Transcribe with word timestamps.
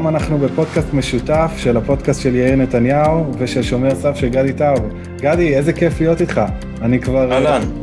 היום 0.00 0.08
אנחנו 0.08 0.38
בפודקאסט 0.38 0.94
משותף 0.94 1.52
של 1.56 1.76
הפודקאסט 1.76 2.20
של 2.22 2.34
יאיר 2.34 2.56
נתניהו 2.56 3.32
ושל 3.38 3.62
שומר 3.62 3.94
סף 3.94 4.16
של 4.16 4.28
גדי 4.28 4.52
טאוב. 4.52 4.92
גדי, 5.20 5.54
איזה 5.54 5.72
כיף 5.72 6.00
להיות 6.00 6.20
איתך. 6.20 6.40
אני 6.82 7.00
כבר... 7.00 7.32
אהלן. 7.32 7.79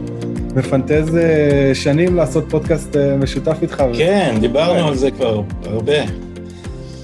מפנטז 0.55 1.17
אה, 1.17 1.71
שנים 1.73 2.15
לעשות 2.15 2.49
פודקאסט 2.49 2.95
אה, 2.95 3.17
משותף 3.17 3.57
איתך. 3.61 3.83
כן, 3.97 4.35
דיברנו 4.39 4.87
על 4.87 4.95
זה 4.95 5.11
כבר 5.11 5.41
הרבה. 5.65 5.93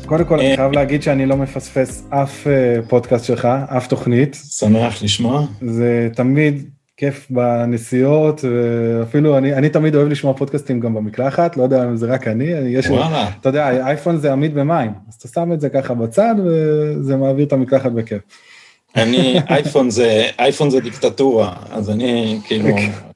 קודם 0.06 0.26
כל, 0.26 0.40
אני 0.40 0.56
חייב 0.56 0.72
להגיד 0.72 1.04
שאני 1.04 1.26
לא 1.26 1.36
מפספס 1.36 2.08
אף 2.10 2.48
פודקאסט 2.88 3.26
שלך, 3.26 3.48
אף 3.78 3.88
תוכנית. 3.88 4.38
שמח 4.50 5.04
לשמוע. 5.04 5.46
זה 5.62 6.10
תמיד 6.16 6.70
כיף 6.98 7.28
בנסיעות, 7.30 8.42
ואפילו 8.44 9.38
אני, 9.38 9.54
אני 9.54 9.70
תמיד 9.70 9.96
אוהב 9.96 10.08
לשמוע 10.08 10.34
פודקאסטים 10.34 10.80
גם 10.80 10.94
במקלחת, 10.94 11.58
לא 11.58 11.64
יודע 11.64 11.84
אם 11.84 11.98
זה 11.98 12.06
רק 12.06 12.28
אני, 12.28 12.44
יש, 12.46 12.88
וואלה. 12.88 13.30
אתה 13.40 13.50
יודע, 13.50 13.88
אייפון 13.88 14.18
זה 14.18 14.32
עמיד 14.32 14.54
במים, 14.54 14.92
אז 15.10 15.14
אתה 15.14 15.28
שם 15.28 15.54
את 15.54 15.62
זה 15.62 15.70
ככה 15.70 15.94
בצד 15.94 16.36
וזה 16.46 17.16
מעביר 17.16 17.46
את 17.46 17.54
המקלחת 17.54 17.92
בכיף. 17.92 18.22
אני, 18.96 19.40
אייפון 19.50 19.90
זה, 19.90 20.28
אייפון 20.40 20.70
זה 20.70 20.80
דיקטטורה, 20.80 21.54
אז 21.72 21.90
אני 21.90 22.40
כאילו, 22.44 22.70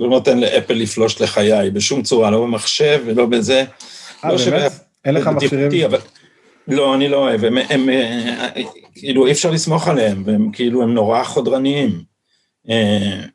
לא 0.00 0.08
נותן 0.08 0.38
לאפל 0.38 0.74
לפלוש 0.74 1.20
לחיי 1.20 1.70
בשום 1.70 2.02
צורה, 2.02 2.30
לא 2.30 2.42
במחשב 2.42 3.02
ולא 3.06 3.26
בזה. 3.26 3.64
אה, 4.24 4.32
לא 4.32 4.36
באמת? 4.50 4.72
אין 5.04 5.14
לך 5.14 5.26
מכשירים? 5.26 5.84
אבל... 5.84 5.98
לא, 6.68 6.94
אני 6.94 7.08
לא 7.08 7.16
אוהב, 7.16 7.44
הם, 7.44 7.58
הם, 7.58 7.88
הם, 7.88 8.64
כאילו 8.94 9.26
אי 9.26 9.32
אפשר 9.32 9.50
לסמוך 9.50 9.88
עליהם, 9.88 10.22
והם 10.26 10.50
כאילו, 10.52 10.82
הם 10.82 10.94
נורא 10.94 11.24
חודרניים. 11.24 12.02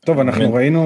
טוב, 0.06 0.20
אנחנו 0.20 0.54
ראינו 0.54 0.82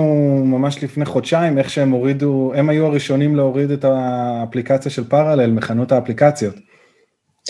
ממש 0.46 0.84
לפני 0.84 1.06
חודשיים 1.06 1.58
איך 1.58 1.70
שהם 1.70 1.92
הורידו, 1.92 2.52
הם 2.56 2.70
היו 2.70 2.86
הראשונים 2.86 3.36
להוריד 3.36 3.72
את 3.72 3.84
האפליקציה 3.84 4.92
של 4.92 5.04
פרלל 5.04 5.52
מחנות 5.52 5.92
האפליקציות. 5.92 6.56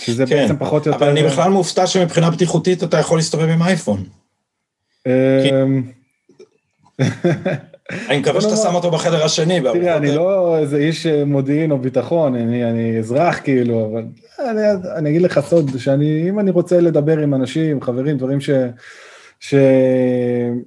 שזה 0.01 0.25
כן, 0.25 0.35
בעצם 0.35 0.57
פחות 0.57 0.87
או 0.87 0.91
יותר... 0.91 1.05
אבל 1.05 1.11
אני 1.11 1.23
בכלל 1.23 1.51
מופתע 1.51 1.87
שמבחינה 1.87 2.29
בטיחותית 2.29 2.83
אתה 2.83 2.97
יכול 2.97 3.17
להסתובב 3.17 3.49
עם 3.49 3.63
אייפון. 3.63 4.03
אני 8.09 8.17
מקווה 8.17 8.41
שאתה 8.41 8.55
שם 8.55 8.75
אותו 8.75 8.91
בחדר 8.91 9.25
השני. 9.25 9.61
תראה, 9.61 9.97
אני 9.97 10.15
לא 10.15 10.57
איזה 10.57 10.77
איש 10.77 11.05
מודיעין 11.05 11.71
או 11.71 11.77
ביטחון, 11.77 12.35
אני 12.35 12.99
אזרח 12.99 13.39
כאילו, 13.43 13.91
אבל 13.91 14.03
אני 14.97 15.09
אגיד 15.09 15.21
לך 15.21 15.39
סוד, 15.39 15.71
שאם 15.77 16.39
אני 16.39 16.51
רוצה 16.51 16.81
לדבר 16.81 17.19
עם 17.19 17.33
אנשים, 17.33 17.81
חברים, 17.81 18.17
דברים 18.17 18.41
ש... 18.41 18.49
ש... 19.39 19.55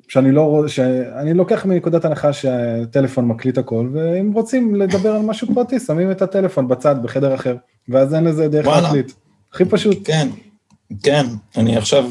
שאני 0.09 0.33
לא, 0.33 0.65
שאני 0.67 1.35
לוקח 1.35 1.65
מנקודת 1.65 2.05
הנחה 2.05 2.33
שהטלפון 2.33 3.29
מקליט 3.29 3.59
הכל, 3.59 3.89
ואם 3.93 4.33
רוצים 4.33 4.75
לדבר 4.75 5.15
על 5.15 5.23
משהו 5.23 5.55
פרטי, 5.55 5.81
שמים 5.81 6.11
את 6.11 6.23
הטלפון 6.23 6.69
בצד 6.69 7.03
בחדר 7.03 7.35
אחר, 7.35 7.57
ואז 7.89 8.15
אין 8.15 8.25
לזה 8.25 8.49
דרך 8.49 8.67
להקליט. 8.67 9.13
הכי 9.53 9.65
פשוט. 9.65 9.99
כן, 10.05 10.29
כן, 11.03 11.27
אני 11.57 11.77
עכשיו, 11.77 12.05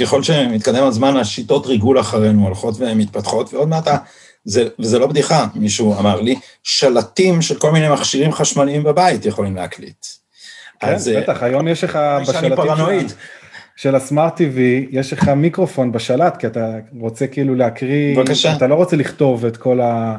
ככל 0.00 0.22
שמתקדם 0.22 0.84
הזמן, 0.84 1.16
השיטות 1.16 1.66
ריגול 1.66 2.00
אחרינו 2.00 2.44
הולכות 2.44 2.74
ומתפתחות, 2.78 3.54
ועוד 3.54 3.68
מעט, 3.68 3.88
זה, 4.46 4.68
וזה 4.78 4.98
לא 4.98 5.06
בדיחה, 5.06 5.46
מישהו 5.54 5.98
אמר 5.98 6.20
לי, 6.20 6.36
שלטים 6.62 7.42
של 7.42 7.58
כל 7.58 7.72
מיני 7.72 7.88
מכשירים 7.88 8.32
חשמליים 8.32 8.82
בבית 8.82 9.26
יכולים 9.26 9.56
להקליט. 9.56 10.06
כן, 10.80 10.86
אז, 10.88 11.08
בטח, 11.16 11.42
היום 11.42 11.68
יש 11.68 11.84
לך 11.84 11.98
בשלטים... 12.22 12.56
פרנואיד. 12.56 13.12
של 13.76 13.94
הסמארט 13.94 14.40
TV, 14.40 14.58
יש 14.90 15.12
לך 15.12 15.28
מיקרופון 15.28 15.92
בשלט, 15.92 16.36
כי 16.36 16.46
אתה 16.46 16.76
רוצה 17.00 17.26
כאילו 17.26 17.54
להקריא, 17.54 18.16
בבקשה. 18.16 18.56
אתה 18.56 18.66
לא 18.66 18.74
רוצה 18.74 18.96
לכתוב 18.96 19.44
את 19.44 19.56
כל 19.56 19.80
ה... 19.80 20.16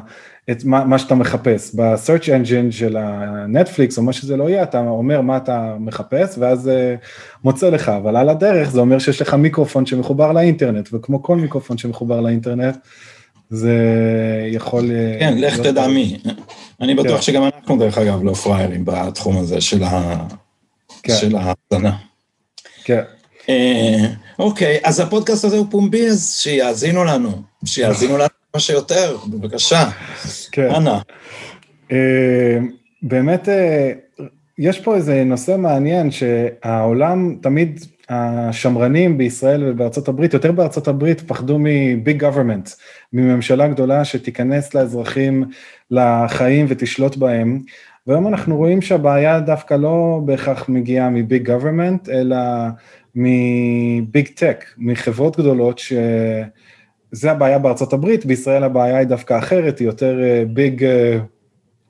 את 0.50 0.64
מה, 0.64 0.84
מה 0.84 0.98
שאתה 0.98 1.14
מחפש. 1.14 1.74
ב-search 1.74 2.24
engine 2.24 2.70
של 2.70 2.96
הנטפליקס 2.96 3.98
או 3.98 4.02
מה 4.02 4.12
שזה 4.12 4.36
לא 4.36 4.48
יהיה, 4.48 4.62
אתה 4.62 4.78
אומר 4.78 5.20
מה 5.20 5.36
אתה 5.36 5.76
מחפש 5.80 6.38
ואז 6.38 6.68
uh, 6.68 7.06
מוצא 7.44 7.70
לך, 7.70 7.88
אבל 7.88 8.16
על 8.16 8.28
הדרך 8.28 8.70
זה 8.70 8.80
אומר 8.80 8.98
שיש 8.98 9.22
לך 9.22 9.34
מיקרופון 9.34 9.86
שמחובר 9.86 10.32
לאינטרנט, 10.32 10.88
וכמו 10.92 11.22
כל 11.22 11.36
מיקרופון 11.36 11.78
שמחובר 11.78 12.20
לאינטרנט, 12.20 12.76
זה 13.50 13.74
יכול... 14.52 14.90
כן, 15.20 15.38
לך 15.38 15.60
תדע 15.60 15.86
מי. 15.86 16.18
אני 16.80 16.94
בטוח 16.94 17.16
כן. 17.16 17.22
שגם 17.22 17.44
אנחנו 17.44 17.78
דרך 17.78 17.98
אגב 17.98 18.24
לא 18.24 18.32
פראיירים 18.32 18.84
בתחום 18.84 19.38
הזה 19.38 19.60
של 19.60 19.82
ההאזנה. 21.36 21.96
כן. 22.84 23.02
אוקיי, 24.38 24.78
אז 24.84 25.00
הפודקאסט 25.00 25.44
הזה 25.44 25.56
הוא 25.56 25.66
פומבי, 25.70 26.06
אז 26.06 26.34
שיאזינו 26.38 27.04
לנו, 27.04 27.42
שיאזינו 27.64 28.16
לנו 28.16 28.28
כמה 28.52 28.60
שיותר, 28.60 29.16
בבקשה. 29.26 29.90
כן. 30.52 30.68
אנא. 30.70 30.98
באמת, 33.02 33.48
יש 34.58 34.78
פה 34.80 34.96
איזה 34.96 35.24
נושא 35.24 35.56
מעניין 35.58 36.10
שהעולם 36.10 37.36
תמיד, 37.42 37.84
השמרנים 38.08 39.18
בישראל 39.18 39.64
ובארצות 39.66 40.08
הברית, 40.08 40.34
יותר 40.34 40.52
בארצות 40.52 40.88
הברית, 40.88 41.20
פחדו 41.20 41.56
מ 41.60 41.75
big 41.75 42.20
government, 42.20 42.70
מממשלה 43.12 43.68
גדולה 43.68 44.04
שתיכנס 44.04 44.74
לאזרחים 44.74 45.44
לחיים 45.90 46.66
ותשלוט 46.68 47.16
בהם. 47.16 47.60
והיום 48.06 48.28
אנחנו 48.28 48.56
רואים 48.56 48.82
שהבעיה 48.82 49.40
דווקא 49.40 49.74
לא 49.74 50.20
בהכרח 50.24 50.68
מגיעה 50.68 51.10
מ 51.10 51.20
big 51.20 51.50
government, 51.50 52.08
אלא 52.08 52.36
מ 53.14 53.43
big 53.43 54.28
tech, 54.34 54.64
מחברות 54.78 55.36
גדולות 55.36 55.78
שזה 55.78 57.30
הבעיה 57.30 57.58
בארצות 57.58 57.92
הברית, 57.92 58.26
בישראל 58.26 58.64
הבעיה 58.64 58.98
היא 58.98 59.06
דווקא 59.06 59.38
אחרת, 59.38 59.78
היא 59.78 59.86
יותר 59.86 60.18
big 60.48 60.84
אה, 60.84 60.86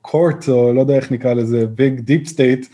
court, 0.01 0.43
אה, 0.43 0.51
או 0.51 0.73
לא 0.73 0.81
יודע 0.81 0.95
איך 0.95 1.11
נקרא 1.11 1.33
לזה, 1.33 1.67
big 1.67 1.99
deep 1.99 2.27
state, 2.27 2.65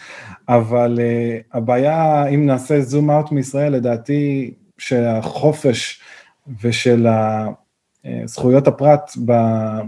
אבל 0.50 1.00
אה, 1.00 1.58
הבעיה, 1.58 2.28
אם 2.28 2.46
נעשה 2.46 2.82
zoom 2.82 3.12
out 3.12 3.32
מישראל, 3.32 3.74
לדעתי 3.74 4.54
שהחופש 4.78 6.02
ושל 6.64 7.08
זכויות 8.26 8.68
הפרט 8.68 9.12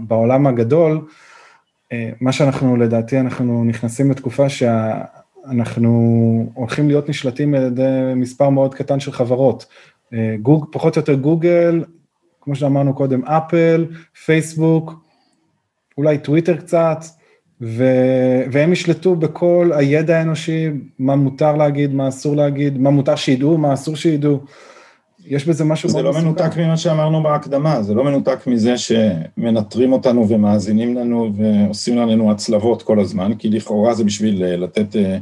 בעולם 0.06 0.46
הגדול, 0.46 1.06
מה 2.20 2.32
שאנחנו 2.32 2.76
לדעתי, 2.76 3.20
אנחנו 3.20 3.64
נכנסים 3.64 4.10
לתקופה 4.10 4.48
שה... 4.48 5.00
אנחנו 5.50 6.50
הולכים 6.54 6.88
להיות 6.88 7.08
נשלטים 7.08 7.54
על 7.54 7.62
ידי 7.62 8.12
מספר 8.16 8.48
מאוד 8.50 8.74
קטן 8.74 9.00
של 9.00 9.12
חברות. 9.12 9.66
אה, 10.12 10.36
גוג, 10.42 10.66
פחות 10.72 10.96
או 10.96 11.00
יותר 11.00 11.14
גוגל, 11.14 11.84
כמו 12.40 12.54
שאמרנו 12.54 12.94
קודם, 12.94 13.24
אפל, 13.24 13.86
פייסבוק, 14.24 14.94
אולי 15.98 16.18
טוויטר 16.18 16.56
קצת, 16.56 16.98
ו... 17.62 17.84
והם 18.52 18.72
ישלטו 18.72 19.16
בכל 19.16 19.70
הידע 19.74 20.18
האנושי, 20.18 20.68
מה 20.98 21.16
מותר 21.16 21.56
להגיד, 21.56 21.94
מה 21.94 22.08
אסור 22.08 22.36
להגיד, 22.36 22.78
מה 22.78 22.90
מותר 22.90 23.16
שידעו, 23.16 23.58
מה 23.58 23.74
אסור 23.74 23.96
שידעו. 23.96 24.40
יש 25.28 25.44
בזה 25.44 25.64
משהו 25.64 25.88
מסוכן. 25.88 26.02
זה 26.02 26.08
לא 26.08 26.20
מנותק 26.24 26.56
ממה 26.56 26.76
שאמרנו 26.76 27.22
בהקדמה, 27.22 27.82
זה 27.82 27.94
לא 27.94 28.04
מנותק 28.04 28.46
מזה 28.46 28.74
שמנטרים 28.78 29.92
אותנו 29.92 30.28
ומאזינים 30.28 30.96
לנו 30.96 31.32
ועושים 31.36 31.96
לנו 31.96 32.30
הצלבות 32.30 32.82
כל 32.82 33.00
הזמן, 33.00 33.34
כי 33.34 33.48
לכאורה 33.48 33.94
זה 33.94 34.04
בשביל 34.04 34.44
אה, 34.44 34.56
לתת 34.56 34.96
אה, 34.96 35.18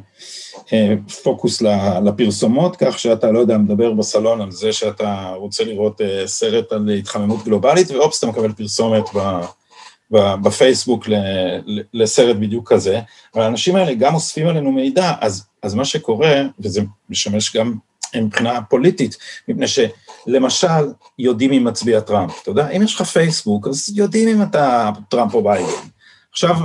אה, 0.72 0.94
פוקוס 1.22 1.62
לפרסומות, 2.04 2.76
כך 2.76 2.98
שאתה, 2.98 3.32
לא 3.32 3.38
יודע, 3.38 3.58
מדבר 3.58 3.92
בסלון 3.92 4.41
על 4.41 4.50
זה 4.50 4.72
שאתה 4.72 5.32
רוצה 5.36 5.64
לראות 5.64 6.00
סרט 6.26 6.72
על 6.72 6.88
התחממות 6.88 7.44
גלובלית, 7.44 7.91
ואופס, 7.91 8.19
אתה 8.19 8.26
מקבל 8.26 8.52
פרסומת 8.52 9.04
ב... 9.14 9.41
בפייסבוק 10.11 11.09
לסרט 11.94 12.37
בדיוק 12.37 12.72
כזה, 12.72 13.00
אבל 13.35 13.43
האנשים 13.43 13.76
האלה 13.76 13.94
גם 13.94 14.14
אוספים 14.14 14.47
עלינו 14.49 14.73
מידע, 14.73 15.12
אז, 15.20 15.44
אז 15.62 15.75
מה 15.75 15.85
שקורה, 15.85 16.43
וזה 16.61 16.81
משמש 17.11 17.56
גם 17.56 17.75
מבחינה 18.17 18.62
פוליטית, 18.62 19.17
מפני 19.49 19.67
שלמשל 19.67 20.67
יודעים 21.19 21.50
מי 21.50 21.58
מצביע 21.58 22.00
טראמפ, 22.00 22.41
אתה 22.43 22.50
יודע, 22.50 22.69
אם 22.69 22.82
יש 22.82 22.94
לך 22.94 23.03
פייסבוק, 23.03 23.69
אז 23.69 23.93
יודעים 23.94 24.29
אם 24.29 24.43
אתה 24.43 24.91
טראמפ 25.08 25.35
או 25.35 25.43
ביידן. 25.43 25.67
עכשיו, 26.31 26.56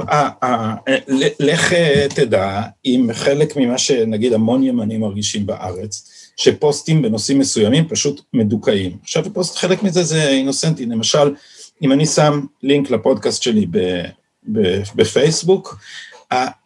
לך 1.39 1.73
תדע 2.15 2.61
אם 2.85 3.09
חלק 3.13 3.57
ממה 3.57 3.77
שנגיד 3.77 4.33
המון 4.33 4.63
ימנים 4.63 5.01
מרגישים 5.01 5.45
בארץ, 5.45 6.11
שפוסטים 6.37 7.01
בנושאים 7.01 7.39
מסוימים 7.39 7.87
פשוט 7.87 8.21
מדוכאים. 8.33 8.97
עכשיו, 9.03 9.23
פוסט, 9.33 9.57
חלק 9.57 9.83
מזה 9.83 10.03
זה 10.03 10.29
אינוסנטי, 10.29 10.85
למשל, 10.85 11.33
אם 11.81 11.91
אני 11.91 12.05
שם 12.05 12.41
לינק 12.63 12.91
לפודקאסט 12.91 13.43
שלי 13.43 13.67
בפייסבוק, 14.95 15.77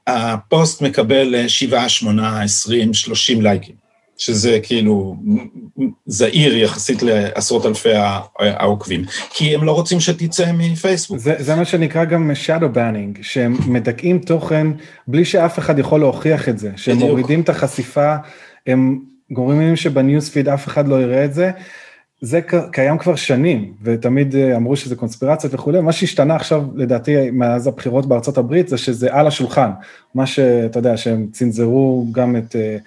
הפוסט 0.08 0.82
מקבל 0.82 1.48
7, 1.48 1.90
8, 1.90 2.42
20, 2.42 2.94
30 2.94 3.42
לייקים. 3.42 3.86
שזה 4.18 4.60
כאילו 4.64 5.16
זעיר 6.06 6.58
יחסית 6.58 7.04
לעשרות 7.04 7.66
אלפי 7.66 7.94
העוקבים, 8.40 9.04
כי 9.30 9.56
הם 9.56 9.64
לא 9.64 9.72
רוצים 9.72 10.00
שתצא 10.00 10.52
מפייסבוק. 10.54 11.18
זה, 11.18 11.36
זה 11.40 11.56
מה 11.56 11.66
שנקרא 11.66 12.06
גם 12.06 12.32
shadow 12.46 12.76
banning, 12.78 13.20
שהם 13.22 13.58
מדכאים 13.68 14.20
תוכן 14.20 14.68
בלי 15.08 15.26
שאף 15.26 15.60
אחד 15.60 15.80
יכול 15.80 16.00
להוכיח 16.00 16.50
את 16.50 16.60
זה, 16.60 16.72
שהם 16.76 16.96
בדיוק. 16.96 17.10
מורידים 17.10 17.42
את 17.42 17.50
החשיפה, 17.50 18.16
הם 18.68 19.00
גורמים 19.32 19.76
שב 19.76 19.96
newsfeed 19.96 20.50
אף 20.50 20.68
אחד 20.68 20.88
לא 20.88 21.02
יראה 21.02 21.26
את 21.26 21.34
זה. 21.34 21.52
זה 22.26 22.40
קיים 22.72 22.98
כבר 22.98 23.16
שנים, 23.16 23.74
ותמיד 23.84 24.36
אה, 24.36 24.56
אמרו 24.56 24.76
שזה 24.76 24.96
קונספירציות 24.96 25.54
וכולי, 25.54 25.82
מה 25.82 25.92
שהשתנה 25.92 26.36
עכשיו, 26.36 26.64
לדעתי, 26.76 27.32
מאז 27.32 27.68
הבחירות 27.68 28.06
בארצות 28.06 28.38
הברית, 28.38 28.68
זה 28.68 28.78
שזה 28.78 29.14
על 29.14 29.28
השולחן. 29.28 29.70
מה 30.16 30.26
שאתה 30.26 30.80
יודע, 30.80 30.98
שהם 30.98 31.28
צנזרו 31.32 32.08
גם 32.12 32.36
את... 32.36 32.56
אה, 32.56 32.78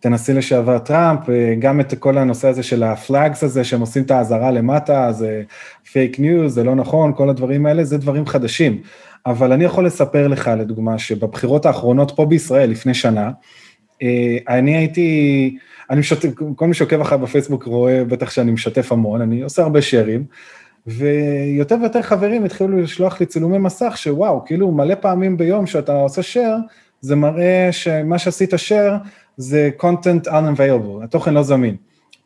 את 0.00 0.06
הנשיא 0.06 0.34
לשעבר 0.34 0.78
טראמפ, 0.78 1.20
גם 1.58 1.80
את 1.80 1.94
כל 1.98 2.18
הנושא 2.18 2.48
הזה 2.48 2.62
של 2.62 2.82
ה 2.82 2.92
flags 2.92 3.44
הזה, 3.44 3.64
שהם 3.64 3.80
עושים 3.80 4.02
את 4.02 4.10
האזהרה 4.10 4.50
למטה, 4.50 5.12
זה 5.12 5.42
fake 5.92 6.18
news, 6.18 6.54
זה 6.54 6.64
לא 6.64 6.74
נכון, 6.74 7.12
כל 7.16 7.30
הדברים 7.30 7.66
האלה, 7.66 7.84
זה 7.84 7.98
דברים 7.98 8.26
חדשים. 8.26 8.82
אבל 9.26 9.52
אני 9.52 9.64
יכול 9.64 9.86
לספר 9.86 10.28
לך, 10.28 10.50
לדוגמה, 10.58 10.98
שבבחירות 10.98 11.66
האחרונות 11.66 12.12
פה 12.16 12.26
בישראל, 12.26 12.70
לפני 12.70 12.94
שנה, 12.94 13.30
אה, 14.02 14.36
אני 14.48 14.76
הייתי, 14.76 15.56
אני 15.90 16.00
משתף, 16.00 16.28
כל 16.56 16.66
מי 16.66 16.74
שעוקב 16.74 17.00
אחריי 17.00 17.20
בפייסבוק 17.20 17.64
רואה 17.64 18.04
בטח 18.04 18.30
שאני 18.30 18.52
משתף 18.52 18.92
המון, 18.92 19.20
אני 19.20 19.42
עושה 19.42 19.62
הרבה 19.62 19.82
שיירים, 19.82 20.24
ויותר 20.86 21.76
ויותר 21.80 22.02
חברים 22.02 22.44
התחילו 22.44 22.78
לשלוח 22.78 23.20
לי 23.20 23.26
צילומי 23.26 23.58
מסך, 23.58 23.92
שוואו, 23.96 24.44
כאילו 24.44 24.72
מלא 24.72 24.94
פעמים 24.94 25.36
ביום 25.36 25.66
שאתה 25.66 25.92
עושה 25.92 26.22
שייר, 26.22 26.56
זה 27.00 27.16
מראה 27.16 27.68
שמה 27.70 28.18
שעשית 28.18 28.52
שייר 28.56 28.94
זה 29.36 29.70
content 29.80 30.26
unavailable, 30.26 31.04
התוכן 31.04 31.34
לא 31.34 31.42
זמין. 31.42 31.76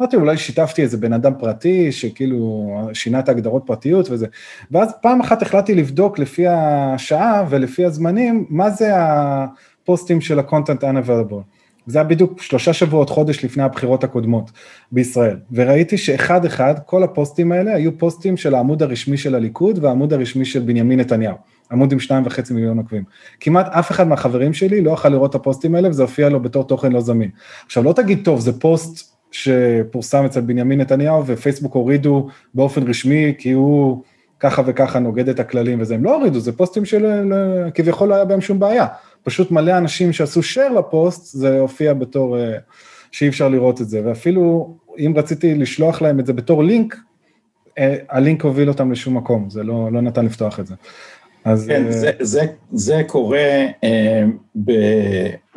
אמרתי, 0.00 0.16
אולי 0.16 0.36
שיתפתי 0.36 0.82
איזה 0.82 0.96
בן 0.96 1.12
אדם 1.12 1.32
פרטי, 1.38 1.92
שכאילו 1.92 2.70
שינה 2.92 3.18
את 3.18 3.28
ההגדרות 3.28 3.62
פרטיות 3.66 4.10
וזה. 4.10 4.26
ואז 4.70 4.92
פעם 5.02 5.20
אחת 5.20 5.42
החלטתי 5.42 5.74
לבדוק 5.74 6.18
לפי 6.18 6.46
השעה 6.48 7.44
ולפי 7.48 7.84
הזמנים, 7.84 8.46
מה 8.48 8.70
זה 8.70 8.90
הפוסטים 8.94 10.20
של 10.20 10.38
ה-content 10.38 10.82
unavailable. 10.82 11.61
זה 11.86 11.98
היה 11.98 12.04
בדיוק 12.04 12.42
שלושה 12.42 12.72
שבועות, 12.72 13.10
חודש 13.10 13.44
לפני 13.44 13.62
הבחירות 13.62 14.04
הקודמות 14.04 14.50
בישראל. 14.92 15.36
וראיתי 15.52 15.98
שאחד 15.98 16.44
אחד, 16.44 16.74
כל 16.86 17.02
הפוסטים 17.02 17.52
האלה 17.52 17.74
היו 17.74 17.98
פוסטים 17.98 18.36
של 18.36 18.54
העמוד 18.54 18.82
הרשמי 18.82 19.16
של 19.16 19.34
הליכוד 19.34 19.84
והעמוד 19.84 20.12
הרשמי 20.12 20.44
של 20.44 20.60
בנימין 20.60 21.00
נתניהו. 21.00 21.36
עמוד 21.72 21.92
עם 21.92 22.00
שניים 22.00 22.26
וחצי 22.26 22.54
מיליון 22.54 22.78
עוקבים. 22.78 23.04
כמעט 23.40 23.66
אף 23.68 23.90
אחד 23.90 24.08
מהחברים 24.08 24.52
שלי 24.52 24.80
לא 24.80 24.90
יכול 24.90 25.10
לראות 25.10 25.30
את 25.30 25.34
הפוסטים 25.34 25.74
האלה 25.74 25.88
וזה 25.88 26.02
הופיע 26.02 26.28
לו 26.28 26.40
בתור 26.40 26.64
תוכן 26.64 26.92
לא 26.92 27.00
זמין. 27.00 27.30
עכשיו 27.66 27.82
לא 27.82 27.92
תגיד 27.92 28.24
טוב, 28.24 28.40
זה 28.40 28.60
פוסט 28.60 29.16
שפורסם 29.30 30.24
אצל 30.24 30.40
בנימין 30.40 30.80
נתניהו 30.80 31.26
ופייסבוק 31.26 31.74
הורידו 31.74 32.28
באופן 32.54 32.88
רשמי 32.88 33.34
כי 33.38 33.52
הוא 33.52 34.02
ככה 34.40 34.62
וככה 34.66 34.98
נוגד 34.98 35.28
את 35.28 35.40
הכללים 35.40 35.80
וזה, 35.80 35.94
הם 35.94 36.04
לא 36.04 36.16
הורידו, 36.16 36.40
זה 36.40 36.52
פוסטים 36.52 36.84
שכביכול 36.84 38.08
לא 38.08 38.14
היה 38.14 38.24
בהם 38.24 38.40
שום 38.40 38.58
בעיה. 38.58 38.86
פשוט 39.22 39.50
מלא 39.50 39.78
אנשים 39.78 40.12
שעשו 40.12 40.40
share 40.40 40.72
לפוסט, 40.78 41.38
זה 41.38 41.60
הופיע 41.60 41.94
בתור 41.94 42.38
אה, 42.38 42.58
שאי 43.12 43.28
אפשר 43.28 43.48
לראות 43.48 43.80
את 43.80 43.88
זה, 43.88 44.00
ואפילו 44.04 44.76
אם 44.98 45.12
רציתי 45.16 45.54
לשלוח 45.54 46.02
להם 46.02 46.20
את 46.20 46.26
זה 46.26 46.32
בתור 46.32 46.64
לינק, 46.64 46.96
אה, 47.78 47.96
הלינק 48.10 48.44
הוביל 48.44 48.68
אותם 48.68 48.92
לשום 48.92 49.16
מקום, 49.16 49.50
זה 49.50 49.62
לא, 49.62 49.92
לא 49.92 50.00
נתן 50.00 50.24
לפתוח 50.24 50.60
את 50.60 50.66
זה. 50.66 50.74
אז... 51.44 51.66
כן, 51.68 51.86
אה, 51.86 51.92
זה, 51.92 52.10
זה, 52.20 52.46
זה 52.72 53.02
קורה 53.06 53.66
אה, 53.84 54.24
ב, 54.56 54.70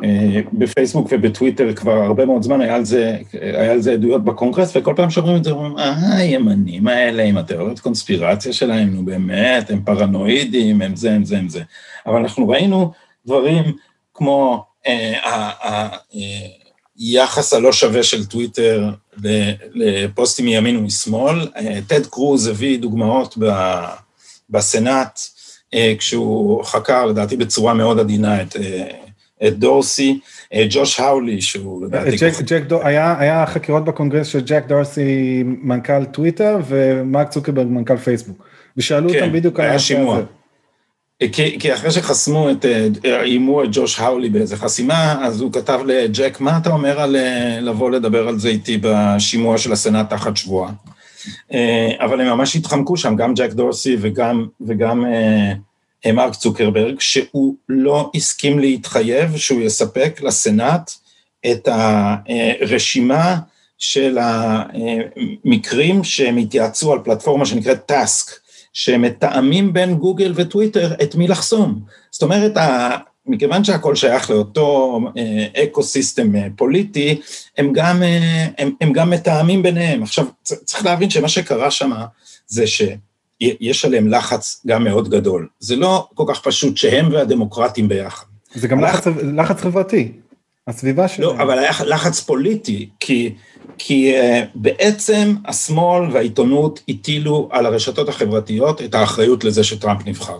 אה, 0.04 0.40
בפייסבוק 0.52 1.08
ובטוויטר 1.10 1.72
כבר 1.74 1.92
הרבה 1.92 2.26
מאוד 2.26 2.42
זמן, 2.42 2.60
היה 2.60 2.74
על, 2.74 2.84
זה, 2.84 3.16
היה 3.32 3.72
על 3.72 3.80
זה 3.80 3.92
עדויות 3.92 4.24
בקונגרס, 4.24 4.76
וכל 4.76 4.92
פעם 4.96 5.10
שאומרים 5.10 5.36
את 5.36 5.44
זה, 5.44 5.50
אומרים, 5.50 5.78
אה, 5.78 6.16
הימנים 6.16 6.88
האלה 6.88 7.22
עם 7.22 7.36
התיאוריות 7.36 7.80
קונספירציה 7.80 8.52
שלהם, 8.52 8.94
נו 8.94 9.04
באמת, 9.04 9.70
הם 9.70 9.80
פרנואידים, 9.84 10.82
הם 10.82 10.96
זה, 10.96 11.12
הם 11.12 11.24
זה, 11.24 11.38
הם 11.38 11.48
זה. 11.48 11.62
אבל 12.06 12.16
אנחנו 12.16 12.48
ראינו 12.48 12.92
דברים 13.26 13.64
כמו 14.14 14.64
היחס 16.96 17.52
אה, 17.52 17.58
הלא 17.58 17.72
שווה 17.72 18.02
של 18.02 18.26
טוויטר 18.26 18.90
לפוסטים 19.74 20.44
מימין 20.44 20.76
ומשמאל. 20.76 21.48
טד 21.86 22.06
קרוז 22.06 22.46
הביא 22.46 22.78
דוגמאות 22.78 23.38
בסנאט, 24.50 25.20
אה, 25.74 25.94
כשהוא 25.98 26.64
חקר, 26.64 27.06
לדעתי 27.06 27.36
בצורה 27.36 27.74
מאוד 27.74 27.98
עדינה, 27.98 28.42
את, 28.42 28.56
אה, 28.56 28.86
את 29.46 29.58
דורסי, 29.58 30.20
אה, 30.54 30.66
ג'וש 30.70 31.00
האולי, 31.00 31.40
שהוא 31.40 31.86
לדעתי... 31.86 32.16
ג'ק, 32.16 32.32
ג'ק 32.40 32.62
דור, 32.62 32.82
היה, 32.86 33.16
היה 33.18 33.46
חקירות 33.46 33.84
בקונגרס 33.84 34.26
של 34.26 34.40
ג'ק 34.40 34.64
דורסי, 34.68 35.42
מנכ"ל 35.44 36.04
טוויטר, 36.04 36.58
ומרק 36.66 37.28
צוקרברג, 37.28 37.66
מנכ"ל 37.66 37.96
פייסבוק. 37.96 38.46
ושאלו 38.76 39.10
כן, 39.10 39.22
אותם 39.22 39.32
בדיוק 39.32 39.60
על 39.60 39.70
השימוע. 39.70 40.20
כי, 41.32 41.58
כי 41.58 41.74
אחרי 41.74 41.90
שחסמו 41.90 42.50
את, 42.50 42.64
איימו 43.04 43.64
את 43.64 43.68
ג'וש 43.72 44.00
האולי 44.00 44.28
באיזה 44.28 44.56
חסימה, 44.56 45.26
אז 45.26 45.40
הוא 45.40 45.52
כתב 45.52 45.80
לג'ק, 45.86 46.40
מה 46.40 46.58
אתה 46.58 46.70
אומר 46.70 47.00
על 47.00 47.16
לבוא 47.60 47.90
לדבר 47.90 48.28
על 48.28 48.38
זה 48.38 48.48
איתי 48.48 48.78
בשימוע 48.82 49.58
של 49.58 49.72
הסנאט 49.72 50.10
תחת 50.10 50.36
שבועה? 50.36 50.72
אה, 51.52 51.90
אבל 51.98 52.20
הם 52.20 52.26
ממש 52.26 52.56
התחמקו 52.56 52.96
שם, 52.96 53.16
גם 53.16 53.34
ג'ק 53.34 53.50
דורסי 53.50 53.96
וגם, 54.00 54.46
וגם 54.66 55.04
אה, 56.06 56.12
מרק 56.12 56.34
צוקרברג, 56.34 57.00
שהוא 57.00 57.54
לא 57.68 58.10
הסכים 58.14 58.58
להתחייב 58.58 59.36
שהוא 59.36 59.62
יספק 59.62 60.20
לסנאט 60.22 60.90
את 61.50 61.68
הרשימה 61.68 63.36
של 63.78 64.18
המקרים 64.20 66.04
שהם 66.04 66.36
התייעצו 66.36 66.92
על 66.92 66.98
פלטפורמה 67.04 67.46
שנקראת 67.46 67.86
Task, 67.86 68.45
שמתאמים 68.76 69.72
בין 69.72 69.94
גוגל 69.94 70.32
וטוויטר 70.36 70.94
את 71.02 71.14
מי 71.14 71.28
לחסום. 71.28 71.80
זאת 72.10 72.22
אומרת, 72.22 72.52
מכיוון 73.26 73.64
שהכל 73.64 73.94
שייך 73.94 74.30
לאותו 74.30 75.00
אה, 75.18 75.62
ecosystem 75.62 76.36
אה, 76.36 76.46
פוליטי, 76.56 77.20
הם 77.58 77.72
גם, 77.72 78.02
אה, 78.02 78.46
הם, 78.58 78.70
הם 78.80 78.92
גם 78.92 79.10
מתאמים 79.10 79.62
ביניהם. 79.62 80.02
עכשיו, 80.02 80.26
צריך 80.42 80.84
להבין 80.84 81.10
שמה 81.10 81.28
שקרה 81.28 81.70
שם 81.70 81.90
זה 82.46 82.64
שיש 82.66 83.84
עליהם 83.84 84.08
לחץ 84.08 84.62
גם 84.66 84.84
מאוד 84.84 85.08
גדול. 85.08 85.48
זה 85.60 85.76
לא 85.76 86.08
כל 86.14 86.24
כך 86.28 86.40
פשוט 86.40 86.76
שהם 86.76 87.12
והדמוקרטים 87.12 87.88
ביחד. 87.88 88.26
זה 88.54 88.68
גם 88.68 88.80
לחץ, 88.80 89.06
לחץ 89.36 89.60
חברתי, 89.60 90.12
הסביבה 90.66 91.08
שלהם. 91.08 91.28
לא, 91.28 91.42
אבל 91.42 91.58
היה 91.58 91.72
לחץ 91.86 92.20
פוליטי, 92.20 92.88
כי... 93.00 93.34
כי 93.78 94.14
uh, 94.14 94.44
בעצם 94.54 95.34
השמאל 95.44 96.10
והעיתונות 96.12 96.80
הטילו 96.88 97.48
על 97.52 97.66
הרשתות 97.66 98.08
החברתיות 98.08 98.82
את 98.82 98.94
האחריות 98.94 99.44
לזה 99.44 99.64
שטראמפ 99.64 100.06
נבחר. 100.06 100.38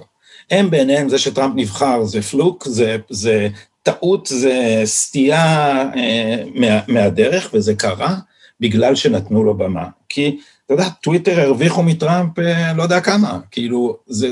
הם 0.51 0.71
בעיניהם, 0.71 1.09
זה 1.09 1.19
שטראמפ 1.19 1.55
נבחר 1.57 2.05
זה 2.05 2.23
פלוק, 2.23 2.65
זה, 2.69 2.97
זה 3.11 3.49
טעות, 3.83 4.27
זה 4.27 4.83
סטייה 4.85 5.77
אה, 5.97 6.43
מה, 6.55 6.81
מהדרך, 6.89 7.51
וזה 7.53 7.75
קרה 7.75 8.15
בגלל 8.61 8.95
שנתנו 8.95 9.45
לו 9.45 9.55
במה. 9.55 9.87
כי, 10.09 10.39
אתה 10.67 10.75
יודע, 10.75 10.89
טוויטר 10.89 11.41
הרוויחו 11.41 11.83
מטראמפ 11.83 12.39
אה, 12.39 12.73
לא 12.73 12.83
יודע 12.83 13.01
כמה, 13.01 13.39
כאילו, 13.51 13.97
זה 14.07 14.31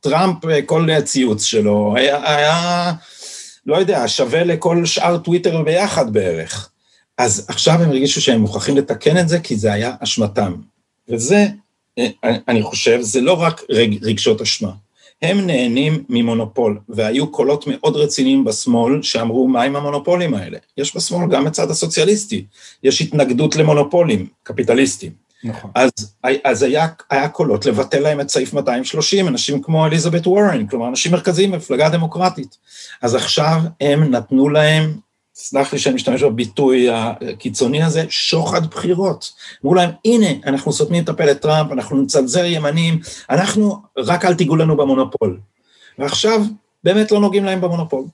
טראמפ, 0.00 0.44
אה, 0.44 0.62
כל 0.62 0.86
ציוץ 1.04 1.44
שלו 1.44 1.94
היה, 1.96 2.36
היה, 2.36 2.92
לא 3.66 3.76
יודע, 3.76 4.08
שווה 4.08 4.44
לכל 4.44 4.84
שאר 4.84 5.18
טוויטר 5.18 5.62
ביחד 5.62 6.12
בערך. 6.12 6.70
אז 7.18 7.46
עכשיו 7.48 7.82
הם 7.82 7.88
הרגישו 7.88 8.20
שהם 8.20 8.40
מוכרחים 8.40 8.76
לתקן 8.76 9.18
את 9.18 9.28
זה, 9.28 9.40
כי 9.40 9.56
זה 9.56 9.72
היה 9.72 9.94
אשמתם. 10.00 10.54
וזה, 11.08 11.46
אה, 11.98 12.06
אני 12.48 12.62
חושב, 12.62 12.98
זה 13.00 13.20
לא 13.20 13.40
רק 13.40 13.62
רגשות 14.02 14.40
אשמה. 14.40 14.70
הם 15.22 15.46
נהנים 15.46 16.04
ממונופול, 16.08 16.78
והיו 16.88 17.32
קולות 17.32 17.64
מאוד 17.66 17.96
רציניים 17.96 18.44
בשמאל 18.44 19.02
שאמרו, 19.02 19.48
מה 19.48 19.62
עם 19.62 19.76
המונופולים 19.76 20.34
האלה? 20.34 20.58
יש 20.78 20.96
בשמאל 20.96 21.30
גם 21.30 21.46
הצד 21.46 21.70
הסוציאליסטי, 21.70 22.44
יש 22.82 23.00
התנגדות 23.00 23.56
למונופולים 23.56 24.26
קפיטליסטיים. 24.42 25.12
נכון. 25.44 25.70
אז, 25.74 25.90
אז 26.44 26.62
היה, 26.62 26.86
היה 27.10 27.28
קולות 27.28 27.66
לבטל 27.66 28.00
להם 28.00 28.20
את 28.20 28.30
סעיף 28.30 28.52
230, 28.54 29.28
אנשים 29.28 29.62
כמו 29.62 29.86
אליזבת 29.86 30.26
וורן, 30.26 30.66
כלומר 30.66 30.88
אנשים 30.88 31.12
מרכזיים 31.12 31.52
במפלגה 31.52 31.88
דמוקרטית. 31.88 32.56
אז 33.02 33.14
עכשיו 33.14 33.60
הם 33.80 34.10
נתנו 34.10 34.48
להם 34.48 34.94
סלח 35.34 35.72
לי 35.72 35.78
שאני 35.78 35.94
משתמש 35.94 36.22
בביטוי 36.22 36.88
הקיצוני 36.90 37.82
הזה, 37.82 38.04
שוחד 38.08 38.66
בחירות. 38.66 39.32
אמרו 39.64 39.74
להם, 39.74 39.90
הנה, 40.04 40.26
אנחנו 40.46 40.72
סותמים 40.72 41.04
את 41.04 41.08
הפה 41.08 41.24
לטראמפ, 41.24 41.72
אנחנו 41.72 42.02
נצנזר 42.02 42.44
ימנים, 42.44 42.98
אנחנו, 43.30 43.76
רק 43.98 44.24
אל 44.24 44.34
תיגעו 44.34 44.56
לנו 44.56 44.76
במונופול. 44.76 45.38
ועכשיו, 45.98 46.42
באמת 46.84 47.12
לא 47.12 47.20
נוגעים 47.20 47.44
להם 47.44 47.60
במונופול. 47.60 48.04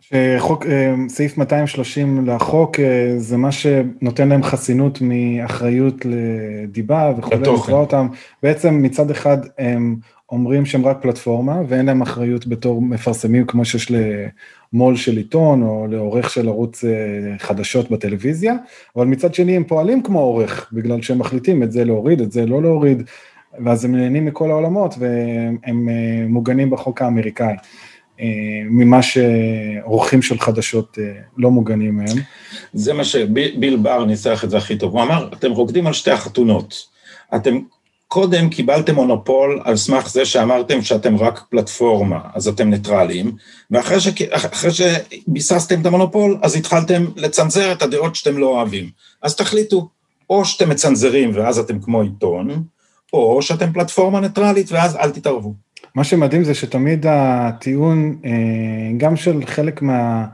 שחוק, 0.00 0.66
אה, 0.66 0.94
סעיף 1.08 1.38
230 1.38 2.26
לחוק 2.26 2.80
אה, 2.80 3.14
זה 3.18 3.36
מה 3.36 3.52
שנותן 3.52 4.28
להם 4.28 4.42
חסינות 4.42 4.98
מאחריות 5.00 5.94
לדיבה 6.04 7.12
וכולי, 7.18 7.40
לקרוא 7.40 7.80
אותם. 7.80 8.08
בעצם 8.42 8.82
מצד 8.82 9.10
אחד 9.10 9.38
הם 9.58 9.96
אומרים 10.30 10.66
שהם 10.66 10.86
רק 10.86 10.98
פלטפורמה 11.02 11.56
ואין 11.68 11.86
להם 11.86 12.02
אחריות 12.02 12.46
בתור 12.46 12.82
מפרסמים 12.82 13.46
כמו 13.46 13.64
שיש 13.64 13.92
למו"ל 14.72 14.96
של 14.96 15.16
עיתון 15.16 15.62
או 15.62 15.86
לעורך 15.90 16.30
של 16.30 16.48
ערוץ 16.48 16.84
אה, 16.84 16.90
חדשות 17.38 17.90
בטלוויזיה, 17.90 18.54
אבל 18.96 19.06
מצד 19.06 19.34
שני 19.34 19.56
הם 19.56 19.64
פועלים 19.64 20.02
כמו 20.02 20.20
עורך, 20.20 20.70
בגלל 20.72 21.02
שהם 21.02 21.18
מחליטים 21.18 21.62
את 21.62 21.72
זה 21.72 21.84
להוריד, 21.84 22.20
את 22.20 22.32
זה 22.32 22.46
לא 22.46 22.62
להוריד, 22.62 23.02
ואז 23.64 23.84
הם 23.84 23.96
נהנים 23.96 24.24
מכל 24.24 24.50
העולמות 24.50 24.94
והם 24.98 25.88
אה, 25.88 26.26
מוגנים 26.28 26.70
בחוק 26.70 27.02
האמריקאי. 27.02 27.54
אה, 28.20 28.26
ממה 28.70 29.00
שעורכים 29.02 30.22
של 30.22 30.38
חדשות 30.38 30.98
לא 31.36 31.50
מוגנים 31.50 31.96
מהם. 31.96 32.16
זה 32.72 32.92
מה 32.92 33.04
שביל 33.04 33.76
בר 33.82 34.04
ניסח 34.04 34.44
את 34.44 34.50
זה 34.50 34.56
הכי 34.56 34.76
טוב, 34.78 34.92
הוא 34.92 35.02
אמר, 35.02 35.28
אתם 35.32 35.50
רוקדים 35.50 35.86
על 35.86 35.92
שתי 35.92 36.10
החתונות, 36.10 36.74
אתם 37.34 37.58
קודם 38.08 38.48
קיבלתם 38.48 38.94
מונופול 38.94 39.60
על 39.64 39.76
סמך 39.76 40.08
זה 40.08 40.24
שאמרתם 40.24 40.82
שאתם 40.82 41.16
רק 41.16 41.40
פלטפורמה, 41.50 42.18
אז 42.34 42.48
אתם 42.48 42.70
ניטרלים, 42.70 43.32
ואחרי 43.70 44.00
ש... 44.00 44.08
שביססתם 44.70 45.80
את 45.80 45.86
המונופול, 45.86 46.38
אז 46.42 46.56
התחלתם 46.56 47.04
לצנזר 47.16 47.72
את 47.72 47.82
הדעות 47.82 48.16
שאתם 48.16 48.38
לא 48.38 48.46
אוהבים. 48.46 48.90
אז 49.22 49.36
תחליטו, 49.36 49.88
או 50.30 50.44
שאתם 50.44 50.70
מצנזרים 50.70 51.30
ואז 51.34 51.58
אתם 51.58 51.80
כמו 51.80 52.02
עיתון, 52.02 52.64
או 53.12 53.42
שאתם 53.42 53.72
פלטפורמה 53.72 54.20
ניטרלית 54.20 54.72
ואז 54.72 54.96
אל 54.96 55.10
תתערבו. 55.10 55.54
מה 55.94 56.04
שמדהים 56.04 56.44
זה 56.44 56.54
שתמיד 56.54 57.06
הטיעון, 57.08 58.16
אה, 58.24 58.30
גם 58.96 59.16
של 59.16 59.40
חלק 59.46 59.82
מה... 59.82 60.24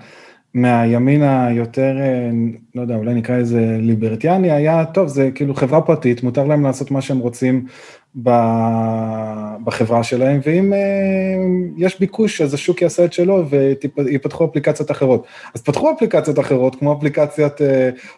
מהימין 0.55 1.23
היותר, 1.23 1.97
אה, 2.01 2.31
לא 2.75 2.83
יודע, 2.83 2.97
אולי 2.97 3.15
נקרא 3.15 3.37
לזה 3.37 3.77
ליברטיאני, 3.81 4.51
היה, 4.51 4.85
טוב, 4.85 5.09
זה 5.09 5.31
כאילו 5.35 5.55
חברה 5.55 5.81
פרטית, 5.81 6.23
מותר 6.23 6.45
להם 6.45 6.63
לעשות 6.63 6.91
מה 6.91 7.01
שהם 7.01 7.19
רוצים 7.19 7.67
בחברה 9.65 10.03
שלהם, 10.03 10.41
ואם 10.47 10.73
אה, 10.73 10.79
יש 11.77 12.01
ביקוש, 12.01 12.41
אז 12.41 12.55
השוק 12.55 12.83
יעשה 12.83 13.05
את 13.05 13.13
שלו 13.13 13.45
ויפתחו 13.97 14.45
אפליקציות 14.45 14.91
אחרות. 14.91 15.27
אז 15.55 15.63
פתחו 15.63 15.93
אפליקציות 15.93 16.39
אחרות, 16.39 16.75
כמו 16.75 16.99
אפליקציית 16.99 17.61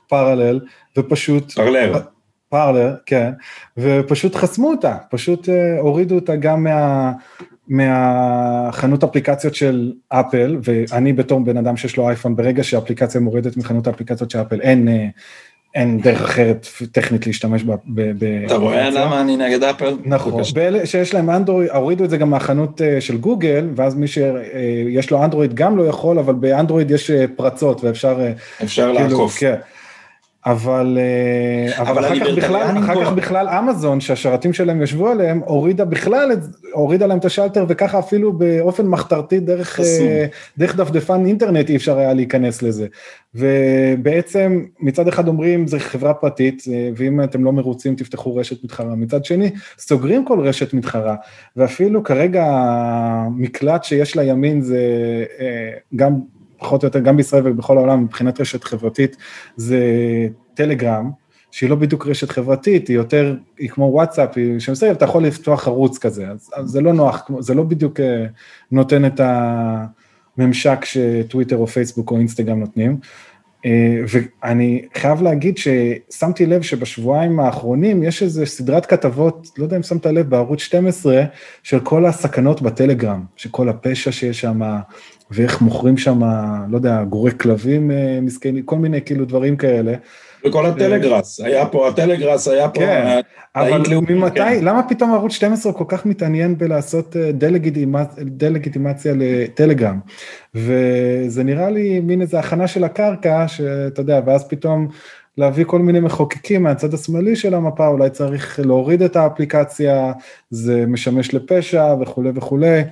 פרלל, 0.08 0.60
אה, 0.62 1.02
ופשוט... 1.02 1.52
פרלר. 1.52 2.00
פרלר, 2.48 2.94
כן, 3.06 3.30
ופשוט 3.76 4.34
חסמו 4.34 4.70
אותה, 4.70 4.96
פשוט 5.10 5.48
הורידו 5.78 6.14
אותה 6.14 6.36
גם 6.36 6.64
מה... 6.64 7.12
מהחנות 7.68 9.04
אפליקציות 9.04 9.54
של 9.54 9.92
אפל, 10.08 10.56
ואני 10.62 11.12
בתור 11.12 11.40
בן 11.40 11.56
אדם 11.56 11.76
שיש 11.76 11.96
לו 11.96 12.08
אייפון, 12.08 12.36
ברגע 12.36 12.64
שהאפליקציה 12.64 13.20
מורדת 13.20 13.56
מחנות 13.56 13.86
האפליקציות 13.86 14.30
של 14.30 14.40
אפל, 14.40 14.60
אין, 14.60 14.88
אה, 14.88 15.06
אין 15.74 16.00
דרך 16.00 16.22
אחרת 16.22 16.66
טכנית 16.92 17.26
להשתמש 17.26 17.64
ב... 17.64 18.24
אתה 18.46 18.54
רואה 18.54 18.90
למה 18.90 19.20
אני 19.20 19.36
נגד 19.36 19.62
אפל? 19.62 19.96
נכון, 20.04 20.42
באלה 20.54 20.86
שיש 20.86 21.14
להם 21.14 21.30
אנדרואיד, 21.30 21.70
הורידו 21.70 22.04
את 22.04 22.10
זה 22.10 22.16
גם 22.16 22.30
מהחנות 22.30 22.82
אה, 22.82 23.00
של 23.00 23.16
גוגל, 23.16 23.68
ואז 23.76 23.94
מי 23.94 24.06
שיש 24.06 25.12
אה, 25.12 25.16
לו 25.16 25.24
אנדרואיד 25.24 25.54
גם 25.54 25.76
לא 25.76 25.82
יכול, 25.82 26.18
אבל 26.18 26.34
באנדרואיד 26.34 26.90
יש 26.90 27.10
פרצות 27.36 27.84
ואפשר... 27.84 28.18
אפשר 28.62 28.92
כאילו, 28.94 29.08
לעקוף. 29.08 29.38
כן. 29.38 29.54
אבל, 30.46 30.98
אה, 31.00 31.80
אבל, 31.82 31.90
אבל 31.90 32.04
אחר, 32.04 32.20
כך 32.20 32.36
בכלל, 32.36 32.78
אחר 32.78 33.04
כך 33.04 33.12
בכלל 33.12 33.48
אמזון 33.48 34.00
שהשרתים 34.00 34.52
שלהם 34.52 34.82
ישבו 34.82 35.08
עליהם 35.08 35.40
הורידה 35.44 35.84
בכלל, 35.84 36.30
הורידה 36.72 37.06
להם 37.06 37.18
את 37.18 37.24
השלטר 37.24 37.64
וככה 37.68 37.98
אפילו 37.98 38.32
באופן 38.32 38.86
מחתרתי 38.86 39.40
דרך, 39.40 39.80
אה, 39.80 40.26
דרך 40.58 40.76
דפדפן 40.76 41.26
אינטרנט 41.26 41.70
אי 41.70 41.76
אפשר 41.76 41.98
היה 41.98 42.14
להיכנס 42.14 42.62
לזה. 42.62 42.86
ובעצם 43.34 44.64
מצד 44.80 45.08
אחד 45.08 45.28
אומרים 45.28 45.66
זה 45.66 45.78
חברה 45.78 46.14
פרטית 46.14 46.64
אה, 46.72 46.90
ואם 46.96 47.24
אתם 47.24 47.44
לא 47.44 47.52
מרוצים 47.52 47.94
תפתחו 47.96 48.36
רשת 48.36 48.64
מתחרה, 48.64 48.94
מצד 48.94 49.24
שני 49.24 49.50
סוגרים 49.78 50.24
כל 50.24 50.40
רשת 50.40 50.74
מתחרה 50.74 51.16
ואפילו 51.56 52.04
כרגע 52.04 52.44
המקלט 52.48 53.84
שיש 53.84 54.16
לימין 54.16 54.60
זה 54.62 54.78
גם 55.96 56.20
פחות 56.64 56.82
או 56.82 56.86
יותר 56.86 56.98
גם 56.98 57.16
בישראל 57.16 57.42
ובכל 57.46 57.76
העולם 57.78 58.04
מבחינת 58.04 58.40
רשת 58.40 58.64
חברתית 58.64 59.16
זה 59.56 59.78
טלגרם, 60.54 61.10
שהיא 61.50 61.70
לא 61.70 61.76
בדיוק 61.76 62.06
רשת 62.06 62.30
חברתית, 62.30 62.88
היא 62.88 62.96
יותר, 62.96 63.36
היא 63.58 63.68
כמו 63.68 63.84
וואטסאפ, 63.84 64.36
היא 64.36 64.58
שמסתכל, 64.58 64.92
אתה 64.92 65.04
יכול 65.04 65.24
לפתוח 65.24 65.68
ערוץ 65.68 65.98
כזה, 65.98 66.28
אז, 66.28 66.50
אז 66.54 66.68
זה 66.70 66.80
לא 66.80 66.92
נוח, 66.92 67.30
זה 67.38 67.54
לא 67.54 67.62
בדיוק 67.62 68.00
אה, 68.00 68.26
נותן 68.72 69.04
את 69.04 69.20
הממשק 70.38 70.84
שטוויטר 70.84 71.56
או 71.56 71.66
פייסבוק 71.66 72.10
או 72.10 72.18
אינסטגרם 72.18 72.60
נותנים. 72.60 72.98
אה, 73.64 74.00
ואני 74.08 74.82
חייב 74.94 75.22
להגיד 75.22 75.58
ששמתי 75.58 76.46
לב 76.46 76.62
שבשבועיים 76.62 77.40
האחרונים 77.40 78.02
יש 78.02 78.22
איזו 78.22 78.46
סדרת 78.46 78.86
כתבות, 78.86 79.48
לא 79.58 79.64
יודע 79.64 79.76
אם 79.76 79.82
שמת 79.82 80.06
לב, 80.06 80.30
בערוץ 80.30 80.60
12, 80.60 81.22
של 81.62 81.80
כל 81.80 82.06
הסכנות 82.06 82.62
בטלגרם, 82.62 83.24
שכל 83.36 83.68
הפשע 83.68 84.12
שיש 84.12 84.40
שם, 84.40 84.60
ואיך 85.30 85.60
מוכרים 85.60 85.96
שם, 85.96 86.22
לא 86.68 86.76
יודע, 86.76 87.04
גורי 87.04 87.30
כלבים 87.38 87.90
אה, 87.90 88.18
מסכנים, 88.22 88.62
כל 88.62 88.76
מיני 88.76 89.02
כאילו 89.02 89.24
דברים 89.24 89.56
כאלה. 89.56 89.94
וכל 90.46 90.66
הטלגראס, 90.66 91.40
היה 91.40 91.66
פה, 91.66 91.88
הטלגראס 91.88 92.48
היה 92.48 92.68
פה... 92.68 92.80
כן, 92.80 93.20
אבל 93.56 93.82
ממתי, 94.08 94.38
כן. 94.38 94.64
למה 94.64 94.82
פתאום 94.88 95.14
ערוץ 95.14 95.32
12 95.32 95.72
כל 95.72 95.84
כך 95.88 96.06
מתעניין 96.06 96.58
בלעשות 96.58 97.16
אה, 97.16 97.32
דה-לגיטימציה 98.24 99.14
לטלגרם? 99.16 100.00
וזה 100.54 101.44
נראה 101.44 101.70
לי 101.70 102.00
מין 102.00 102.22
איזה 102.22 102.38
הכנה 102.38 102.66
של 102.66 102.84
הקרקע, 102.84 103.48
שאתה 103.48 104.00
יודע, 104.00 104.20
ואז 104.26 104.48
פתאום 104.48 104.88
להביא 105.38 105.64
כל 105.64 105.78
מיני 105.78 106.00
מחוקקים 106.00 106.62
מהצד 106.62 106.94
השמאלי 106.94 107.36
של 107.36 107.54
המפה, 107.54 107.86
אולי 107.86 108.10
צריך 108.10 108.60
להוריד 108.64 109.02
את 109.02 109.16
האפליקציה, 109.16 110.12
זה 110.50 110.84
משמש 110.86 111.34
לפשע 111.34 111.94
וכולי 112.00 112.30
וכולי. 112.34 112.82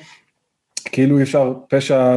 כאילו 0.92 1.18
אי 1.18 1.22
אפשר 1.22 1.52
פשע, 1.68 2.14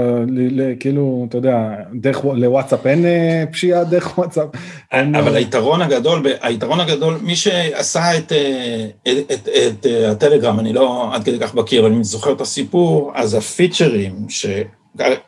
כאילו, 0.80 1.26
אתה 1.30 1.38
יודע, 1.38 1.76
דרך, 1.94 2.26
לוואטסאפ 2.26 2.88
אין 2.88 3.06
אה, 3.06 3.44
פשיעה 3.52 3.84
דרך 3.84 4.18
וואטסאפ. 4.18 4.48
אבל 4.92 5.32
אה, 5.32 5.38
היתרון 5.38 5.82
הגדול, 5.82 6.26
היתרון 6.42 6.80
הגדול, 6.80 7.18
מי 7.22 7.36
שעשה 7.36 8.18
את, 8.18 8.32
אה, 8.32 8.88
את, 9.08 9.32
את, 9.32 9.48
את 9.48 9.86
הטלגרם, 10.12 10.60
אני 10.60 10.74
לא 10.74 11.10
עד 11.14 11.24
כדי 11.24 11.40
כך 11.40 11.56
מכיר, 11.56 11.88
אני 11.88 12.04
זוכר 12.04 12.32
את 12.32 12.42
הסיפור, 12.42 13.12
אז 13.16 13.34
הפיצ'רים, 13.34 14.26
ש... 14.30 14.46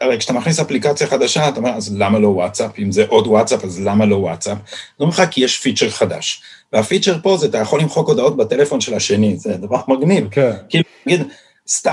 הרי 0.02 0.18
כשאתה 0.18 0.34
מכניס 0.34 0.60
אפליקציה 0.60 1.08
חדשה, 1.08 1.50
אתה 1.50 1.58
אומר, 1.58 1.70
אז 1.70 1.96
למה 1.98 2.20
לא 2.20 2.28
וואטסאפ? 2.28 2.80
אם 2.80 2.92
זה 2.92 3.06
עוד 3.08 3.28
וואטסאפ, 3.28 3.64
אז 3.64 3.82
למה 3.82 4.06
לא 4.06 4.16
וואטסאפ? 4.16 4.58
זה 4.68 5.04
אומר 5.04 5.10
לך 5.10 5.24
כי 5.32 5.44
יש 5.44 5.60
פיצ'ר 5.60 5.90
חדש. 5.90 6.42
והפיצ'ר 6.74 7.18
פה 7.24 7.38
זה, 7.38 7.48
אתה 7.48 7.58
יכול 7.58 7.82
למחוק 7.82 8.08
הודעות 8.08 8.38
בטלפון 8.38 8.82
של 8.82 8.94
השני, 8.94 9.38
זה 9.38 9.58
דבר 9.58 9.78
מגניב. 9.88 10.28
כן. 10.32 10.52
כאילו, 10.70 10.84
נגיד, 11.06 11.22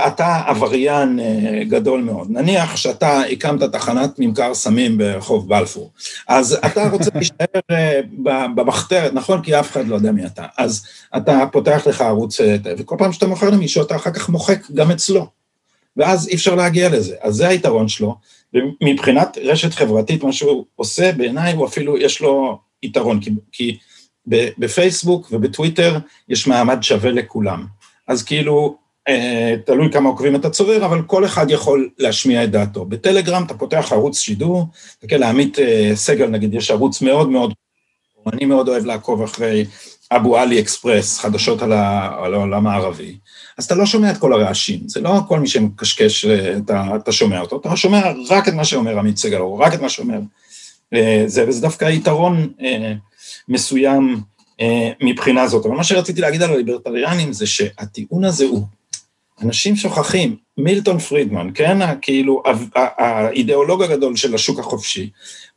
אתה 0.07 0.41
עבריין 0.45 1.19
אה, 1.19 1.63
גדול 1.63 2.01
מאוד, 2.01 2.31
נניח 2.31 2.75
שאתה 2.75 3.21
הקמת 3.21 3.63
תחנת 3.63 4.19
ממכר 4.19 4.53
סמים 4.53 4.97
ברחוב 4.97 5.49
בלפור, 5.49 5.91
אז 6.27 6.57
אתה 6.65 6.89
רוצה 6.89 7.09
להישאר 7.15 7.45
אה, 7.71 8.01
במחתרת, 8.55 9.13
נכון? 9.13 9.41
כי 9.41 9.59
אף 9.59 9.71
אחד 9.71 9.87
לא 9.87 9.95
יודע 9.95 10.11
מי 10.11 10.25
אתה, 10.25 10.45
אז 10.57 10.85
אתה 11.17 11.43
פותח 11.51 11.87
לך 11.87 12.01
ערוץ, 12.01 12.41
אה, 12.41 12.55
וכל 12.77 12.95
פעם 12.99 13.13
שאתה 13.13 13.27
מוכר 13.27 13.49
למישהו 13.49 13.81
אתה 13.81 13.95
אחר 13.95 14.11
כך 14.11 14.29
מוחק 14.29 14.71
גם 14.73 14.91
אצלו, 14.91 15.27
ואז 15.97 16.27
אי 16.27 16.35
אפשר 16.35 16.55
להגיע 16.55 16.89
לזה, 16.89 17.15
אז 17.21 17.35
זה 17.35 17.47
היתרון 17.47 17.87
שלו, 17.87 18.15
ומבחינת 18.53 19.37
רשת 19.43 19.73
חברתית, 19.73 20.23
מה 20.23 20.33
שהוא 20.33 20.65
עושה, 20.75 21.11
בעיניי 21.11 21.53
הוא 21.53 21.67
אפילו, 21.67 21.97
יש 21.97 22.21
לו 22.21 22.59
יתרון, 22.83 23.19
כי, 23.19 23.29
כי 23.51 23.77
בפייסבוק 24.57 25.27
ובטוויטר 25.31 25.97
יש 26.29 26.47
מעמד 26.47 26.83
שווה 26.83 27.11
לכולם, 27.11 27.65
אז 28.07 28.23
כאילו, 28.23 28.84
תלוי 29.65 29.91
כמה 29.91 30.09
עוקבים 30.09 30.35
אתה 30.35 30.49
צובר, 30.49 30.85
אבל 30.85 31.01
כל 31.01 31.25
אחד 31.25 31.51
יכול 31.51 31.89
להשמיע 31.97 32.43
את 32.43 32.51
דעתו. 32.51 32.85
בטלגרם 32.85 33.43
אתה 33.43 33.53
פותח 33.53 33.87
ערוץ 33.91 34.19
שידור, 34.19 34.67
תסתכל 34.99 35.15
לעמית 35.15 35.59
אה, 35.59 35.91
סגל 35.95 36.27
נגיד, 36.27 36.53
יש 36.53 36.71
ערוץ 36.71 37.01
מאוד 37.01 37.29
מאוד, 37.29 37.53
אני 38.33 38.45
מאוד 38.45 38.69
אוהב 38.69 38.85
לעקוב 38.85 39.21
אחרי 39.21 39.65
אבו 40.11 40.37
עלי 40.37 40.59
אקספרס, 40.59 41.19
חדשות 41.19 41.61
על, 41.61 41.71
העולם 41.73 42.67
הערבי, 42.67 43.17
אז 43.57 43.65
אתה 43.65 43.75
לא 43.75 43.85
שומע 43.85 44.11
את 44.11 44.17
כל 44.17 44.33
הרעשים, 44.33 44.79
זה 44.87 45.01
לא 45.01 45.19
כל 45.27 45.39
מי 45.39 45.47
שמקשקש, 45.47 46.25
אה, 46.25 46.57
אתה, 46.57 46.87
אתה 46.95 47.11
שומע 47.11 47.41
אותו, 47.41 47.57
אתה 47.57 47.75
שומע 47.75 48.01
רק 48.29 48.47
את 48.47 48.53
מה 48.53 48.65
שאומר 48.65 48.99
עמית 48.99 49.17
סגל, 49.17 49.39
או 49.39 49.59
רק 49.59 49.73
את 49.73 49.81
מה 49.81 49.89
שאומר 49.89 50.19
זה, 51.25 51.45
וזה 51.47 51.61
דווקא 51.61 51.85
יתרון 51.85 52.47
מסוים 53.49 54.19
מבחינה 55.01 55.47
זאת. 55.47 55.65
אבל 55.65 55.75
מה 55.75 55.83
שרציתי 55.83 56.21
להגיד 56.21 56.41
על 56.41 56.51
הליברטריאנים 56.53 57.33
זה 57.33 57.47
שהטיעון 57.47 58.23
הזה 58.23 58.45
הוא 58.45 58.63
אנשים 59.41 59.75
שוכחים, 59.75 60.35
מילטון 60.57 60.99
פרידמן, 60.99 61.49
כן, 61.53 61.77
כאילו 62.01 62.43
האידיאולוג 62.75 63.83
הגדול 63.83 64.15
של 64.15 64.35
השוק 64.35 64.59
החופשי, 64.59 65.09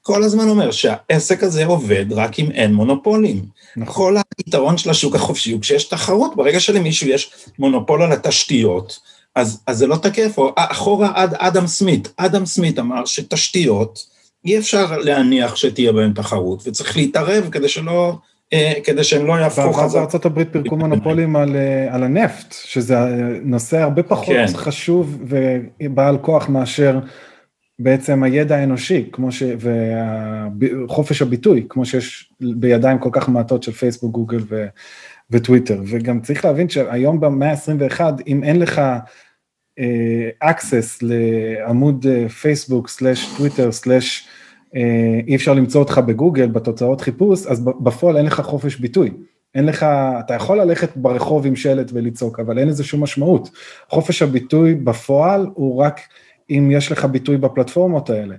כל 0.03 0.23
הזמן 0.23 0.49
אומר 0.49 0.71
שהעסק 0.71 1.43
הזה 1.43 1.67
עובד 1.67 2.13
רק 2.13 2.39
אם 2.39 2.51
אין 2.51 2.75
מונופולים. 2.75 3.45
נכון. 3.77 3.95
כל 3.95 4.23
היתרון 4.39 4.79
של 4.79 4.91
השוק 4.91 5.15
החופשי 5.15 5.53
הוא 5.53 5.61
כשיש 5.61 5.85
תחרות, 5.85 6.37
ברגע 6.37 6.61
שלמישהו 6.61 7.09
יש 7.09 7.31
מונופול 7.59 8.03
על 8.03 8.13
התשתיות, 8.13 8.99
אז, 9.35 9.61
אז 9.67 9.79
זה 9.79 9.87
לא 9.87 9.97
תקף, 9.97 10.39
או 10.39 10.53
אחורה 10.57 11.13
עד 11.15 11.35
אדם 11.35 11.67
סמית, 11.67 12.09
אדם 12.17 12.47
סמית 12.47 12.79
אמר 12.79 13.05
שתשתיות, 13.05 14.07
אי 14.45 14.59
אפשר 14.59 14.99
להניח 14.99 15.57
שתהיה 15.57 15.93
בהן 15.93 16.13
תחרות, 16.13 16.63
וצריך 16.67 16.97
להתערב 16.97 17.49
כדי 17.51 17.69
שלא 17.69 18.15
כדי 18.85 19.05
שהם 19.05 19.27
לא 19.27 19.33
יהפכו 19.33 19.73
חזק. 19.73 19.99
בארצות 19.99 20.27
הברית 20.27 20.49
פירקו 20.53 20.77
מונופולים 20.77 21.37
על, 21.37 21.57
על 21.91 22.03
הנפט, 22.03 22.53
שזה 22.53 22.97
נושא 23.43 23.79
הרבה 23.79 24.03
פחות 24.03 24.37
כן. 24.37 24.47
חשוב 24.55 25.23
ובעל 25.81 26.19
כוח 26.19 26.49
מאשר 26.49 27.01
בעצם 27.79 28.23
הידע 28.23 28.57
האנושי, 28.57 29.09
כמו 29.13 29.33
ש... 29.33 29.43
וחופש 30.61 31.23
הביטוי, 31.23 31.67
כמו 31.69 31.85
שיש 31.85 32.33
בידיים 32.41 32.99
כל 32.99 33.11
כך 33.13 33.29
מעטות 33.29 33.63
של 33.63 33.73
פייסבוק, 33.73 34.13
גוגל 34.13 34.41
ו... 34.49 34.67
וטוויטר, 35.31 35.83
וגם 35.87 36.21
צריך 36.21 36.45
להבין 36.45 36.69
שהיום 36.69 37.21
במאה 37.21 37.51
ה-21, 37.51 38.01
אם 38.27 38.45
אין 38.45 38.59
לך 38.59 38.81
uh, 39.81 40.45
access 40.45 40.99
לעמוד 41.03 42.07
פייסבוק, 42.41 42.89
סלאש 42.89 43.29
טוויטר, 43.37 43.73
סלאש 43.73 44.29
אי 45.27 45.37
אפשר 45.37 45.55
למצוא 45.55 45.81
אותך 45.81 45.99
בגוגל 45.99 46.47
בתוצאות 46.47 47.01
חיפוש, 47.01 47.47
אז 47.47 47.65
בפועל 47.65 48.17
אין 48.17 48.27
לך 48.27 48.41
חופש 48.41 48.77
ביטוי. 48.77 49.11
אין 49.55 49.67
לך, 49.67 49.87
אתה 50.19 50.35
יכול 50.35 50.61
ללכת 50.61 50.97
ברחוב 50.97 51.47
עם 51.47 51.57
שלט 51.57 51.91
ולצעוק, 51.93 52.41
אבל 52.41 52.59
אין 52.59 52.69
לזה 52.69 52.85
שום 52.85 53.03
משמעות. 53.03 53.51
חופש 53.89 54.23
הביטוי 54.23 54.75
בפועל 54.75 55.47
הוא 55.55 55.83
רק 55.83 56.01
אם 56.51 56.71
יש 56.73 56.93
לך 56.93 57.05
ביטוי 57.05 57.37
בפלטפורמות 57.37 58.11
האלה. 58.11 58.35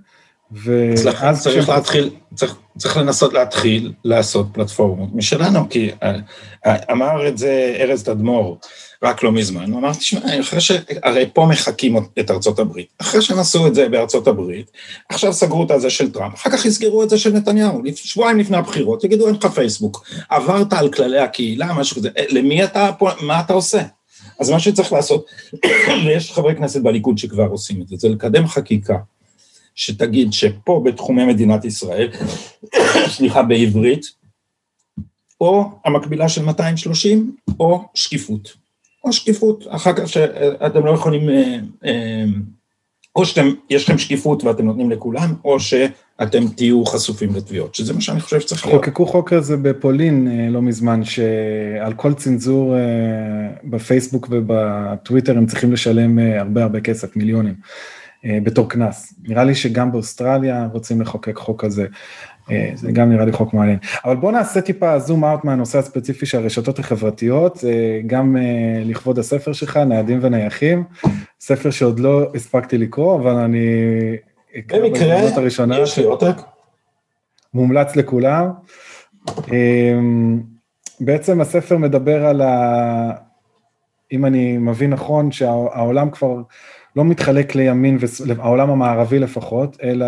ואז 0.51 1.43
צריך 1.43 1.57
כשאתה... 1.57 1.75
להתחיל, 1.75 2.09
צריך, 2.35 2.55
צריך 2.77 2.97
לנסות 2.97 3.33
להתחיל 3.33 3.93
לעשות 4.03 4.47
פלטפורמות 4.51 5.09
משלנו, 5.13 5.69
כי 5.69 5.91
אה, 6.03 6.15
אה, 6.65 6.75
אמר 6.91 7.27
את 7.27 7.37
זה 7.37 7.75
ארז 7.79 8.03
תדמור 8.03 8.59
רק 9.03 9.23
לא 9.23 9.31
מזמן, 9.31 9.71
הוא 9.71 9.79
אמר, 9.79 9.93
תשמע, 9.93 10.39
אחרי 10.39 10.61
ש... 10.61 10.71
הרי 11.03 11.29
פה 11.33 11.45
מחקים 11.45 11.97
את 12.19 12.31
ארצות 12.31 12.59
הברית, 12.59 12.87
אחרי 12.97 13.21
שהם 13.21 13.39
עשו 13.39 13.67
את 13.67 13.75
זה 13.75 13.89
בארצות 13.89 14.27
הברית, 14.27 14.71
עכשיו 15.09 15.33
סגרו 15.33 15.63
את 15.63 15.71
הזה 15.71 15.89
של 15.89 16.11
טראמפ, 16.11 16.35
אחר 16.35 16.49
כך 16.49 16.65
יסגרו 16.65 17.03
את 17.03 17.09
זה 17.09 17.17
של 17.17 17.33
נתניהו, 17.33 17.81
שבועיים 17.95 18.39
לפני 18.39 18.57
הבחירות, 18.57 19.03
יגידו 19.03 19.27
אין 19.27 19.35
לך 19.35 19.45
פייסבוק, 19.45 20.05
עברת 20.29 20.73
על 20.73 20.89
כללי 20.89 21.19
הקהילה, 21.19 21.73
משהו 21.73 21.95
כזה, 21.95 22.09
אה, 22.17 22.25
למי 22.29 22.63
אתה, 22.63 22.89
מה 23.21 23.39
אתה 23.39 23.53
עושה? 23.53 23.81
אז 24.39 24.49
מה 24.49 24.59
שצריך 24.59 24.93
לעשות, 24.93 25.25
ויש 26.05 26.31
חברי 26.31 26.55
כנסת 26.55 26.81
בליכוד 26.81 27.17
שכבר 27.17 27.47
עושים 27.47 27.81
את 27.81 27.87
זה, 27.87 27.95
זה 27.99 28.09
לקדם 28.09 28.47
חקיקה 28.47 28.97
שתגיד 29.75 30.33
שפה 30.33 30.81
בתחומי 30.85 31.25
מדינת 31.25 31.65
ישראל, 31.65 32.09
סליחה, 33.15 33.43
בעברית, 33.43 34.05
או 35.41 35.65
המקבילה 35.85 36.29
של 36.29 36.43
230, 36.43 37.35
או 37.59 37.85
שקיפות. 37.93 38.53
או 39.03 39.13
שקיפות, 39.13 39.65
אחר 39.69 39.93
כך 39.93 40.09
שאתם 40.09 40.85
לא 40.85 40.91
יכולים, 40.91 41.29
אה, 41.29 41.57
אה, 41.85 42.25
או 43.15 43.25
שיש 43.25 43.83
לכם 43.83 43.97
שקיפות 43.97 44.43
ואתם 44.43 44.65
נותנים 44.65 44.91
לכולם, 44.91 45.33
או 45.45 45.59
ש... 45.59 45.73
אתם 46.23 46.47
תהיו 46.47 46.85
חשופים 46.85 47.35
לתביעות, 47.35 47.75
שזה 47.75 47.93
מה 47.93 48.01
שאני 48.01 48.21
חושב 48.21 48.39
שצריך 48.39 48.65
להיות. 48.65 48.85
חוקקו 48.85 49.05
חוק 49.05 49.33
כזה 49.33 49.57
בפולין 49.57 50.27
אה, 50.27 50.49
לא 50.49 50.61
מזמן, 50.61 51.03
שעל 51.03 51.93
כל 51.95 52.13
צנזור 52.13 52.75
בפייסבוק 53.63 54.27
ובטוויטר 54.29 55.37
הם 55.37 55.45
צריכים 55.45 55.73
לשלם 55.73 56.19
הרבה 56.19 56.63
הרבה 56.63 56.81
כסף, 56.81 57.15
מיליונים, 57.15 57.53
בתור 58.25 58.69
קנס. 58.69 59.13
נראה 59.23 59.43
לי 59.43 59.55
שגם 59.55 59.91
באוסטרליה 59.91 60.67
רוצים 60.71 61.01
לחוקק 61.01 61.37
חוק 61.37 61.65
כזה. 61.65 61.85
זה 62.73 62.91
גם 62.91 63.09
נראה 63.09 63.25
לי 63.25 63.31
חוק 63.31 63.53
מעניין. 63.53 63.77
אבל 64.05 64.15
בואו 64.15 64.31
נעשה 64.31 64.61
טיפה 64.61 64.99
זום 64.99 65.25
אאוט 65.25 65.43
מהנושא 65.43 65.79
הספציפי 65.79 66.25
של 66.25 66.37
הרשתות 66.37 66.79
החברתיות, 66.79 67.63
גם 68.07 68.37
לכבוד 68.85 69.19
הספר 69.19 69.53
שלך, 69.53 69.77
ניידים 69.77 70.19
ונייחים, 70.21 70.83
ספר 71.39 71.69
שעוד 71.69 71.99
לא 71.99 72.31
הספקתי 72.35 72.77
לקרוא, 72.77 73.15
אבל 73.15 73.31
אני 73.31 73.67
במקרה, 74.67 75.15
יש 75.83 75.99
לי 75.99 76.03
עותק. 76.03 76.35
מומלץ 77.53 77.95
לכולם. 77.95 78.49
אמ, 79.51 80.41
בעצם 80.99 81.41
הספר 81.41 81.77
מדבר 81.77 82.25
על 82.25 82.41
ה... 82.41 83.11
אם 84.11 84.25
אני 84.25 84.57
מבין 84.57 84.89
נכון, 84.89 85.31
שהעולם 85.31 86.09
כבר 86.09 86.35
לא 86.95 87.05
מתחלק 87.05 87.55
לימין, 87.55 87.97
העולם 88.39 88.69
המערבי 88.69 89.19
לפחות, 89.19 89.77
אלא 89.83 90.05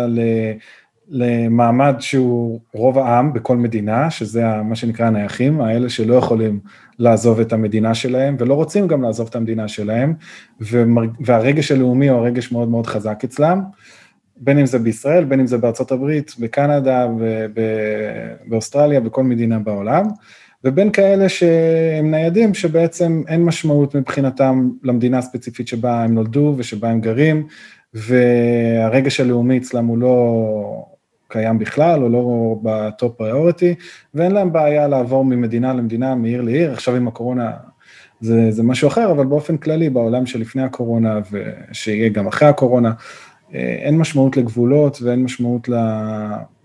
למעמד 1.14 1.94
שהוא 1.98 2.60
רוב 2.74 2.98
העם 2.98 3.32
בכל 3.32 3.56
מדינה, 3.56 4.10
שזה 4.10 4.44
מה 4.64 4.74
שנקרא 4.74 5.06
הנייחים, 5.06 5.60
האלה 5.60 5.88
שלא 5.88 6.14
יכולים 6.14 6.60
לעזוב 6.98 7.40
את 7.40 7.52
המדינה 7.52 7.94
שלהם, 7.94 8.36
ולא 8.38 8.54
רוצים 8.54 8.88
גם 8.88 9.02
לעזוב 9.02 9.28
את 9.30 9.36
המדינה 9.36 9.68
שלהם, 9.68 10.14
והרגש 11.20 11.72
הלאומי 11.72 12.08
הוא 12.08 12.18
הרגש 12.18 12.52
מאוד 12.52 12.68
מאוד 12.68 12.86
חזק 12.86 13.20
אצלם. 13.24 13.60
בין 14.36 14.58
אם 14.58 14.66
זה 14.66 14.78
בישראל, 14.78 15.24
בין 15.24 15.40
אם 15.40 15.46
זה 15.46 15.58
בארצות 15.58 15.92
הברית, 15.92 16.34
בקנדה, 16.38 17.06
באוסטרליה, 18.46 19.00
בכל 19.00 19.24
מדינה 19.24 19.58
בעולם, 19.58 20.04
ובין 20.64 20.90
כאלה 20.90 21.28
שהם 21.28 22.10
ניידים, 22.10 22.54
שבעצם 22.54 23.22
אין 23.28 23.44
משמעות 23.44 23.96
מבחינתם 23.96 24.70
למדינה 24.82 25.18
הספציפית 25.18 25.68
שבה 25.68 26.04
הם 26.04 26.14
נולדו 26.14 26.54
ושבה 26.56 26.90
הם 26.90 27.00
גרים, 27.00 27.46
והרגש 27.94 29.20
הלאומי 29.20 29.58
אצלם 29.58 29.86
הוא 29.86 29.98
לא 29.98 30.84
קיים 31.32 31.58
בכלל, 31.58 32.02
או 32.02 32.08
לא 32.08 32.56
ב 32.62 32.75
top 32.75 33.16
priority, 33.16 33.74
ואין 34.14 34.32
להם 34.32 34.52
בעיה 34.52 34.88
לעבור 34.88 35.24
ממדינה 35.24 35.72
למדינה, 35.72 36.14
מעיר 36.14 36.42
לעיר, 36.42 36.72
עכשיו 36.72 36.96
עם 36.96 37.08
הקורונה 37.08 37.50
זה, 38.20 38.50
זה 38.50 38.62
משהו 38.62 38.88
אחר, 38.88 39.10
אבל 39.10 39.26
באופן 39.26 39.56
כללי 39.56 39.90
בעולם 39.90 40.26
שלפני 40.26 40.62
הקורונה, 40.62 41.20
ושיהיה 41.30 42.08
גם 42.08 42.26
אחרי 42.26 42.48
הקורונה, 42.48 42.92
אה, 43.54 43.60
אין 43.60 43.98
משמעות 43.98 44.36
לגבולות 44.36 45.02
ואין 45.02 45.22
משמעות 45.22 45.68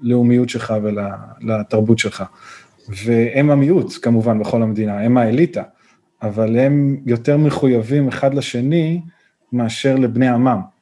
ללאומיות 0.04 0.50
שלך 0.50 0.74
ולתרבות 0.84 2.00
שלך. 2.00 2.24
והם 3.06 3.50
המיעוט 3.50 3.94
כמובן 4.02 4.40
בכל 4.40 4.64
המדינה, 4.64 5.00
הם 5.00 5.18
האליטה, 5.18 5.64
אבל 6.22 6.60
הם 6.60 6.98
יותר 7.06 7.38
מחויבים 7.38 8.08
אחד 8.08 8.34
לשני 8.34 9.02
מאשר 9.54 9.96
לבני 9.96 10.28
עמם. 10.28 10.77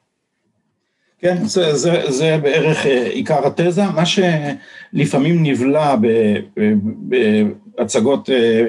כן, 1.26 1.46
זה, 1.46 1.76
זה, 1.76 2.12
זה 2.12 2.38
בערך 2.42 2.86
אה, 2.86 3.08
עיקר 3.08 3.48
התזה, 3.48 3.84
מה 3.84 4.04
שלפעמים 4.06 5.44
נבלע 5.44 5.96
בהצגות 7.78 8.30
אה, 8.30 8.66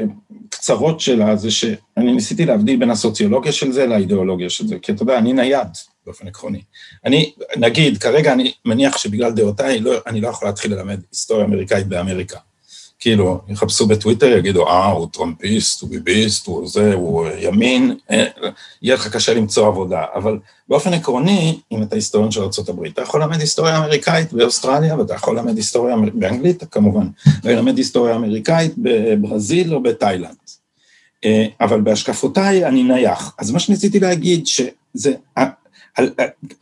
קצרות 0.49 1.01
שלה, 1.01 1.37
זה 1.37 1.51
שאני 1.51 2.13
ניסיתי 2.13 2.47
להבדיל 2.47 2.77
בין 2.77 2.91
הסוציולוגיה 2.91 3.53
של 3.53 3.73
זה 3.73 3.87
לאידיאולוגיה 3.87 4.51
של 4.51 4.67
זה, 4.67 4.79
כי 4.83 4.93
אתה 4.93 5.03
יודע, 5.03 5.19
אני 5.19 5.33
נייד, 5.33 5.69
באופן 6.07 6.29
עקרוני. 6.29 6.61
אני, 7.05 7.33
נגיד, 7.57 7.99
כרגע 7.99 8.33
אני 8.33 8.53
מניח 8.65 8.99
שבגלל 8.99 9.33
דעותיי, 9.33 9.81
לא, 9.81 9.93
אני 10.07 10.21
לא 10.21 10.29
יכול 10.29 10.49
להתחיל 10.49 10.75
ללמד 10.75 11.01
היסטוריה 11.11 11.45
אמריקאית 11.45 11.87
באמריקה. 11.87 12.39
כאילו, 13.01 13.41
יחפשו 13.49 13.87
בטוויטר, 13.87 14.27
יגידו, 14.27 14.69
אה, 14.69 14.87
הוא 14.87 15.09
טראמפיסט, 15.13 15.83
הוא 15.83 15.91
ביביסט, 15.91 16.47
הוא 16.47 16.69
זה, 16.69 16.95
הוא 16.95 17.27
ימין, 17.39 17.97
אה, 18.11 18.27
יהיה 18.83 18.95
לך 18.95 19.09
קשה 19.09 19.35
למצוא 19.35 19.67
עבודה. 19.67 20.05
אבל 20.15 20.39
באופן 20.69 20.95
עקרוני, 20.95 21.59
אם 21.73 21.83
אתה 21.83 21.95
היסטוריון 21.95 22.31
של 22.31 22.41
ארה"ב, 22.41 22.85
אתה 22.85 23.03
יכול 23.03 23.23
ללמד 23.23 23.41
היסטוריה 23.41 23.79
אמריקאית 23.79 24.33
באוסטרליה, 24.33 24.99
ואתה 24.99 25.15
יכול 25.15 25.37
ללמד 25.37 25.57
היסטוריה 25.57 25.97
באנגלית, 26.15 26.65
כמובן, 26.71 27.07
וללמד 27.45 27.77
היסטוריה 27.79 28.17
אמריקאית 28.17 28.75
בברזיל 28.79 29.75
או 29.75 29.83
בתאילנד. 29.83 30.37
אה, 31.25 31.47
אבל 31.61 31.81
בהשקפותיי 31.81 32.65
אני 32.65 32.83
נייח. 32.83 33.35
אז 33.39 33.51
מה 33.51 33.59
שניסיתי 33.59 34.01
להגיד, 34.01 34.47
שזה, 34.47 35.13
על, 35.97 36.11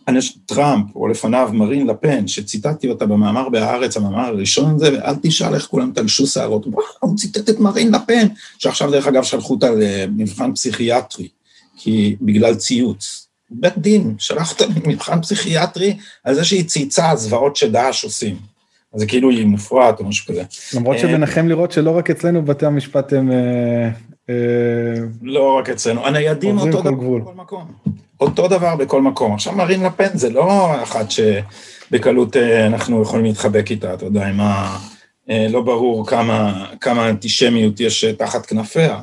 על 0.06 0.18
טראמפ, 0.46 0.96
או 0.96 1.08
לפניו 1.08 1.50
מרין 1.52 1.86
לפן, 1.86 2.28
שציטטתי 2.28 2.88
אותה 2.88 3.06
במאמר 3.06 3.48
בהארץ, 3.48 3.96
המאמר 3.96 4.26
הראשון 4.26 4.74
הזה, 4.74 4.92
ואל 4.92 5.14
תשאל 5.22 5.54
איך 5.54 5.66
כולם 5.66 5.92
תלשו 5.94 6.26
שערות, 6.26 6.66
וואו, 6.66 6.84
הוא 7.00 7.16
ציטט 7.16 7.50
את 7.50 7.60
מרין 7.60 7.94
לפן, 7.94 8.26
שעכשיו 8.58 8.90
דרך 8.90 9.06
אגב 9.06 9.22
שלחו 9.22 9.54
אותה 9.54 9.70
למבחן 9.70 10.54
פסיכיאטרי, 10.54 11.28
כי 11.76 12.16
בגלל 12.20 12.54
ציוץ. 12.54 13.28
בית 13.50 13.78
דין, 13.78 14.14
שלח 14.18 14.52
אותה 14.52 14.64
למבחן 14.66 15.22
פסיכיאטרי 15.22 15.96
על 16.24 16.34
זה 16.34 16.44
שהיא 16.44 16.64
צייצה 16.64 17.16
זוועות 17.16 17.56
שדאעש 17.56 18.04
עושים. 18.04 18.36
אז 18.94 19.00
זה 19.00 19.06
כאילו 19.06 19.30
היא 19.30 19.46
מופרעת 19.46 20.00
או 20.00 20.04
משהו 20.04 20.26
כזה. 20.26 20.42
למרות 20.74 20.98
שמנחם 20.98 21.48
לראות 21.48 21.72
שלא 21.72 21.90
רק 21.90 22.10
אצלנו 22.10 22.44
בתי 22.44 22.66
המשפט 22.66 23.12
הם... 23.12 23.30
אה, 23.32 23.88
אה, 24.30 24.34
לא 25.22 25.58
רק 25.58 25.68
אצלנו, 25.68 26.06
הניידים 26.06 26.58
אותו 26.58 26.82
דבר 26.82 27.18
בכל 27.18 27.34
מקום. 27.34 27.64
אותו 28.24 28.48
דבר 28.48 28.76
בכל 28.76 29.02
מקום. 29.02 29.34
עכשיו 29.34 29.52
מרין 29.52 29.82
לפן 29.82 30.08
זה 30.18 30.30
לא 30.30 30.82
אחת 30.82 31.06
שבקלות 31.10 32.36
אה, 32.36 32.66
אנחנו 32.66 33.02
יכולים 33.02 33.24
להתחבק 33.24 33.70
איתה, 33.70 33.94
אתה 33.94 34.04
יודע, 34.04 34.26
עם 34.26 34.40
ה... 34.40 34.78
אה, 35.30 35.46
לא 35.50 35.62
ברור 35.62 36.06
כמה, 36.06 36.66
כמה 36.80 37.08
אנטישמיות 37.08 37.80
יש 37.80 38.04
תחת 38.04 38.46
כנפיה, 38.46 39.00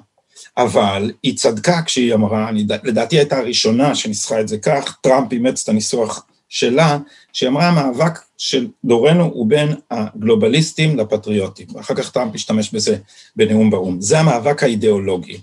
אבל 0.58 1.12
היא 1.24 1.38
צדקה 1.38 1.82
כשהיא 1.86 2.14
אמרה, 2.14 2.50
אני, 2.50 2.66
לדעתי 2.84 3.18
הייתה 3.18 3.38
הראשונה 3.38 3.96
שניסחה 3.96 4.40
את 4.40 4.48
זה 4.48 4.58
כך, 4.58 4.98
טראמפ 5.02 5.32
אימץ 5.32 5.64
את 5.64 5.70
הניסוח 5.70 6.26
שלה, 6.50 6.98
שהיא 7.34 7.50
אמרה 7.50 7.68
המאבק 7.68 8.20
של 8.38 8.68
דורנו 8.86 9.24
הוא 9.24 9.50
בין 9.50 9.76
הגלובליסטים 9.92 10.98
לפטריוטים, 10.98 11.68
ואחר 11.76 11.96
כך 11.96 12.12
טראמפ 12.12 12.36
השתמש 12.36 12.74
בזה 12.74 12.98
בנאום 13.36 13.70
באו"ם. 13.70 14.02
זה 14.02 14.20
המאבק 14.20 14.64
האידיאולוגי. 14.64 15.38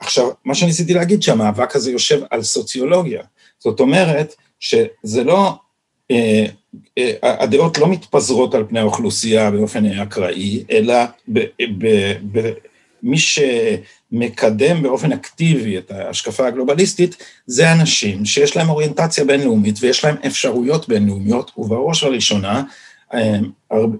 עכשיו, 0.00 0.30
מה 0.44 0.54
שניסיתי 0.54 0.94
להגיד, 0.94 1.22
שהמאבק 1.22 1.76
הזה 1.76 1.90
יושב 1.90 2.20
על 2.30 2.42
סוציולוגיה. 2.42 3.22
זאת 3.58 3.80
אומרת, 3.80 4.34
שזה 4.60 5.24
לא 5.24 5.54
אה, 6.10 6.46
הדעות 7.22 7.78
לא 7.78 7.88
מתפזרות 7.88 8.54
על 8.54 8.64
פני 8.68 8.80
האוכלוסייה 8.80 9.50
באופן 9.50 9.86
אקראי, 9.86 10.64
אלא 10.70 10.94
מי 13.02 13.16
שמקדם 13.18 14.82
באופן 14.82 15.12
אקטיבי 15.12 15.78
את 15.78 15.90
ההשקפה 15.90 16.46
הגלובליסטית, 16.46 17.16
זה 17.46 17.72
אנשים 17.72 18.24
שיש 18.24 18.56
להם 18.56 18.68
אוריינטציה 18.68 19.24
בינלאומית 19.24 19.76
ויש 19.80 20.04
להם 20.04 20.16
אפשרויות 20.26 20.88
בינלאומיות, 20.88 21.50
ובראש 21.56 22.02
ובראשונה 22.02 22.62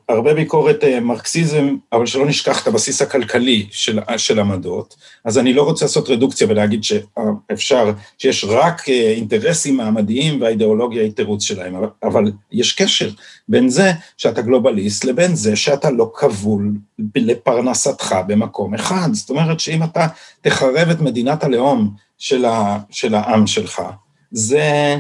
הרבה 0.09 0.35
ביקורת 0.35 0.85
אה, 0.85 1.01
מרקסיזם, 1.01 1.77
אבל 1.93 2.07
שלא 2.07 2.27
נשכח 2.27 2.63
את 2.63 2.67
הבסיס 2.67 3.03
הכלכלי 3.03 3.67
של, 3.71 3.99
של 4.17 4.39
המדעות, 4.39 4.97
אז 5.25 5.39
אני 5.39 5.53
לא 5.53 5.63
רוצה 5.63 5.85
לעשות 5.85 6.09
רדוקציה 6.09 6.47
ולהגיד 6.51 6.85
שאפשר, 6.85 7.93
שיש 8.19 8.45
רק 8.49 8.89
אה, 8.89 9.13
אינטרסים 9.17 9.77
מעמדיים 9.77 10.41
והאידיאולוגיה 10.41 11.03
היא 11.03 11.13
תירוץ 11.13 11.43
שלהם, 11.43 11.75
אבל, 11.75 11.89
אבל 12.03 12.33
יש 12.53 12.73
קשר 12.73 13.11
בין 13.49 13.69
זה 13.69 13.93
שאתה 14.17 14.43
גלובליסט 14.43 15.05
לבין 15.05 15.35
זה 15.35 15.57
שאתה 15.57 15.91
לא 15.91 16.13
כבול 16.15 16.73
לפרנסתך 17.17 18.17
במקום 18.27 18.75
אחד. 18.75 19.09
זאת 19.13 19.31
אומרת 19.31 19.61
שאם 19.61 19.83
אתה 19.83 20.07
תחרב 20.41 20.89
את 20.91 21.01
מדינת 21.01 21.45
הלאום 21.45 21.95
של, 22.19 22.45
ה, 22.45 22.79
של 22.91 23.15
העם 23.15 23.47
שלך, 23.47 23.83
זה, 24.31 24.97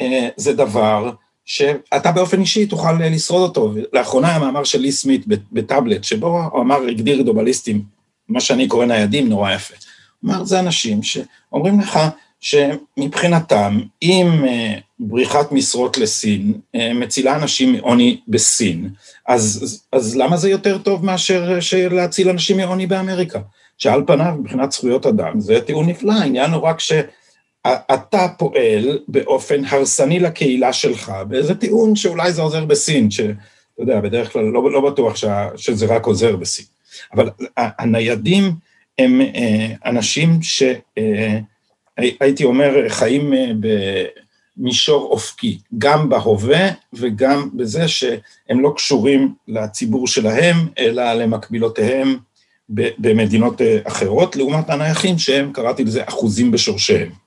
אה, 0.00 0.28
זה 0.36 0.52
דבר 0.52 1.10
שאתה 1.44 2.12
באופן 2.12 2.40
אישי 2.40 2.66
תוכל 2.66 2.92
לשרוד 2.92 3.42
אותו. 3.42 3.74
לאחרונה 3.92 4.28
היה 4.28 4.38
מאמר 4.38 4.64
של 4.64 4.78
לי 4.78 4.92
סמית 4.92 5.24
בטאבלט, 5.52 6.04
שבו 6.04 6.42
הוא 6.52 6.60
אמר, 6.60 6.82
הגדיר 6.88 7.22
גלובליסטים, 7.22 7.82
מה 8.28 8.40
שאני 8.40 8.68
קורא 8.68 8.86
ניידים, 8.86 9.28
נורא 9.28 9.52
יפה. 9.52 9.74
הוא 10.20 10.32
אמר, 10.32 10.44
זה 10.44 10.60
אנשים 10.60 11.02
שאומרים 11.02 11.80
לך 11.80 11.98
שמבחינתם, 12.40 13.80
אם 14.02 14.44
אה, 14.44 14.74
בריחת 14.98 15.52
משרות 15.52 15.98
לסין 15.98 16.52
אה, 16.74 16.94
מצילה 16.94 17.36
אנשים 17.36 17.72
מעוני 17.72 18.20
בסין, 18.28 18.88
אז, 19.28 19.80
אז 19.92 20.16
למה 20.16 20.36
זה 20.36 20.50
יותר 20.50 20.78
טוב 20.78 21.04
מאשר 21.04 21.58
להציל 21.90 22.28
אנשים 22.28 22.56
מעוני 22.56 22.86
באמריקה? 22.86 23.40
שעל 23.78 24.02
פניו, 24.06 24.34
מבחינת 24.38 24.72
זכויות 24.72 25.06
אדם, 25.06 25.40
זה 25.40 25.60
טיעון 25.60 25.88
נפלא, 25.88 26.12
העניין 26.12 26.50
הוא 26.50 26.62
רק 26.62 26.80
ש... 26.80 26.92
אתה 27.66 28.28
פועל 28.38 28.98
באופן 29.08 29.64
הרסני 29.64 30.20
לקהילה 30.20 30.72
שלך, 30.72 31.12
באיזה 31.28 31.54
טיעון 31.54 31.96
שאולי 31.96 32.32
זה 32.32 32.42
עוזר 32.42 32.64
בסין, 32.64 33.10
שאתה 33.10 33.32
יודע, 33.78 34.00
בדרך 34.00 34.32
כלל 34.32 34.44
לא, 34.44 34.72
לא 34.72 34.90
בטוח 34.90 35.16
ש, 35.16 35.24
שזה 35.56 35.86
רק 35.86 36.06
עוזר 36.06 36.36
בסין. 36.36 36.64
אבל 37.14 37.30
הניידים 37.56 38.52
הם 38.98 39.20
אה, 39.20 39.66
אנשים 39.84 40.38
שהייתי 40.42 42.42
אה, 42.42 42.48
אומר 42.48 42.88
חיים 42.88 43.34
אה, 43.34 43.50
במישור 44.56 45.08
אופקי, 45.10 45.58
גם 45.78 46.08
בהווה 46.08 46.68
וגם 46.92 47.48
בזה 47.54 47.88
שהם 47.88 48.60
לא 48.60 48.72
קשורים 48.76 49.34
לציבור 49.48 50.06
שלהם, 50.06 50.56
אלא 50.78 51.12
למקבילותיהם 51.12 52.16
במדינות 52.68 53.60
אחרות, 53.84 54.36
לעומת 54.36 54.70
הנייחים 54.70 55.18
שהם, 55.18 55.52
קראתי 55.52 55.84
לזה, 55.84 56.02
אחוזים 56.06 56.50
בשורשיהם. 56.50 57.21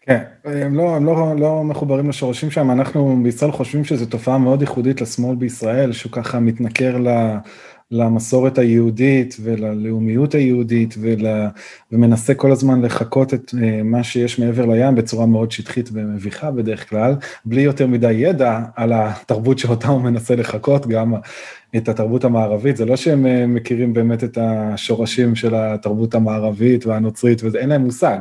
כן, 0.00 0.22
הם 0.44 0.74
לא, 0.74 0.96
הם 0.96 1.06
לא, 1.06 1.36
לא 1.38 1.64
מחוברים 1.64 2.08
לשורשים 2.08 2.50
שם, 2.50 2.70
אנחנו 2.70 3.20
בישראל 3.22 3.52
חושבים 3.52 3.84
שזו 3.84 4.06
תופעה 4.06 4.38
מאוד 4.38 4.60
ייחודית 4.60 5.00
לשמאל 5.00 5.36
בישראל, 5.36 5.92
שהוא 5.92 6.12
ככה 6.12 6.40
מתנכר. 6.40 6.96
למסורת 7.90 8.58
היהודית 8.58 9.36
וללאומיות 9.42 10.34
היהודית 10.34 10.94
ול... 11.00 11.26
ומנסה 11.92 12.34
כל 12.34 12.52
הזמן 12.52 12.82
לחקות 12.82 13.34
את 13.34 13.54
אה, 13.62 13.82
מה 13.82 14.02
שיש 14.04 14.38
מעבר 14.38 14.66
לים 14.66 14.94
בצורה 14.94 15.26
מאוד 15.26 15.52
שטחית 15.52 15.90
ומביכה 15.92 16.50
בדרך 16.50 16.90
כלל, 16.90 17.14
בלי 17.44 17.60
יותר 17.60 17.86
מדי 17.86 18.12
ידע 18.12 18.60
על 18.76 18.92
התרבות 18.94 19.58
שאותה 19.58 19.88
הוא 19.88 20.00
מנסה 20.00 20.36
לחקות, 20.36 20.86
גם 20.86 21.14
את 21.76 21.88
התרבות 21.88 22.24
המערבית, 22.24 22.76
זה 22.76 22.84
לא 22.84 22.96
שהם 22.96 23.26
אה, 23.26 23.46
מכירים 23.46 23.92
באמת 23.92 24.24
את 24.24 24.38
השורשים 24.40 25.34
של 25.34 25.54
התרבות 25.54 26.14
המערבית 26.14 26.86
והנוצרית, 26.86 27.42
ואין 27.42 27.68
להם 27.68 27.84
מושג. 27.84 28.18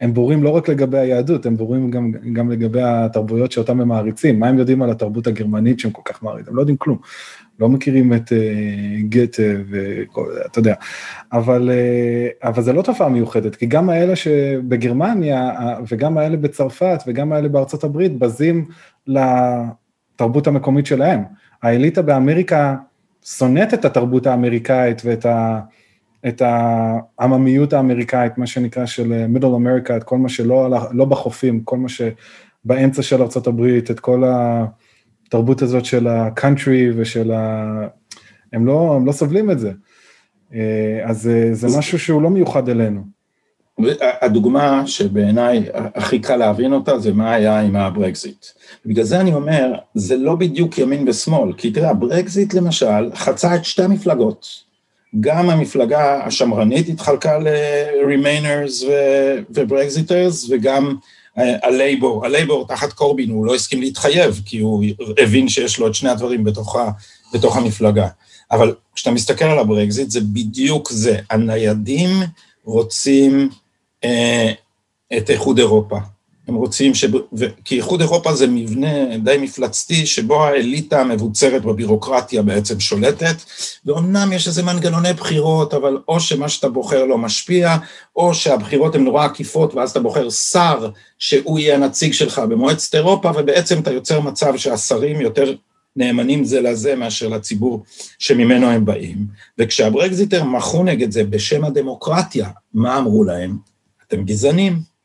הם 0.00 0.14
בורים 0.14 0.42
לא 0.42 0.50
רק 0.50 0.68
לגבי 0.68 0.98
היהדות, 0.98 1.46
הם 1.46 1.56
בורים 1.56 1.90
גם, 1.90 2.12
גם 2.32 2.50
לגבי 2.50 2.82
התרבויות 2.82 3.52
שאותם 3.52 3.80
הם 3.80 3.88
מעריצים. 3.88 4.40
מה 4.40 4.48
הם 4.48 4.58
יודעים 4.58 4.82
על 4.82 4.90
התרבות 4.90 5.26
הגרמנית 5.26 5.80
שהם 5.80 5.90
כל 5.90 6.02
כך 6.04 6.22
מעריצים? 6.22 6.48
הם 6.48 6.56
לא 6.56 6.62
יודעים 6.62 6.76
כלום. 6.76 6.98
לא 7.60 7.68
מכירים 7.68 8.12
את 8.12 8.32
uh, 8.32 9.02
גתה 9.08 9.42
וכל 9.70 10.32
זה, 10.34 10.40
אתה 10.46 10.58
יודע. 10.58 10.74
אבל, 11.32 11.70
uh, 11.70 12.48
אבל 12.48 12.62
זה 12.62 12.72
לא 12.72 12.82
תופעה 12.82 13.08
מיוחדת, 13.08 13.56
כי 13.56 13.66
גם 13.66 13.90
האלה 13.90 14.16
שבגרמניה, 14.16 15.50
וגם 15.88 16.18
האלה 16.18 16.36
בצרפת, 16.36 17.02
וגם 17.06 17.32
האלה 17.32 17.48
בארצות 17.48 17.84
הברית, 17.84 18.18
בזים 18.18 18.68
לתרבות 19.06 20.46
המקומית 20.46 20.86
שלהם. 20.86 21.20
האליטה 21.62 22.02
באמריקה 22.02 22.76
שונאת 23.24 23.74
את 23.74 23.84
התרבות 23.84 24.26
האמריקאית 24.26 25.02
ואת 25.04 25.26
ה... 25.26 25.60
את 26.28 26.42
העממיות 26.44 27.72
האמריקאית, 27.72 28.38
מה 28.38 28.46
שנקרא 28.46 28.86
של 28.86 29.26
מידל 29.26 29.46
אמריקה, 29.46 29.96
את 29.96 30.04
כל 30.04 30.18
מה 30.18 30.28
שלא 30.28 30.68
לא 30.92 31.04
בחופים, 31.04 31.60
כל 31.60 31.76
מה 31.76 31.88
שבאמצע 31.88 33.02
של 33.02 33.22
ארה"ב, 33.22 33.60
את 33.90 34.00
כל 34.00 34.24
התרבות 35.26 35.62
הזאת 35.62 35.84
של 35.84 36.06
הקאנטרי 36.06 36.90
ושל 36.96 37.32
ה... 37.32 37.66
הם 38.52 38.66
לא, 38.66 38.94
הם 38.96 39.06
לא 39.06 39.12
סובלים 39.12 39.50
את 39.50 39.58
זה. 39.58 39.72
אה, 40.54 41.00
אז 41.04 41.28
אה, 41.28 41.48
זה 41.54 41.78
משהו 41.78 41.98
שהוא 41.98 42.22
לא 42.22 42.30
מיוחד 42.30 42.68
אלינו. 42.68 43.16
הדוגמה 44.22 44.86
שבעיניי 44.86 45.64
הכי 45.74 46.18
קל 46.18 46.36
להבין 46.36 46.72
אותה 46.72 46.98
זה 46.98 47.12
מה 47.12 47.34
היה 47.34 47.60
עם 47.60 47.76
הברקזיט. 47.76 48.46
בגלל 48.86 49.04
זה 49.04 49.20
אני 49.20 49.34
אומר, 49.34 49.72
זה 49.94 50.16
לא 50.16 50.34
בדיוק 50.34 50.78
ימין 50.78 51.08
ושמאל, 51.08 51.52
כי 51.52 51.70
תראה, 51.70 51.90
הברקזיט 51.90 52.54
למשל 52.54 53.10
חצה 53.14 53.54
את 53.54 53.64
שתי 53.64 53.82
המפלגות. 53.82 54.46
גם 55.20 55.50
המפלגה 55.50 56.24
השמרנית 56.24 56.88
התחלקה 56.88 57.38
ל-remainers 57.38 58.84
ו 59.50 59.58
Brexiteers, 59.58 60.50
וגם 60.50 60.96
הלייבור, 61.36 62.26
הלייבור 62.26 62.66
תחת 62.68 62.92
קורבין, 62.92 63.30
הוא 63.30 63.46
לא 63.46 63.54
הסכים 63.54 63.80
להתחייב, 63.80 64.42
כי 64.44 64.58
הוא 64.58 64.84
הבין 65.18 65.48
שיש 65.48 65.78
לו 65.78 65.86
את 65.86 65.94
שני 65.94 66.10
הדברים 66.10 66.44
בתוך, 66.44 66.76
בתוך 67.34 67.56
המפלגה. 67.56 68.08
אבל 68.50 68.74
כשאתה 68.94 69.10
מסתכל 69.10 69.44
על 69.44 69.58
הברקזיט, 69.58 70.10
זה 70.10 70.20
בדיוק 70.20 70.92
זה. 70.92 71.18
הניידים 71.30 72.10
רוצים 72.64 73.48
אה, 74.04 74.52
את 75.16 75.30
איחוד 75.30 75.58
אירופה. 75.58 75.98
הם 76.48 76.54
רוצים 76.54 76.94
ש... 76.94 77.04
ו... 77.38 77.44
כי 77.64 77.76
איחוד 77.76 78.00
אירופה 78.00 78.34
זה 78.34 78.46
מבנה 78.46 79.16
די 79.18 79.36
מפלצתי, 79.40 80.06
שבו 80.06 80.44
האליטה 80.44 81.00
המבוצרת 81.00 81.62
בבירוקרטיה 81.62 82.42
בעצם 82.42 82.80
שולטת, 82.80 83.36
ואומנם 83.86 84.32
יש 84.32 84.48
איזה 84.48 84.62
מנגנוני 84.62 85.12
בחירות, 85.12 85.74
אבל 85.74 85.98
או 86.08 86.20
שמה 86.20 86.48
שאתה 86.48 86.68
בוחר 86.68 87.04
לא 87.04 87.18
משפיע, 87.18 87.76
או 88.16 88.34
שהבחירות 88.34 88.94
הן 88.94 89.04
נורא 89.04 89.24
עקיפות, 89.24 89.74
ואז 89.74 89.90
אתה 89.90 90.00
בוחר 90.00 90.30
שר 90.30 90.90
שהוא 91.18 91.58
יהיה 91.58 91.74
הנציג 91.74 92.12
שלך 92.12 92.38
במועצת 92.38 92.94
אירופה, 92.94 93.30
ובעצם 93.36 93.78
אתה 93.78 93.92
יוצר 93.92 94.20
מצב 94.20 94.56
שהשרים 94.56 95.20
יותר 95.20 95.54
נאמנים 95.96 96.44
זה 96.44 96.60
לזה 96.60 96.94
מאשר 96.94 97.28
לציבור 97.28 97.84
שממנו 98.18 98.66
הם 98.66 98.84
באים. 98.84 99.16
וכשהברקזיטר 99.58 100.44
מחו 100.44 100.84
נגד 100.84 101.10
זה 101.10 101.24
בשם 101.24 101.64
הדמוקרטיה, 101.64 102.50
מה 102.74 102.98
אמרו 102.98 103.24
להם? 103.24 103.56
אתם 104.08 104.24
גזענים. 104.24 104.95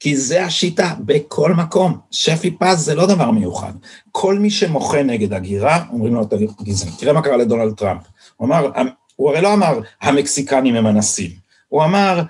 כי 0.00 0.16
זה 0.16 0.44
השיטה 0.44 0.94
בכל 1.00 1.54
מקום. 1.54 1.98
שפי 2.10 2.50
פז 2.50 2.78
זה 2.78 2.94
לא 2.94 3.06
דבר 3.06 3.30
מיוחד. 3.30 3.72
כל 4.12 4.38
מי 4.38 4.50
שמוחה 4.50 5.02
נגד 5.02 5.32
הגירה, 5.32 5.84
אומרים 5.92 6.14
לו, 6.14 6.22
אתה. 6.22 6.36
תראה 6.98 7.12
מה 7.12 7.22
קרה 7.22 7.36
לדונלד 7.36 7.74
טראמפ. 7.74 8.02
הוא 8.36 8.46
אמר, 8.46 8.70
הוא 9.16 9.30
הרי 9.30 9.40
לא 9.40 9.52
אמר, 9.54 9.80
המקסיקנים 10.02 10.76
הם 10.76 10.86
אנסים. 10.86 11.30
הוא 11.68 11.84
אמר, 11.84 12.22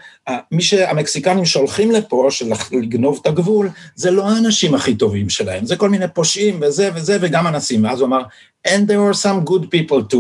מי 0.53 0.63
שהמקסיקנים 0.63 1.45
שהולכים 1.45 1.91
לפה, 1.91 2.27
של 2.31 2.53
לגנוב 2.73 3.19
את 3.23 3.27
הגבול, 3.27 3.71
זה 3.95 4.11
לא 4.11 4.29
האנשים 4.29 4.75
הכי 4.75 4.95
טובים 4.95 5.29
שלהם, 5.29 5.67
זה 5.67 5.77
כל 5.77 5.89
מיני 5.89 6.09
פושעים 6.15 6.61
וזה 6.63 6.91
וזה 6.95 7.19
וגם 7.21 7.47
אנסים. 7.47 7.85
ואז 7.85 8.01
הוא 8.01 8.07
אמר, 8.07 8.23
and 8.69 8.81
there 8.89 9.15
are 9.15 9.23
some 9.23 9.51
good 9.51 9.63
people 9.63 10.15
too. 10.15 10.17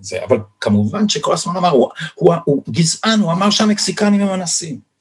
זה, 0.00 0.18
אבל 0.28 0.36
כמובן 0.60 1.08
שכל 1.08 1.32
הזמן 1.32 1.56
אמר, 1.56 1.70
הוא, 1.70 1.88
הוא, 2.14 2.34
הוא 2.44 2.62
גזען, 2.70 3.20
הוא 3.20 3.32
אמר 3.32 3.50
שהמקסיקנים 3.50 4.20
הם 4.20 4.34
אנסים. 4.34 4.91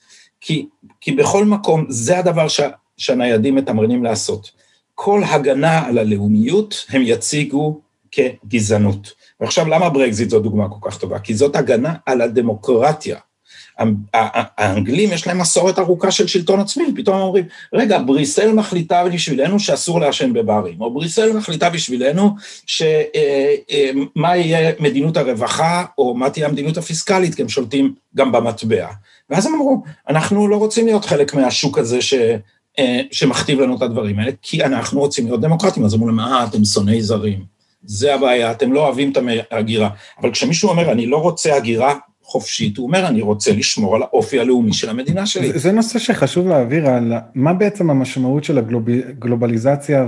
כי, 0.42 0.68
כי 1.02 1.12
בכל 1.12 1.46
מקום 1.46 1.86
זה 1.90 2.20
הדבר 2.20 2.48
ש, 2.48 2.62
שהניידים 2.98 3.56
מתמרנים 3.56 4.04
לעשות. 4.04 4.52
כל 4.96 5.24
הגנה 5.24 5.88
על 5.88 5.98
הלאומיות 5.98 6.86
הם 6.90 7.02
יציגו 7.06 7.82
כגזענות. 8.12 9.14
ועכשיו, 9.40 9.68
למה 9.68 9.90
ברקזיט 9.90 10.30
זו 10.30 10.40
דוגמה 10.40 10.70
כל 10.70 10.90
כך 10.90 10.98
טובה? 10.98 11.20
כי 11.20 11.34
זאת 11.36 11.56
הגנה 11.56 11.94
על 12.06 12.22
הדמוקרטיה. 12.22 13.18
האנגלים 14.14 15.12
יש 15.12 15.28
להם 15.28 15.40
מסורת 15.40 15.80
ארוכה 15.80 16.12
של 16.12 16.28
שלטון 16.28 16.60
עצמי, 16.60 16.84
פתאום 16.96 17.22
אומרים, 17.22 17.46
רגע, 17.74 18.00
בריסל 18.00 18.52
מחליטה 18.54 19.04
בשבילנו 19.14 19.60
שאסור 19.60 20.00
לעשן 20.00 20.34
בברים, 20.34 20.82
או 20.82 20.94
בריסל 20.94 21.34
מחליטה 21.34 21.70
בשבילנו 21.70 22.36
שמה 22.66 22.86
אה, 24.16 24.32
אה, 24.32 24.38
יהיה 24.38 24.72
מדיניות 24.80 25.18
הרווחה, 25.18 25.86
או 25.98 26.14
מה 26.14 26.30
תהיה 26.30 26.48
המדיניות 26.48 26.78
הפיסקלית, 26.78 27.36
כי 27.36 27.42
הם 27.42 27.50
שולטים 27.50 27.94
גם 28.16 28.32
במטבע. 28.32 28.88
ואז 29.32 29.46
הם 29.46 29.54
אמרו, 29.54 29.84
אנחנו 30.10 30.48
לא 30.48 30.56
רוצים 30.56 30.86
להיות 30.86 31.06
חלק 31.06 31.34
מהשוק 31.34 31.78
הזה 31.78 32.02
ש... 32.02 32.14
שמכתיב 33.12 33.60
לנו 33.60 33.78
את 33.78 33.82
הדברים 33.82 34.20
האלה, 34.20 34.32
כי 34.42 34.64
אנחנו 34.64 35.00
רוצים 35.00 35.26
להיות 35.26 35.42
דמוקרטים, 35.42 35.86
אז 35.86 35.96
אמרו 35.96 36.08
להם, 36.08 36.20
אה, 36.20 36.46
אתם 36.50 36.66
שונאי 36.66 37.02
זרים. 37.02 37.40
זה 37.84 38.16
הבעיה, 38.16 38.52
אתם 38.52 38.74
לא 38.74 38.86
אוהבים 38.86 39.12
את 39.12 39.18
ההגירה. 39.52 39.90
אבל 40.22 40.32
כשמישהו 40.32 40.70
אומר, 40.70 40.92
אני 40.92 41.08
לא 41.08 41.18
רוצה 41.18 41.56
הגירה 41.56 41.96
חופשית, 42.24 42.78
הוא 42.78 42.88
אומר, 42.88 43.08
אני 43.08 43.22
רוצה 43.22 43.54
לשמור 43.54 43.96
על 43.96 44.02
האופי 44.02 44.40
הלאומי 44.40 44.74
של 44.74 44.90
המדינה 44.90 45.26
שלי. 45.26 45.52
זה, 45.52 45.60
זה 45.60 45.72
נושא 45.72 46.00
שחשוב 46.00 46.48
להעביר 46.48 46.88
על 46.88 47.14
מה 47.36 47.54
בעצם 47.54 47.90
המשמעות 47.90 48.44
של 48.44 48.58
הגלובליזציה 48.58 50.06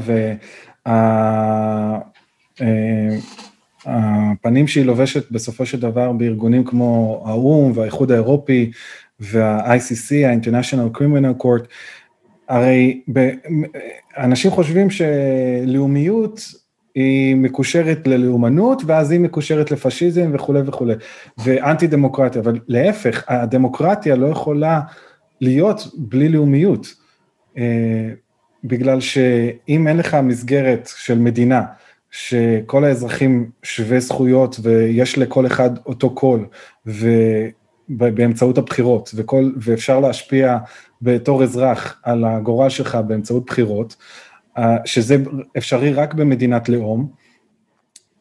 והפנים 3.86 4.68
שהיא 4.68 4.86
לובשת 4.86 5.32
בסופו 5.32 5.66
של 5.66 5.80
דבר 5.80 6.12
בארגונים 6.12 6.64
כמו 6.64 7.24
האו"ם 7.26 7.72
והאיחוד 7.76 8.12
האירופי 8.12 8.72
וה-ICC, 9.20 10.26
ה-International 10.26 10.98
Criminal 10.98 11.44
Court, 11.44 11.66
הרי 12.50 13.02
אנשים 14.18 14.52
חושבים 14.52 14.88
שלאומיות 14.90 16.42
היא 16.96 17.36
מקושרת 17.36 18.08
ללאומנות, 18.08 18.82
ואז 18.86 19.12
היא 19.12 19.20
מקושרת 19.20 19.72
לפשיזם 19.72 20.32
וכולי 20.34 20.62
וכולי, 20.66 20.94
ואנטי 21.38 21.88
דמוקרטיה, 21.88 22.42
אבל 22.42 22.60
להפך, 22.68 23.24
הדמוקרטיה 23.28 24.16
לא 24.16 24.28
יכולה 24.28 24.82
להיות 25.42 25.88
בלי 25.98 26.30
לאומיות, 26.30 26.94
אה, 27.58 28.10
בגלל 28.64 29.00
שאם 29.00 29.88
אין 29.88 29.98
לך 29.98 30.14
מסגרת 30.14 30.90
של 30.96 31.20
מדינה, 31.20 31.62
שכל 32.12 32.84
האזרחים 32.84 33.50
שווי 33.64 34.02
זכויות 34.02 34.60
ויש 34.64 35.18
לכל 35.18 35.46
אחד 35.46 35.70
אותו 35.86 36.10
קול, 36.10 36.46
ובאמצעות 38.00 38.58
הבחירות, 38.58 39.12
וכל, 39.16 39.52
ואפשר 39.58 40.00
להשפיע 40.00 40.58
בתור 41.02 41.44
אזרח 41.44 42.00
על 42.04 42.26
הגורל 42.26 42.70
שלך 42.70 42.96
באמצעות 43.08 43.46
בחירות, 43.46 43.96
אה, 44.58 44.78
שזה 44.86 45.18
אפשרי 45.58 45.94
רק 45.94 46.14
במדינת 46.14 46.70
לאום, 46.70 47.08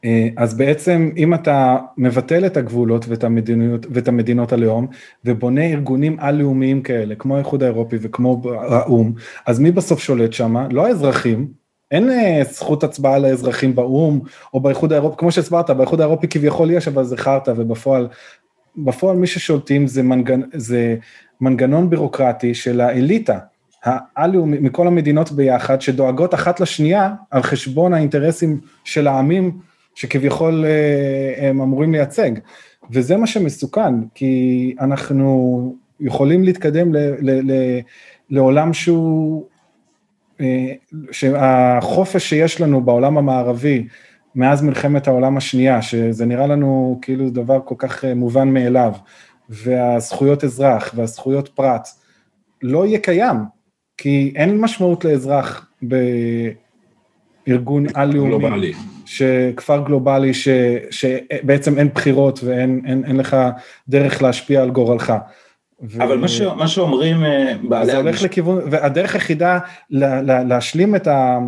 אה, 0.04 0.28
אז 0.36 0.56
בעצם 0.56 1.10
אם 1.16 1.34
אתה 1.34 1.76
מבטל 1.96 2.46
את 2.46 2.56
הגבולות 2.56 3.04
ואת, 3.08 3.24
המדינות, 3.24 3.86
ואת 3.90 4.08
המדינות 4.08 4.52
הלאום 4.52 4.86
ובונה 5.24 5.64
ארגונים 5.64 6.16
על-לאומיים 6.20 6.82
כאלה, 6.82 7.14
כמו 7.14 7.36
האיחוד 7.36 7.62
האירופי 7.62 7.96
וכמו 8.00 8.42
האו"ם, 8.54 9.12
אז 9.46 9.60
מי 9.60 9.70
בסוף 9.70 10.00
שולט 10.00 10.32
שם? 10.32 10.56
לא 10.70 10.86
האזרחים, 10.86 11.48
אין 11.90 12.10
אה, 12.10 12.42
זכות 12.50 12.84
הצבעה 12.84 13.18
לאזרחים 13.18 13.74
באו"ם 13.74 14.20
או 14.54 14.60
באיחוד 14.60 14.92
האירופי, 14.92 15.16
כמו 15.18 15.32
שהסברת, 15.32 15.70
באיחוד 15.70 16.00
האירופי 16.00 16.28
כביכול 16.28 16.70
יש, 16.70 16.88
אבל 16.88 17.04
זה 17.04 17.16
חרטא, 17.16 17.52
ובפועל 17.56 18.08
בפועל 18.76 19.16
מי 19.16 19.26
ששולטים 19.26 19.86
זה, 19.86 20.02
מנגנ, 20.02 20.40
זה 20.52 20.96
מנגנון 21.40 21.90
בירוקרטי 21.90 22.54
של 22.54 22.80
האליטה, 22.80 23.38
העל-לאומי, 23.84 24.58
מכל 24.58 24.86
המדינות 24.86 25.32
ביחד, 25.32 25.80
שדואגות 25.80 26.34
אחת 26.34 26.60
לשנייה 26.60 27.14
על 27.30 27.42
חשבון 27.42 27.94
האינטרסים 27.94 28.60
של 28.84 29.06
העמים 29.06 29.58
שכביכול 29.94 30.64
אה, 30.64 31.48
הם 31.48 31.60
אמורים 31.60 31.92
לייצג. 31.92 32.30
וזה 32.90 33.16
מה 33.16 33.26
שמסוכן, 33.26 33.94
כי 34.14 34.74
אנחנו 34.80 35.76
יכולים 36.00 36.44
להתקדם 36.44 36.94
ל, 36.94 36.98
ל, 36.98 37.52
ל, 37.52 37.80
לעולם 38.30 38.72
שהוא, 38.72 39.44
אה, 40.40 40.72
שהחופש 41.10 42.28
שיש 42.28 42.60
לנו 42.60 42.80
בעולם 42.80 43.18
המערבי, 43.18 43.86
מאז 44.34 44.62
מלחמת 44.62 45.08
העולם 45.08 45.36
השנייה, 45.36 45.82
שזה 45.82 46.26
נראה 46.26 46.46
לנו 46.46 46.98
כאילו 47.02 47.30
דבר 47.30 47.60
כל 47.64 47.74
כך 47.78 48.04
אה, 48.04 48.14
מובן 48.14 48.48
מאליו, 48.48 48.92
והזכויות 49.48 50.44
אזרח 50.44 50.92
והזכויות 50.96 51.48
פרט, 51.48 51.88
לא 52.62 52.86
יהיה 52.86 52.98
קיים, 52.98 53.36
כי 53.96 54.32
אין 54.36 54.60
משמעות 54.60 55.04
לאזרח 55.04 55.66
בארגון 57.46 57.86
על-לאומי, 57.94 58.72
שכפר 59.04 59.84
גלובלי, 59.84 60.34
ש, 60.34 60.48
שבעצם 60.90 61.78
אין 61.78 61.88
בחירות 61.94 62.40
ואין 62.44 62.82
אין, 62.86 63.04
אין 63.04 63.16
לך 63.16 63.36
דרך 63.88 64.22
להשפיע 64.22 64.62
על 64.62 64.70
גורלך. 64.70 65.12
אבל 65.98 66.18
ו... 66.18 66.20
מה, 66.20 66.28
ש... 66.28 66.40
מה 66.40 66.68
שאומרים 66.68 67.24
אה, 67.24 67.54
בעלי... 67.68 67.86
זה 67.86 67.96
הולך 67.96 68.22
לכיוון, 68.22 68.60
והדרך 68.70 69.14
היחידה 69.14 69.58
לה, 69.90 70.22
לה, 70.22 70.44
להשלים 70.44 70.96
את 70.96 71.06
ה... 71.06 71.38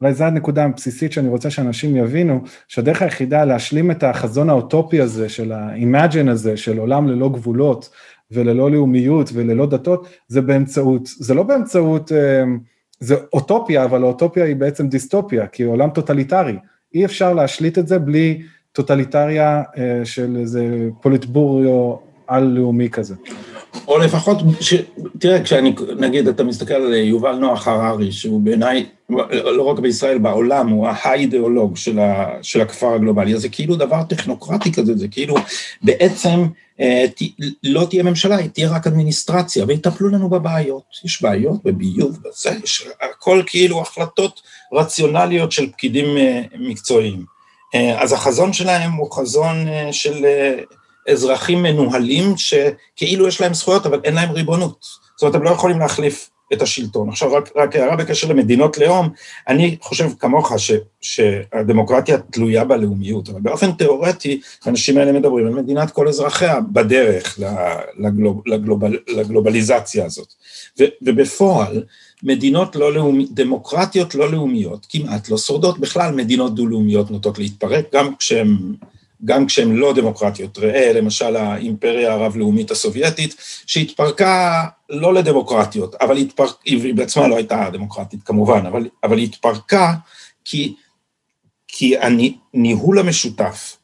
אולי 0.00 0.14
זו 0.14 0.24
הנקודה 0.24 0.64
הבסיסית 0.64 1.12
שאני 1.12 1.28
רוצה 1.28 1.50
שאנשים 1.50 1.96
יבינו, 1.96 2.40
שהדרך 2.68 3.02
היחידה 3.02 3.44
להשלים 3.44 3.90
את 3.90 4.02
החזון 4.02 4.50
האוטופי 4.50 5.00
הזה, 5.00 5.28
של 5.28 5.52
ה-imagine 5.52 6.30
הזה, 6.30 6.56
של 6.56 6.78
עולם 6.78 7.08
ללא 7.08 7.28
גבולות, 7.28 7.90
וללא 8.30 8.70
לאומיות 8.70 9.30
וללא 9.34 9.66
דתות, 9.66 10.08
זה 10.28 10.40
באמצעות, 10.40 11.02
זה 11.06 11.34
לא 11.34 11.42
באמצעות, 11.42 12.12
אה, 12.12 12.44
זה 13.00 13.16
אוטופיה, 13.32 13.84
אבל 13.84 14.02
האוטופיה 14.02 14.44
היא 14.44 14.56
בעצם 14.56 14.88
דיסטופיה, 14.88 15.46
כי 15.46 15.62
עולם 15.62 15.90
טוטליטרי, 15.90 16.56
אי 16.94 17.04
אפשר 17.04 17.34
להשליט 17.34 17.78
את 17.78 17.88
זה 17.88 17.98
בלי 17.98 18.42
טוטליטריה 18.72 19.62
אה, 19.78 20.00
של 20.04 20.36
איזה 20.36 20.88
פוליטבוריו 21.00 22.07
על-לאומי 22.28 22.90
כזה. 22.90 23.14
או 23.88 23.98
לפחות, 23.98 24.38
ש... 24.60 24.74
תראה, 25.18 25.42
כשאני, 25.42 25.74
נגיד, 25.98 26.28
אתה 26.28 26.44
מסתכל 26.44 26.74
על 26.74 26.94
יובל 26.94 27.36
נוח 27.36 27.68
הררי, 27.68 28.12
שהוא 28.12 28.40
בעיניי, 28.40 28.86
לא 29.30 29.62
רק 29.62 29.78
בישראל, 29.78 30.18
בעולם, 30.18 30.68
הוא 30.68 30.88
האידיאולוג 30.88 31.76
של, 31.76 31.98
ה... 31.98 32.26
של 32.42 32.60
הכפר 32.60 32.94
הגלובלי, 32.94 33.34
אז 33.34 33.40
זה 33.40 33.48
כאילו 33.48 33.76
דבר 33.76 34.02
טכנוקרטי 34.02 34.72
כזה, 34.72 34.96
זה 34.96 35.08
כאילו, 35.08 35.34
בעצם 35.82 36.46
אה, 36.80 37.04
ת... 37.16 37.22
לא 37.62 37.86
תהיה 37.90 38.02
ממשלה, 38.02 38.48
תהיה 38.48 38.70
רק 38.70 38.86
אדמיניסטרציה, 38.86 39.64
ויטפלו 39.68 40.08
לנו 40.08 40.28
בבעיות. 40.28 40.84
יש 41.04 41.22
בעיות 41.22 41.64
בביוב, 41.64 42.18
בזה, 42.24 42.50
יש 42.64 42.88
הכל 43.00 43.42
כאילו 43.46 43.80
החלטות 43.80 44.42
רציונליות 44.72 45.52
של 45.52 45.70
פקידים 45.72 46.16
אה, 46.16 46.42
מקצועיים. 46.58 47.24
אה, 47.74 48.02
אז 48.02 48.12
החזון 48.12 48.52
שלהם 48.52 48.92
הוא 48.92 49.12
חזון 49.12 49.68
אה, 49.68 49.92
של... 49.92 50.24
אה, 50.24 50.58
אזרחים 51.08 51.62
מנוהלים 51.62 52.34
שכאילו 52.36 53.28
יש 53.28 53.40
להם 53.40 53.54
זכויות, 53.54 53.86
אבל 53.86 54.00
אין 54.04 54.14
להם 54.14 54.30
ריבונות. 54.30 54.86
זאת 55.16 55.22
אומרת, 55.22 55.34
הם 55.34 55.42
לא 55.42 55.50
יכולים 55.50 55.78
להחליף 55.78 56.30
את 56.52 56.62
השלטון. 56.62 57.08
עכשיו, 57.08 57.32
רק, 57.32 57.50
רק 57.56 57.76
הערה 57.76 57.96
בקשר 57.96 58.28
למדינות 58.28 58.78
לאום, 58.78 59.08
אני 59.48 59.76
חושב 59.80 60.08
כמוך 60.18 60.52
ש, 60.56 60.72
שהדמוקרטיה 61.00 62.18
תלויה 62.18 62.64
בלאומיות, 62.64 63.28
אבל 63.28 63.40
באופן 63.40 63.72
תיאורטי, 63.72 64.40
האנשים 64.64 64.98
האלה 64.98 65.12
מדברים 65.12 65.46
על 65.46 65.52
מדינת 65.52 65.90
כל 65.90 66.08
אזרחיה 66.08 66.60
בדרך 66.60 67.38
לגלוב, 67.98 68.42
לגלובל, 68.46 68.98
לגלובליזציה 69.08 70.04
הזאת. 70.04 70.32
ו, 70.80 70.84
ובפועל, 71.02 71.82
מדינות 72.22 72.76
לא 72.76 72.94
לאומיות, 72.94 73.30
דמוקרטיות 73.34 74.14
לא 74.14 74.32
לאומיות 74.32 74.86
כמעט 74.90 75.28
לא 75.28 75.38
שורדות, 75.38 75.78
בכלל 75.78 76.14
מדינות 76.14 76.54
דו-לאומיות 76.54 77.10
נוטות 77.10 77.38
להתפרק, 77.38 77.94
גם 77.94 78.14
כשהן 78.16 78.56
גם 79.24 79.46
כשהן 79.46 79.72
לא 79.76 79.92
דמוקרטיות. 79.92 80.58
ראה 80.58 80.92
למשל 80.92 81.36
האימפריה 81.36 82.12
הרב-לאומית 82.12 82.70
הסובייטית, 82.70 83.34
שהתפרקה 83.66 84.64
לא 84.90 85.14
לדמוקרטיות, 85.14 85.94
אבל 85.94 86.16
התפרק, 86.16 86.54
היא 86.64 86.94
בעצמה 86.94 87.28
לא 87.28 87.36
הייתה 87.36 87.68
דמוקרטית 87.72 88.22
כמובן, 88.22 88.66
אבל, 88.66 88.88
אבל 89.04 89.18
היא 89.18 89.24
התפרקה 89.24 89.94
כי, 90.44 90.74
כי 91.68 91.94
הניהול 91.98 92.98
המשותף, 92.98 93.78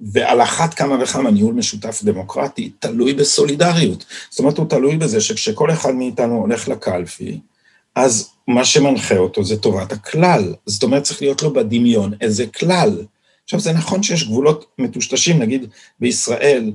ועל 0.00 0.42
אחת 0.42 0.74
כמה 0.74 0.96
וכמה 1.02 1.30
ניהול 1.30 1.54
משותף 1.54 2.00
דמוקרטי, 2.04 2.70
תלוי 2.78 3.14
בסולידריות. 3.14 4.04
זאת 4.30 4.38
אומרת, 4.38 4.58
הוא 4.58 4.68
תלוי 4.68 4.96
בזה 4.96 5.20
שכשכל 5.20 5.70
אחד 5.70 5.94
מאיתנו 5.94 6.34
הולך 6.36 6.68
לקלפי, 6.68 7.40
אז 7.94 8.30
מה 8.48 8.64
שמנחה 8.64 9.16
אותו 9.16 9.44
זה 9.44 9.56
טובת 9.56 9.92
הכלל. 9.92 10.54
זאת 10.66 10.82
אומרת, 10.82 11.02
צריך 11.02 11.22
להיות 11.22 11.42
לו 11.42 11.52
בדמיון 11.52 12.12
איזה 12.20 12.46
כלל. 12.46 13.04
עכשיו, 13.44 13.60
זה 13.60 13.72
נכון 13.72 14.02
שיש 14.02 14.24
גבולות 14.24 14.66
מטושטשים, 14.78 15.38
נגיד 15.38 15.66
בישראל 16.00 16.72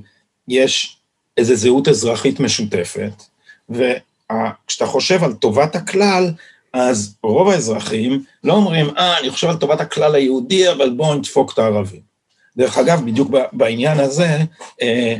יש 0.48 0.96
איזו 1.36 1.54
זהות 1.54 1.88
אזרחית 1.88 2.40
משותפת, 2.40 3.22
וכשאתה 3.68 4.86
חושב 4.86 5.24
על 5.24 5.32
טובת 5.32 5.76
הכלל, 5.76 6.30
אז 6.72 7.14
רוב 7.22 7.48
האזרחים 7.48 8.24
לא 8.44 8.52
אומרים, 8.52 8.86
אה, 8.98 9.18
אני 9.18 9.30
חושב 9.30 9.48
על 9.48 9.56
טובת 9.56 9.80
הכלל 9.80 10.14
היהודי, 10.14 10.72
אבל 10.72 10.90
בואו 10.90 11.14
נדפוק 11.14 11.52
את 11.52 11.58
הערבים. 11.58 12.00
דרך 12.56 12.78
אגב, 12.78 13.06
בדיוק 13.06 13.30
בעניין 13.52 14.00
הזה, 14.00 14.38
אה, 14.82 15.16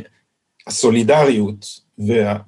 הסולידריות 0.67 1.79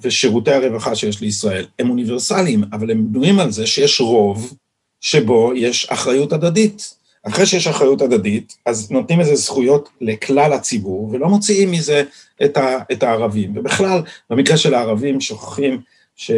ושירותי 0.02 0.52
הרווחה 0.52 0.96
שיש 0.96 1.22
לישראל 1.22 1.66
הם 1.80 1.90
אוניברסליים, 1.90 2.64
אבל 2.72 2.92
הם 2.92 3.14
בנויים 3.14 3.40
על 3.40 3.52
זה 3.52 3.68
שיש 3.68 4.02
רוב 4.02 4.54
שבו 5.02 5.52
יש 5.56 5.86
אחריות 5.90 6.34
הדדית. 6.34 6.96
אחרי 7.28 7.46
שיש 7.46 7.68
אחריות 7.68 8.02
הדדית, 8.02 8.58
אז 8.66 8.92
נותנים 8.92 9.20
איזה 9.20 9.36
זכויות 9.36 9.90
לכלל 10.02 10.54
הציבור, 10.54 11.10
ולא 11.12 11.28
מוציאים 11.28 11.72
מזה 11.72 12.04
את, 12.46 12.58
ה, 12.58 12.78
את 12.92 13.04
הערבים. 13.04 13.58
ובכלל, 13.58 14.02
במקרה 14.30 14.58
של 14.58 14.74
הערבים 14.74 15.22
שוכחים 15.22 15.82
ש... 16.16 16.32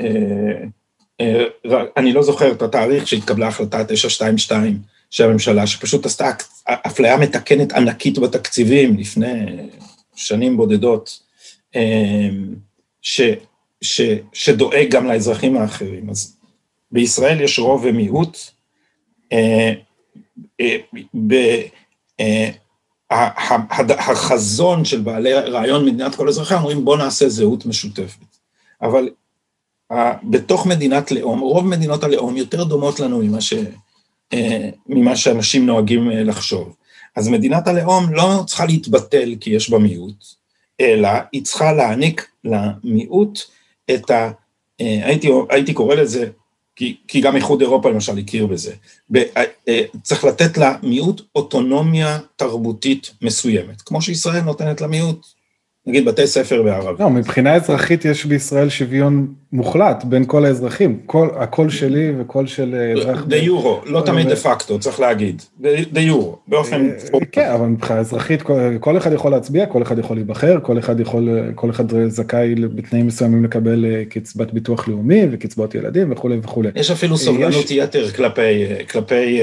אה, 0.00 0.64
אה, 1.20 1.44
אני 1.96 2.12
לא 2.12 2.22
זוכר 2.22 2.52
את 2.52 2.62
התאריך 2.62 3.08
שהתקבלה 3.08 3.48
החלטה 3.48 3.84
922 3.84 4.78
של 5.10 5.24
הממשלה, 5.24 5.66
שפשוט 5.66 6.06
עשתה 6.06 6.30
אפליה 6.68 7.16
מתקנת 7.16 7.72
ענקית 7.72 8.18
בתקציבים 8.18 8.96
לפני 8.96 9.46
שנים 10.14 10.56
בודדות, 10.56 11.20
אה, 11.76 12.28
ש, 13.02 13.20
ש, 13.80 14.00
שדואג 14.32 14.86
גם 14.90 15.06
לאזרחים 15.06 15.56
האחרים. 15.56 16.10
אז 16.10 16.36
בישראל 16.92 17.40
יש 17.40 17.58
רוב 17.58 17.84
ומיעוט, 17.84 18.38
אה, 19.32 19.72
החזון 23.98 24.84
של 24.84 25.00
בעלי 25.00 25.32
רעיון 25.32 25.84
מדינת 25.84 26.14
כל 26.14 26.28
אזרחיה 26.28 26.58
אומרים 26.58 26.84
בוא 26.84 26.96
נעשה 26.96 27.28
זהות 27.28 27.66
משותפת, 27.66 28.24
אבל 28.82 29.08
בתוך 30.22 30.66
מדינת 30.66 31.12
לאום, 31.12 31.40
רוב 31.40 31.66
מדינות 31.66 32.04
הלאום 32.04 32.36
יותר 32.36 32.64
דומות 32.64 33.00
לנו 33.00 33.18
ממה, 33.18 33.40
ש, 33.40 33.54
ממה 34.86 35.16
שאנשים 35.16 35.66
נוהגים 35.66 36.10
לחשוב. 36.10 36.76
אז 37.16 37.28
מדינת 37.28 37.68
הלאום 37.68 38.14
לא 38.14 38.42
צריכה 38.46 38.66
להתבטל 38.66 39.34
כי 39.40 39.50
יש 39.50 39.70
בה 39.70 39.78
מיעוט, 39.78 40.24
אלא 40.80 41.08
היא 41.32 41.44
צריכה 41.44 41.72
להעניק 41.72 42.30
למיעוט 42.44 43.38
את 43.94 44.10
ה... 44.10 44.30
הייתי, 44.78 45.30
הייתי 45.50 45.74
קורא 45.74 45.94
לזה 45.94 46.30
כי, 46.76 46.96
כי 47.08 47.20
גם 47.20 47.36
איחוד 47.36 47.60
אירופה 47.60 47.90
למשל 47.90 48.18
הכיר 48.18 48.46
בזה. 48.46 48.74
ב, 49.10 49.16
אה, 49.16 49.44
אה, 49.68 49.82
צריך 50.02 50.24
לתת 50.24 50.58
למיעוט 50.58 51.22
אוטונומיה 51.34 52.18
תרבותית 52.36 53.10
מסוימת, 53.22 53.82
כמו 53.82 54.02
שישראל 54.02 54.40
נותנת 54.40 54.80
למיעוט 54.80 55.26
נגיד 55.86 56.04
בתי 56.04 56.26
ספר 56.26 56.62
בערבית. 56.62 57.00
לא, 57.00 57.10
מבחינה 57.10 57.54
אזרחית 57.54 58.04
יש 58.04 58.24
בישראל 58.24 58.68
שוויון 58.68 59.34
מוחלט 59.52 60.04
בין 60.04 60.24
כל 60.26 60.44
האזרחים, 60.44 60.98
כל, 61.06 61.28
הקול 61.36 61.70
שלי 61.70 62.12
וקול 62.18 62.46
של 62.46 62.74
אזרח. 62.96 63.24
דה 63.24 63.36
יורו, 63.36 63.80
לא 63.86 64.02
תמיד 64.06 64.28
דה 64.28 64.36
פקטו, 64.36 64.78
צריך 64.78 65.00
להגיד, 65.00 65.42
דה 65.92 66.00
יורו, 66.00 66.38
באופן... 66.48 66.90
אה, 67.14 67.20
כן, 67.32 67.50
אבל 67.50 67.66
מבחינה 67.66 68.00
אזרחית 68.00 68.42
כל 68.80 68.96
אחד 68.96 69.12
יכול 69.12 69.30
להצביע, 69.30 69.66
כל 69.66 69.82
אחד 69.82 69.98
יכול 69.98 70.16
להיבחר, 70.16 70.58
כל 70.62 70.78
אחד 70.78 71.00
יכול, 71.00 71.28
כל 71.54 71.70
אחד 71.70 72.08
זכאי 72.08 72.54
בתנאים 72.54 73.06
מסוימים 73.06 73.44
לקבל 73.44 73.84
אה, 73.84 74.02
קצבת 74.08 74.52
ביטוח 74.52 74.88
לאומי 74.88 75.22
וקצבאות 75.30 75.74
ילדים 75.74 76.12
וכולי 76.12 76.38
וכולי. 76.42 76.68
יש 76.74 76.90
אפילו 76.90 77.16
סובלנות 77.16 77.70
יתר 77.70 78.10
כלפי, 78.10 78.64
כלפי 78.90 79.40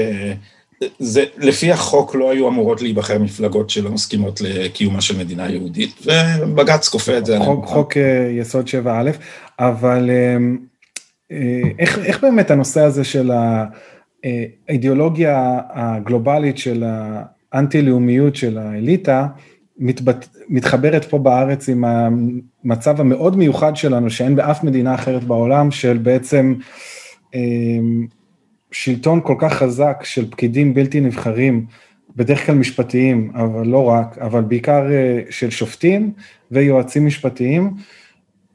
זה, 0.98 1.24
לפי 1.38 1.72
החוק 1.72 2.14
לא 2.14 2.30
היו 2.30 2.48
אמורות 2.48 2.82
להיבחר 2.82 3.18
מפלגות 3.18 3.70
שלא 3.70 3.90
מסכימות 3.90 4.40
לקיומה 4.40 5.00
של 5.00 5.18
מדינה 5.18 5.50
יהודית, 5.50 6.06
ובג"ץ 6.42 6.88
כופה 6.88 7.18
את 7.18 7.26
זה. 7.26 7.38
חוק, 7.40 7.64
חוק 7.64 7.96
אה, 7.96 8.30
יסוד 8.32 8.66
7א, 8.66 8.88
אבל 9.58 10.10
אה, 10.10 10.36
אה, 11.32 11.70
איך, 11.78 11.98
איך 11.98 12.24
באמת 12.24 12.50
הנושא 12.50 12.80
הזה 12.80 13.04
של 13.04 13.30
האידיאולוגיה 14.68 15.60
הגלובלית 15.70 16.58
של 16.58 16.84
האנטי-לאומיות 17.52 18.36
של 18.36 18.58
האליטה, 18.58 19.26
מתבט... 19.78 20.28
מתחברת 20.48 21.04
פה 21.04 21.18
בארץ 21.18 21.68
עם 21.68 21.84
המצב 22.64 23.00
המאוד 23.00 23.36
מיוחד 23.36 23.76
שלנו, 23.76 24.10
שאין 24.10 24.36
באף 24.36 24.64
מדינה 24.64 24.94
אחרת 24.94 25.24
בעולם, 25.24 25.70
של 25.70 25.98
בעצם 25.98 26.54
שלטון 28.72 29.20
כל 29.24 29.34
כך 29.38 29.52
חזק 29.52 30.00
של 30.04 30.30
פקידים 30.30 30.74
בלתי 30.74 31.00
נבחרים, 31.00 31.66
בדרך 32.16 32.46
כלל 32.46 32.54
משפטיים, 32.54 33.30
אבל 33.34 33.66
לא 33.66 33.84
רק, 33.84 34.18
אבל 34.18 34.40
בעיקר 34.40 34.92
אה, 34.92 35.20
של 35.30 35.50
שופטים 35.50 36.12
ויועצים 36.50 37.06
משפטיים, 37.06 37.74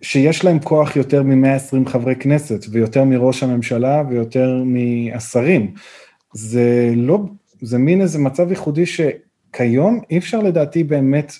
שיש 0.01 0.45
להם 0.45 0.59
כוח 0.59 0.95
יותר 0.95 1.23
מ-120 1.23 1.89
חברי 1.89 2.15
כנסת, 2.15 2.65
ויותר 2.71 3.03
מראש 3.03 3.43
הממשלה 3.43 4.03
ויותר 4.09 4.63
מהשרים. 4.65 5.73
זה 6.33 6.93
לא, 6.95 7.19
זה 7.61 7.77
מין 7.77 8.01
איזה 8.01 8.19
מצב 8.19 8.49
ייחודי 8.49 8.83
שכיום 8.85 9.99
אי 10.09 10.17
אפשר 10.17 10.39
לדעתי 10.39 10.83
באמת, 10.83 11.33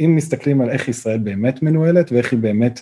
אם 0.00 0.16
מסתכלים 0.16 0.60
על 0.60 0.70
איך 0.70 0.88
ישראל 0.88 1.18
באמת 1.18 1.62
מנוהלת 1.62 2.12
ואיך 2.12 2.32
היא 2.32 2.40
באמת, 2.40 2.80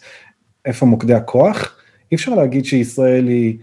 איפה 0.64 0.87
מוקדי 0.87 1.14
הכוח, 1.14 1.77
אי 2.12 2.17
אפשר 2.17 2.35
להגיד 2.35 2.64
שישראל 2.64 3.29
היא 3.29 3.59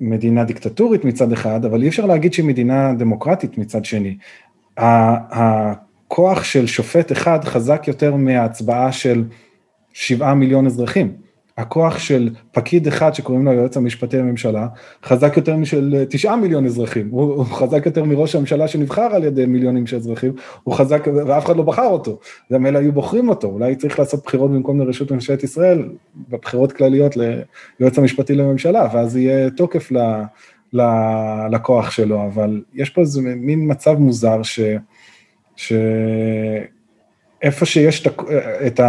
מדינה 0.00 0.44
דיקטטורית 0.44 1.04
מצד 1.04 1.32
אחד, 1.32 1.64
אבל 1.64 1.82
אי 1.82 1.88
אפשר 1.88 2.06
להגיד 2.06 2.32
שהיא 2.32 2.46
מדינה 2.46 2.94
דמוקרטית 2.94 3.58
מצד 3.58 3.84
שני. 3.84 4.16
הכוח 4.76 6.44
של 6.44 6.66
שופט 6.66 7.12
אחד 7.12 7.44
חזק 7.44 7.84
יותר 7.88 8.16
מההצבעה 8.16 8.92
של 8.92 9.24
שבעה 9.92 10.34
מיליון 10.34 10.66
אזרחים. 10.66 11.12
הכוח 11.58 11.98
של 11.98 12.30
פקיד 12.52 12.86
אחד 12.86 13.14
שקוראים 13.14 13.44
לו 13.44 13.50
היועץ 13.50 13.76
המשפטי 13.76 14.16
לממשלה, 14.18 14.66
חזק 15.04 15.36
יותר 15.36 15.56
משל 15.56 16.04
תשעה 16.10 16.36
מיליון 16.36 16.66
אזרחים, 16.66 17.08
הוא, 17.10 17.34
הוא 17.34 17.44
חזק 17.44 17.86
יותר 17.86 18.04
מראש 18.04 18.34
הממשלה 18.34 18.68
שנבחר 18.68 19.02
על 19.02 19.24
ידי 19.24 19.46
מיליונים 19.46 19.86
של 19.86 19.96
אזרחים, 19.96 20.32
הוא 20.62 20.74
חזק, 20.74 21.06
ואף 21.26 21.44
אחד 21.44 21.56
לא 21.56 21.62
בחר 21.62 21.86
אותו, 21.86 22.18
גם 22.52 22.66
אלה 22.66 22.78
היו 22.78 22.92
בוחרים 22.92 23.28
אותו, 23.28 23.48
אולי 23.48 23.76
צריך 23.76 23.98
לעשות 23.98 24.24
בחירות 24.24 24.50
במקום 24.50 24.80
לרשות 24.80 25.10
ממשלת 25.10 25.44
ישראל, 25.44 25.88
בבחירות 26.28 26.72
כלליות 26.72 27.16
ליועץ 27.16 27.98
המשפטי 27.98 28.34
לממשלה, 28.34 28.88
ואז 28.92 29.16
יהיה 29.16 29.50
תוקף 29.50 29.92
ל, 29.92 29.98
ל, 30.72 30.82
לכוח 31.50 31.90
שלו, 31.90 32.26
אבל 32.26 32.62
יש 32.74 32.90
פה 32.90 33.00
איזה 33.00 33.20
מין 33.22 33.70
מצב 33.70 33.98
מוזר 33.98 34.42
ש... 34.42 34.60
ש... 35.56 35.72
איפה 37.42 37.66
שיש 37.66 38.06
את 38.66 38.80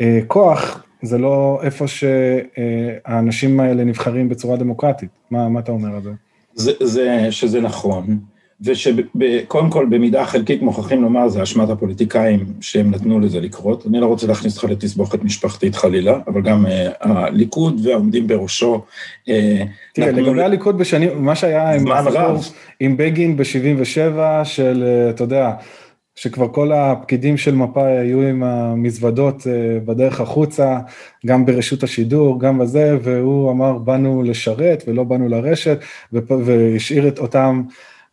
הכוח, 0.00 0.83
זה 1.04 1.18
לא 1.18 1.60
איפה 1.62 1.84
שהאנשים 1.88 3.60
האלה 3.60 3.84
נבחרים 3.84 4.28
בצורה 4.28 4.56
דמוקרטית. 4.56 5.08
מה, 5.30 5.48
מה 5.48 5.60
אתה 5.60 5.72
אומר 5.72 5.94
על 5.94 6.02
זה? 6.02 6.10
זה, 6.54 6.72
זה 6.80 7.26
שזה 7.30 7.60
נכון, 7.60 8.18
ושקודם 8.60 9.70
כל 9.70 9.86
במידה 9.90 10.24
חלקית 10.24 10.62
מוכרחים 10.62 11.02
לומר 11.02 11.28
זה 11.28 11.42
אשמת 11.42 11.68
הפוליטיקאים 11.70 12.46
שהם 12.60 12.90
נתנו 12.90 13.20
לזה 13.20 13.40
לקרות. 13.40 13.86
אני 13.86 14.00
לא 14.00 14.06
רוצה 14.06 14.26
להכניס 14.26 14.56
אותך 14.56 14.70
לתסבוכת 14.70 15.22
משפחתית 15.22 15.74
חלילה, 15.74 16.18
אבל 16.26 16.42
גם 16.42 16.66
uh, 16.66 16.68
הליכוד 17.00 17.86
והעומדים 17.86 18.26
בראשו 18.26 18.82
uh, 19.24 19.30
תראה, 19.92 20.10
לגבי 20.10 20.42
הליכוד 20.42 20.78
בשנים, 20.78 21.24
מה 21.24 21.34
שהיה 21.34 21.74
עם, 21.74 21.84
עם 22.80 22.96
בגין 22.96 23.36
ב-77 23.36 24.44
של, 24.44 24.84
uh, 24.84 25.14
אתה 25.14 25.24
יודע, 25.24 25.52
שכבר 26.14 26.48
כל 26.48 26.72
הפקידים 26.72 27.36
של 27.36 27.54
מפא"י 27.54 27.98
היו 27.98 28.20
עם 28.20 28.42
המזוודות 28.42 29.46
אה, 29.46 29.80
בדרך 29.84 30.20
החוצה, 30.20 30.78
גם 31.26 31.46
ברשות 31.46 31.82
השידור, 31.82 32.40
גם 32.40 32.58
בזה, 32.58 32.98
והוא 33.02 33.50
אמר, 33.50 33.78
באנו 33.78 34.22
לשרת 34.22 34.84
ולא 34.86 35.04
באנו 35.04 35.28
לרשת, 35.28 35.78
והשאיר 36.12 37.08
את 37.08 37.18
אותם, 37.18 37.62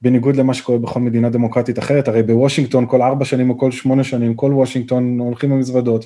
בניגוד 0.02 0.36
למה 0.36 0.54
שקורה 0.54 0.78
בכל 0.78 1.00
מדינה 1.00 1.30
דמוקרטית 1.30 1.80
אחרת, 1.80 2.08
הרי 2.08 2.24
בוושינגטון 2.24 2.86
כל 2.88 3.02
ארבע 3.02 3.26
שנים 3.26 3.50
או 3.50 3.58
כל 3.58 3.72
שמונה 3.72 4.04
שנים, 4.04 4.34
כל 4.34 4.54
וושינגטון 4.54 5.20
הולכים 5.20 5.50
במזוודות 5.50 6.06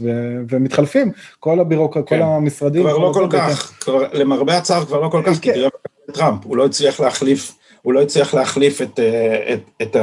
ומתחלפים, 0.49 1.11
כל 1.39 1.59
הבירוק, 1.59 1.93
כן. 1.93 2.01
כל 2.05 2.21
המשרדים. 2.21 2.81
כבר 2.81 2.97
לא 2.97 3.11
כל 3.13 3.27
כך, 3.29 3.73
כבר, 3.79 4.03
למרבה 4.13 4.57
הצער 4.57 4.85
כבר 4.85 4.99
לא 4.99 5.09
כל 5.09 5.21
כך, 5.25 5.33
כן. 5.33 5.39
כי 5.41 5.51
תראה 5.51 5.69
טראמפ, 6.13 6.45
הוא 6.45 6.57
לא 6.57 6.65
הצליח 6.65 6.99
להחליף 6.99 7.55
הוא 7.85 7.93
לא 7.93 8.01
הצליח 8.01 8.33
להחליף 8.33 8.81
את, 8.81 8.99
אה, 8.99 9.53
את, 9.53 9.61
את, 9.81 9.95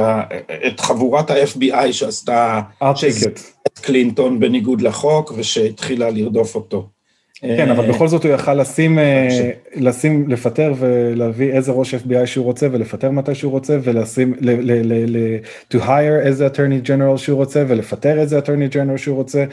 את 0.67 0.79
חבורת 0.79 1.31
ה-FBI 1.31 1.91
שעשתה 1.93 2.61
את 3.67 3.79
קלינטון 3.79 4.39
בניגוד 4.39 4.81
לחוק 4.81 5.33
ושהתחילה 5.35 6.09
לרדוף 6.09 6.55
אותו. 6.55 6.87
כן, 7.43 7.69
אבל 7.69 7.91
בכל 7.91 8.07
זאת 8.07 8.23
הוא 8.25 8.31
יכל 8.31 8.53
לשים, 8.53 8.99
אה, 8.99 9.49
לשים, 9.75 10.29
לפטר 10.29 10.73
ולהביא 10.79 11.51
איזה 11.51 11.71
ראש 11.71 11.93
FBI 11.93 12.25
שהוא 12.25 12.45
רוצה 12.45 12.67
ולפטר 12.71 13.11
מתי 13.11 13.35
שהוא 13.35 13.51
רוצה 13.51 13.77
ולשים, 13.83 14.33
ל, 14.39 14.49
ל, 14.51 14.71
ל, 14.71 15.17
ל, 15.17 15.37
to 15.73 15.77
hire 15.77 16.25
איזה 16.25 16.47
attorney 16.47 16.87
general 16.87 17.17
שהוא 17.17 17.37
רוצה 17.37 17.63
ולפטר 17.67 18.19
איזה 18.19 18.39
attorney 18.39 18.73
general 18.73 18.97
שהוא 18.97 19.15
רוצה. 19.15 19.45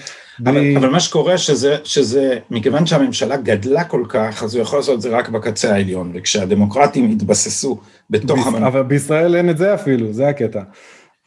אבל, 0.47 0.77
אבל 0.77 0.89
מה 0.89 1.01
שקורה 1.01 1.39
שזה, 1.39 1.77
שזה, 1.85 2.39
מכיוון 2.51 2.87
שהממשלה 2.87 3.37
גדלה 3.37 3.85
כל 3.85 4.05
כך, 4.09 4.43
אז 4.43 4.55
הוא 4.55 4.63
יכול 4.63 4.79
לעשות 4.79 4.97
את 4.97 5.03
זה 5.03 5.09
רק 5.09 5.29
בקצה 5.29 5.73
העליון, 5.73 6.13
וכשהדמוקרטים 6.15 7.11
התבססו 7.11 7.79
בתוך 8.11 8.47
הממשלה. 8.47 8.67
אבל 8.67 8.83
בישראל 8.83 9.37
אין 9.37 9.51
את 9.51 9.59
זה 9.59 9.75
אפילו, 9.75 10.13
זה 10.13 10.29
הקטע. 10.29 10.61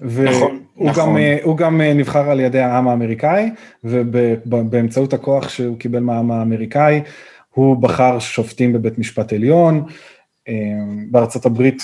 נכון, 0.01 0.59
נכון. 0.77 1.05
גם, 1.05 1.17
הוא 1.43 1.57
גם 1.57 1.81
נבחר 1.81 2.29
על 2.29 2.39
ידי 2.39 2.59
העם 2.59 2.87
האמריקאי, 2.87 3.49
ובאמצעות 3.83 5.13
הכוח 5.13 5.49
שהוא 5.49 5.77
קיבל 5.79 5.99
מהעם 5.99 6.31
האמריקאי, 6.31 7.01
הוא 7.49 7.77
בחר 7.77 8.19
שופטים 8.19 8.73
בבית 8.73 8.99
משפט 8.99 9.33
עליון, 9.33 9.83
אה, 10.47 10.53
בארצות 11.11 11.45
הברית 11.45 11.83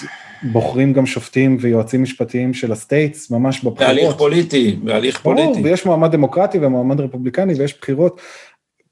בוחרים 0.51 0.93
גם 0.93 1.05
שופטים 1.05 1.57
ויועצים 1.59 2.03
משפטיים 2.03 2.53
של 2.53 2.71
ה 2.71 2.79
states, 2.79 3.31
ממש 3.31 3.63
בבחירות. 3.63 3.95
בהליך 3.95 4.15
פוליטי, 4.17 4.79
בהליך 4.83 5.21
פוליטי. 5.21 5.61
ויש 5.63 5.85
מועמד 5.85 6.11
דמוקרטי 6.11 6.57
ומועמד 6.61 6.99
רפובליקני 6.99 7.53
ויש 7.53 7.79
בחירות. 7.79 8.21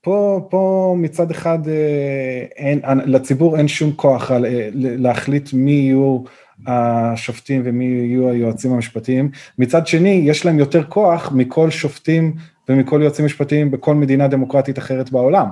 פה, 0.01 0.47
פה 0.49 0.95
מצד 0.97 1.31
אחד 1.31 1.67
אה, 1.67 2.45
אין, 2.55 2.81
לציבור 3.05 3.57
אין 3.57 3.67
שום 3.67 3.91
כוח 3.95 4.31
אה, 4.31 4.37
להחליט 4.73 5.49
מי 5.53 5.71
יהיו 5.71 6.19
השופטים 6.67 7.61
ומי 7.65 7.85
יהיו 7.85 8.29
היועצים 8.29 8.73
המשפטיים. 8.73 9.29
מצד 9.57 9.87
שני, 9.87 10.21
יש 10.25 10.45
להם 10.45 10.59
יותר 10.59 10.83
כוח 10.83 11.31
מכל 11.31 11.69
שופטים 11.69 12.35
ומכל 12.69 12.99
יועצים 13.03 13.25
משפטיים 13.25 13.71
בכל 13.71 13.95
מדינה 13.95 14.27
דמוקרטית 14.27 14.77
אחרת 14.77 15.11
בעולם, 15.11 15.47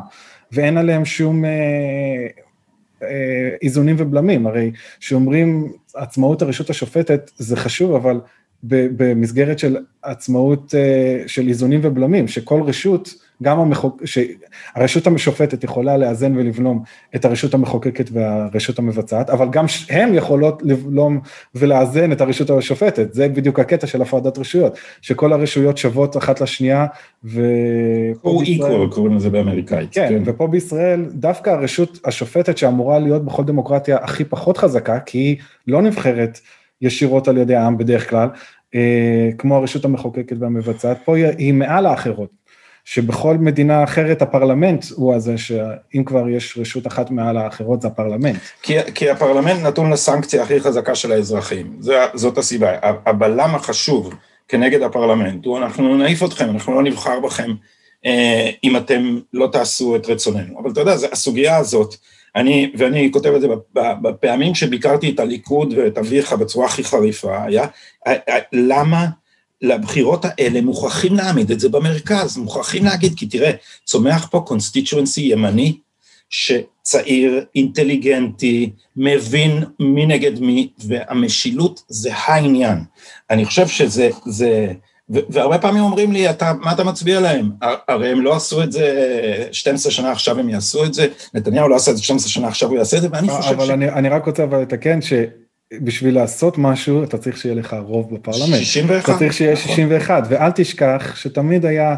ואין 0.51 0.78
עליהם 0.78 1.06
שום 1.06 1.45
אה, 1.45 1.51
אה, 3.03 3.49
איזונים 3.62 3.95
ובלמים, 3.99 4.47
הרי 4.47 4.72
שאומרים 4.99 5.72
עצמאות 5.95 6.41
הרשות 6.41 6.70
השופטת 6.70 7.32
זה 7.38 7.56
חשוב, 7.56 7.95
אבל 7.95 8.20
במסגרת 8.64 9.60
של 9.60 9.78
עצמאות 10.03 10.76
אה, 10.76 11.24
של 11.28 11.47
איזונים 11.47 11.80
ובלמים, 11.84 12.28
שכל 12.28 12.62
רשות 12.62 13.14
גם 13.44 13.60
המחוק... 13.60 14.02
שהרשות 14.06 15.08
המשופטת 15.08 15.64
יכולה 15.64 15.98
לאזן 15.98 16.38
ולבלום 16.38 16.84
את 17.16 17.26
הרשות 17.26 17.54
המחוקקת 17.54 18.10
והרשות 18.14 18.80
המבצעת, 18.80 19.30
אבל 19.30 19.48
גם 19.50 19.66
הן 19.90 20.14
יכולות 20.14 20.62
לבלום 20.66 21.20
ולאזן 21.56 22.12
את 22.12 22.22
הרשות 22.22 22.50
השופטת, 22.50 23.14
זה 23.14 23.28
בדיוק 23.28 23.60
הקטע 23.60 23.88
של 23.88 24.02
הפרדת 24.02 24.38
רשויות, 24.38 24.78
שכל 25.02 25.34
הרשויות 25.34 25.78
שוות 25.78 26.18
אחת 26.18 26.42
לשנייה, 26.42 26.86
ו... 27.24 27.42
או 28.24 28.42
equal 28.44 28.94
קוראים 28.94 29.16
לזה 29.16 29.30
באמריקאית. 29.30 29.90
כן, 29.92 30.08
כן, 30.10 30.24
ופה 30.26 30.48
בישראל 30.48 31.06
דווקא 31.12 31.50
הרשות 31.50 32.00
השופטת 32.06 32.58
שאמורה 32.58 33.00
להיות 33.00 33.26
בכל 33.26 33.44
דמוקרטיה 33.44 33.98
הכי 34.02 34.24
פחות 34.24 34.58
חזקה, 34.58 35.00
כי 35.00 35.18
היא 35.18 35.38
לא 35.68 35.82
נבחרת 35.82 36.40
ישירות 36.82 37.28
על 37.28 37.38
ידי 37.38 37.56
העם 37.56 37.78
בדרך 37.78 38.10
כלל, 38.10 38.30
אה, 38.76 39.30
כמו 39.38 39.56
הרשות 39.56 39.86
המחוקקת 39.86 40.36
והמבצעת, 40.40 40.98
פה 41.06 41.16
היא 41.38 41.54
מעל 41.54 41.86
האחרות, 41.86 42.30
שבכל 42.86 43.38
מדינה 43.38 43.84
אחרת 43.84 44.22
הפרלמנט 44.22 44.86
הוא 44.96 45.16
הזה 45.16 45.38
שאם 45.38 46.04
כבר 46.06 46.30
יש 46.30 46.58
רשות 46.58 46.88
אחת 46.88 47.12
מעל 47.12 47.38
האחרות 47.38 47.82
זה 47.82 47.88
הפרלמנט. 47.88 48.40
כי, 48.62 48.78
כי 48.96 49.10
הפרלמנט 49.10 49.62
נתון 49.62 49.94
לסנקציה 49.94 50.44
הכי 50.44 50.60
חזקה 50.60 50.96
של 50.96 51.12
האזרחים, 51.12 51.76
זה, 51.80 51.96
זאת 52.14 52.38
הסיבה, 52.38 52.72
הבלם 52.82 53.56
החשוב 53.56 54.14
כנגד 54.48 54.82
הפרלמנט 54.82 55.46
הוא 55.46 55.58
אנחנו 55.58 55.98
נעיף 55.98 56.24
אתכם, 56.24 56.50
אנחנו 56.50 56.76
לא 56.76 56.84
נבחר 56.84 57.20
בכם 57.20 57.52
אה, 58.06 58.50
אם 58.64 58.78
אתם 58.78 59.20
לא 59.34 59.50
תעשו 59.52 59.96
את 59.96 60.10
רצוננו, 60.10 60.60
אבל 60.60 60.72
אתה 60.72 60.80
יודע, 60.80 60.94
הסוגיה 61.12 61.58
הזאת, 61.58 61.96
אני, 62.36 62.72
ואני 62.78 63.10
כותב 63.12 63.34
את 63.36 63.42
זה 63.42 63.48
בפעמים 64.02 64.56
שביקרתי 64.56 65.10
את 65.10 65.20
הליכוד 65.20 65.74
ואת 65.78 65.98
אביך 65.98 66.34
בצורה 66.34 66.66
הכי 66.66 66.84
חריפה, 66.84 67.44
היה 67.44 67.66
למה 68.54 69.06
לבחירות 69.66 70.26
האלה 70.26 70.61
מוכרחים 70.61 71.16
להעמיד 71.16 71.51
את 71.51 71.59
זה 71.59 71.70
במרכז, 71.70 72.38
מוכרחים 72.38 72.86
להגיד, 72.86 73.13
כי 73.18 73.26
תראה, 73.26 73.51
צומח 73.86 74.28
פה 74.32 74.39
קונסטיטואנסי 74.39 75.22
ימני, 75.22 75.78
שצעיר, 76.30 77.45
אינטליגנטי, 77.55 78.72
מבין 78.95 79.63
מי 79.80 80.05
נגד 80.05 80.39
מי, 80.39 80.70
והמשילות 80.80 81.84
זה 81.88 82.09
העניין. 82.13 82.78
אני 83.30 83.45
חושב 83.45 83.68
שזה, 83.68 84.09
זה, 84.26 84.72
והרבה 85.09 85.57
פעמים 85.57 85.84
אומרים 85.84 86.11
לי, 86.11 86.30
אתה, 86.30 86.53
מה 86.61 86.72
אתה 86.72 86.84
מצביע 86.84 87.20
להם? 87.20 87.49
הרי 87.88 88.09
הם 88.09 88.22
לא 88.22 88.36
עשו 88.36 88.63
את 88.63 88.72
זה 88.72 89.47
12 89.51 89.91
שנה, 89.91 90.11
עכשיו 90.11 90.39
הם 90.39 90.49
יעשו 90.49 90.86
את 90.86 90.93
זה, 90.93 91.07
נתניהו 91.34 91.70
לא 91.70 91.76
עשה 91.76 91.91
את 91.91 91.97
זה 91.97 92.03
12 92.03 92.30
שנה, 92.30 92.47
עכשיו 92.47 92.70
הוא 92.70 92.78
יעשה 92.78 92.97
את 92.97 93.01
זה, 93.01 93.07
ואני 93.11 93.30
חושב 93.30 93.53
אבל 93.53 93.66
ש... 93.66 93.70
אבל 93.70 93.72
אני, 93.72 93.89
אני 93.89 94.09
רק 94.09 94.26
רוצה 94.26 94.43
אבל 94.43 94.61
לתקן 94.61 95.01
שבשביל 95.74 96.16
לעשות 96.16 96.57
משהו, 96.57 97.03
אתה 97.03 97.18
צריך 97.18 97.38
שיהיה 97.38 97.55
לך 97.55 97.76
רוב 97.82 98.16
בפרלמנט. 98.16 98.55
61. 98.55 99.09
אתה 99.09 99.18
צריך 99.18 99.34
שיהיה 99.34 99.55
61, 99.55 100.24
נכון. 100.24 100.34
ואל 100.34 100.51
תשכח 100.51 101.16
שתמיד 101.16 101.66
היה 101.66 101.95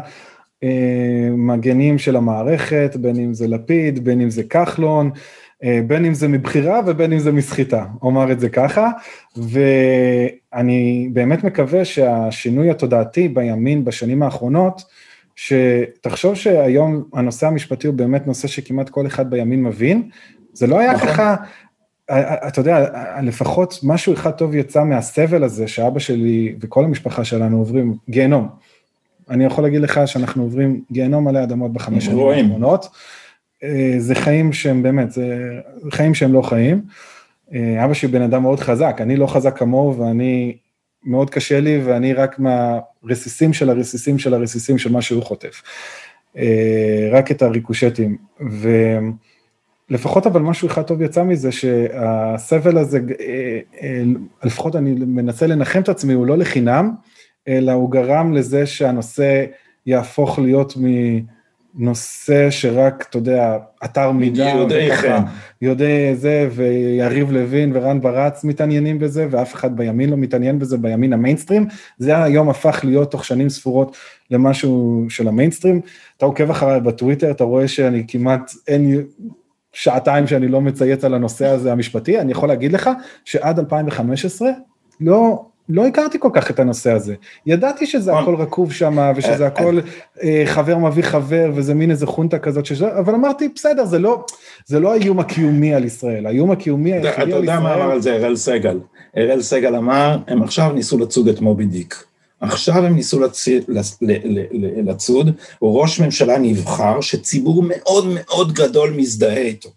אה, 0.62 1.28
מגנים 1.32 1.98
של 1.98 2.16
המערכת, 2.16 2.96
בין 2.96 3.16
אם 3.16 3.34
זה 3.34 3.48
לפיד, 3.48 4.04
בין 4.04 4.20
אם 4.20 4.30
זה 4.30 4.42
כחלון, 4.42 5.10
אה, 5.64 5.80
בין 5.86 6.04
אם 6.04 6.14
זה 6.14 6.28
מבחירה 6.28 6.80
ובין 6.86 7.12
אם 7.12 7.18
זה 7.18 7.32
מסחיטה, 7.32 7.84
אומר 8.02 8.32
את 8.32 8.40
זה 8.40 8.48
ככה, 8.48 8.90
ואני 9.36 11.08
באמת 11.12 11.44
מקווה 11.44 11.84
שהשינוי 11.84 12.70
התודעתי 12.70 13.28
בימין 13.28 13.84
בשנים 13.84 14.22
האחרונות, 14.22 14.82
שתחשוב 15.36 16.34
שהיום 16.34 17.04
הנושא 17.14 17.46
המשפטי 17.46 17.86
הוא 17.86 17.94
באמת 17.94 18.26
נושא 18.26 18.48
שכמעט 18.48 18.88
כל 18.88 19.06
אחד 19.06 19.30
בימין 19.30 19.62
מבין, 19.62 20.08
זה 20.52 20.66
לא 20.66 20.78
היה 20.78 20.92
נכון. 20.92 21.08
ככה, 21.08 21.36
אתה 22.10 22.60
יודע, 22.60 22.86
לפחות 23.22 23.80
משהו 23.82 24.14
אחד 24.14 24.30
טוב 24.30 24.54
יצא 24.54 24.84
מהסבל 24.84 25.44
הזה 25.44 25.68
שאבא 25.68 25.98
שלי 25.98 26.54
וכל 26.60 26.84
המשפחה 26.84 27.24
שלנו 27.24 27.58
עוברים 27.58 27.96
גיהנום. 28.08 28.48
אני 29.30 29.44
יכול 29.44 29.64
להגיד 29.64 29.80
לך 29.80 30.00
שאנחנו 30.06 30.42
עוברים 30.42 30.80
גיהנום 30.92 31.28
עלי 31.28 31.42
אדמות 31.42 31.72
בחמש 31.72 32.04
שנים 32.04 32.28
האחרונות. 32.28 32.88
אה, 33.64 33.94
זה 33.98 34.14
חיים 34.14 34.52
שהם 34.52 34.82
באמת, 34.82 35.12
זה 35.12 35.50
חיים 35.90 36.14
שהם 36.14 36.32
לא 36.32 36.42
חיים. 36.42 36.82
אה, 37.54 37.84
אבא 37.84 37.94
שלי 37.94 38.08
בן 38.08 38.22
אדם 38.22 38.42
מאוד 38.42 38.60
חזק, 38.60 38.96
אני 39.00 39.16
לא 39.16 39.26
חזק 39.26 39.58
כמוהו 39.58 39.98
ואני, 39.98 40.56
מאוד 41.04 41.30
קשה 41.30 41.60
לי 41.60 41.80
ואני 41.84 42.12
רק 42.12 42.38
מהרסיסים 42.38 43.52
של 43.52 43.70
הרסיסים 43.70 44.18
של 44.18 44.34
הרסיסים 44.34 44.78
של 44.78 44.92
מה 44.92 45.02
שהוא 45.02 45.22
חוטף. 45.22 45.62
אה, 46.36 47.08
רק 47.12 47.30
את 47.30 47.42
הריקושטים. 47.42 48.16
ולפחות 49.90 50.26
אבל 50.26 50.40
משהו 50.40 50.68
אחד 50.68 50.82
טוב 50.82 51.02
יצא 51.02 51.22
מזה, 51.22 51.52
שהסבל 51.52 52.78
הזה, 52.78 53.00
לפחות 54.44 54.76
אני 54.76 54.94
מנסה 54.94 55.46
לנחם 55.46 55.80
את 55.80 55.88
עצמי, 55.88 56.12
הוא 56.12 56.26
לא 56.26 56.38
לחינם, 56.38 56.90
אלא 57.48 57.72
הוא 57.72 57.90
גרם 57.90 58.32
לזה 58.32 58.66
שהנושא 58.66 59.44
יהפוך 59.86 60.38
להיות 60.38 60.76
מ... 60.76 60.84
נושא 61.74 62.50
שרק, 62.50 63.06
אתה 63.10 63.18
יודע, 63.18 63.58
אתר 63.84 64.10
מידע, 64.10 64.48
יודעי 64.48 64.96
חן, 64.96 65.22
יודעי 65.62 66.16
זה, 66.16 66.48
ויריב 66.54 67.32
לוין 67.32 67.70
ורן 67.74 68.00
ברץ 68.00 68.44
מתעניינים 68.44 68.98
בזה, 68.98 69.26
ואף 69.30 69.54
אחד 69.54 69.76
בימין 69.76 70.10
לא 70.10 70.16
מתעניין 70.16 70.58
בזה, 70.58 70.78
בימין 70.78 71.12
המיינסטרים, 71.12 71.66
זה 71.98 72.22
היום 72.22 72.48
הפך 72.48 72.80
להיות 72.84 73.10
תוך 73.10 73.24
שנים 73.24 73.48
ספורות 73.48 73.96
למשהו 74.30 75.06
של 75.08 75.28
המיינסטרים. 75.28 75.80
אתה 76.16 76.26
עוקב 76.26 76.50
אחריי 76.50 76.80
בטוויטר, 76.80 77.30
אתה 77.30 77.44
רואה 77.44 77.68
שאני 77.68 78.04
כמעט, 78.08 78.52
אין 78.68 79.02
שעתיים 79.78 80.26
שאני 80.26 80.48
לא 80.48 80.60
מצייץ 80.60 81.04
על 81.04 81.14
הנושא 81.14 81.46
הזה 81.46 81.72
המשפטי, 81.72 82.20
אני 82.20 82.32
יכול 82.32 82.48
להגיד 82.48 82.72
לך 82.72 82.90
שעד 83.24 83.58
2015, 83.58 84.48
לא 85.00 85.44
לא 85.68 85.86
הכרתי 85.86 86.18
כל 86.20 86.28
כך 86.32 86.50
את 86.50 86.60
הנושא 86.60 86.92
הזה. 86.92 87.14
ידעתי 87.46 87.86
שזה 87.86 88.18
הכל 88.18 88.34
רקוב 88.34 88.72
שם, 88.72 89.12
ושזה 89.16 89.42
אה, 89.42 89.48
הכל 89.48 89.78
אה, 90.22 90.42
חבר 90.46 90.78
מביא 90.78 91.02
חבר, 91.02 91.50
וזה 91.54 91.74
מין 91.74 91.90
איזה 91.90 92.06
חונטה 92.06 92.38
כזאת, 92.38 92.66
שזה, 92.66 92.98
אבל 92.98 93.14
אמרתי, 93.14 93.48
בסדר, 93.54 93.84
זה 93.84 93.98
לא, 93.98 94.24
זה 94.66 94.80
לא 94.80 94.92
האיום 94.92 95.18
הקיומי 95.18 95.74
על 95.74 95.84
ישראל, 95.84 96.26
האיום 96.26 96.50
הקיומי 96.50 96.92
היחידי 96.92 97.08
על 97.08 97.28
ישראל... 97.28 97.30
אתה 97.30 97.36
יודע 97.36 97.60
מה 97.60 97.74
אמר 97.74 97.92
על 97.92 98.00
זה 98.00 98.12
אראל 98.14 98.36
סגל? 98.36 98.78
אראל 99.16 99.42
סגל 99.42 99.76
אמר, 99.76 100.18
הם 100.28 100.42
עכשיו 100.42 100.72
ניסו 100.72 100.98
לצוד 100.98 101.28
את 101.28 101.40
מובי 101.40 101.66
דיק. 101.66 102.04
עכשיו 102.40 102.76
הם 102.76 102.94
ניסו 102.94 103.20
לצ... 103.20 103.48
לצוד, 104.86 105.30
הוא 105.58 105.80
ראש 105.80 106.00
ממשלה 106.00 106.38
נבחר, 106.38 107.00
שציבור 107.00 107.62
מאוד 107.66 108.06
מאוד 108.14 108.52
גדול 108.52 108.90
מזדהה 108.90 109.38
איתו. 109.38 109.68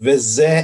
וזה, 0.00 0.60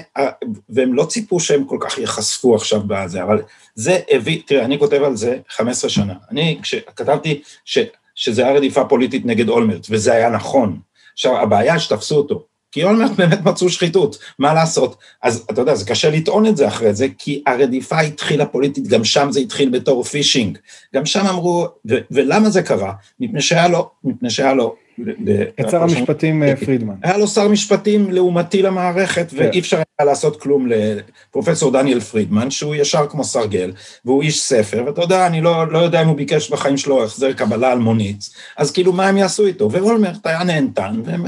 והם 0.69 0.95
לא 0.95 1.05
ציפו 1.05 1.41
שהם 1.41 1.65
כל 1.65 1.79
כך 1.81 1.99
ייחשפו 1.99 2.55
עכשיו 2.55 2.81
בזה, 2.87 3.23
אבל 3.23 3.43
זה 3.75 4.01
הביא, 4.11 4.43
תראה, 4.47 4.65
אני 4.65 4.79
כותב 4.79 5.03
על 5.03 5.17
זה 5.17 5.39
15 5.49 5.91
שנה. 5.91 6.15
אני, 6.31 6.59
כשכתבתי 6.63 7.43
ש, 7.65 7.79
שזה 8.15 8.43
היה 8.43 8.57
רדיפה 8.57 8.85
פוליטית 8.85 9.27
נגד 9.27 9.49
אולמרט, 9.49 9.87
וזה 9.91 10.13
היה 10.13 10.31
נכון. 10.31 10.79
עכשיו, 11.13 11.37
הבעיה 11.37 11.79
שתפסו 11.79 12.17
אותו, 12.17 12.45
כי 12.73 12.85
אולמרט 12.85 13.11
באמת 13.11 13.45
מצאו 13.45 13.69
שחיתות, 13.69 14.19
מה 14.39 14.55
לעשות? 14.55 14.97
אז 15.23 15.47
אתה 15.51 15.61
יודע, 15.61 15.75
זה 15.75 15.85
קשה 15.87 16.11
לטעון 16.11 16.47
את 16.47 16.57
זה 16.57 16.69
אחרי 16.69 16.95
זה, 16.95 17.07
כי 17.19 17.43
הרדיפה 17.47 18.01
התחילה 18.01 18.47
פוליטית, 18.47 18.87
גם 18.89 19.05
שם 19.05 19.29
זה 19.31 19.41
התחיל 19.41 19.69
בתור 19.69 20.05
פישינג. 20.05 20.59
גם 20.95 21.07
שם 21.07 21.27
אמרו, 21.27 21.67
ו- 21.91 21.99
ולמה 22.11 22.51
זה 22.51 22.63
קרה? 22.63 22.93
מפני 23.21 23.41
שהיה 23.41 23.69
לו, 23.69 23.91
מפני 24.05 24.31
שהיה 24.31 24.55
לו 24.55 24.75
את 25.61 25.71
שר 25.71 25.83
המשפטים 25.83 26.43
אה, 26.43 26.57
פרידמן. 26.57 26.95
היה 27.03 27.19
לו 27.19 27.29
שר 27.29 27.49
משפטים 27.49 28.11
לעומתי 28.11 28.63
למערכת, 28.63 29.31
כן. 29.31 29.37
ואי 29.37 29.59
אפשר 29.59 29.77
היה 29.77 30.07
לעשות 30.07 30.41
כלום 30.41 30.67
לפרופסור 30.67 31.73
דניאל 31.73 32.01
פרידמן, 32.01 32.51
שהוא 32.51 32.75
ישר 32.75 33.07
כמו 33.07 33.25
סרגל, 33.25 33.73
והוא 34.05 34.23
איש 34.23 34.41
ספר, 34.41 34.83
ואתה 34.87 35.03
יודע, 35.03 35.27
אני 35.27 35.41
לא, 35.41 35.73
לא 35.73 35.79
יודע 35.79 36.03
אם 36.03 36.09
הוא 36.09 36.17
ביקש 36.17 36.51
בחיים 36.51 36.77
שלו 36.77 37.05
החזר 37.05 37.33
קבלה 37.33 37.73
על 37.73 37.79
מונית, 37.79 38.31
אז 38.57 38.73
כאילו 38.73 38.93
מה 38.93 39.07
הם 39.07 39.17
יעשו 39.17 39.47
איתו? 39.47 39.73
ואולמרט 39.73 40.27
היה 40.27 40.45
נהנתן, 40.45 41.01
והם 41.05 41.25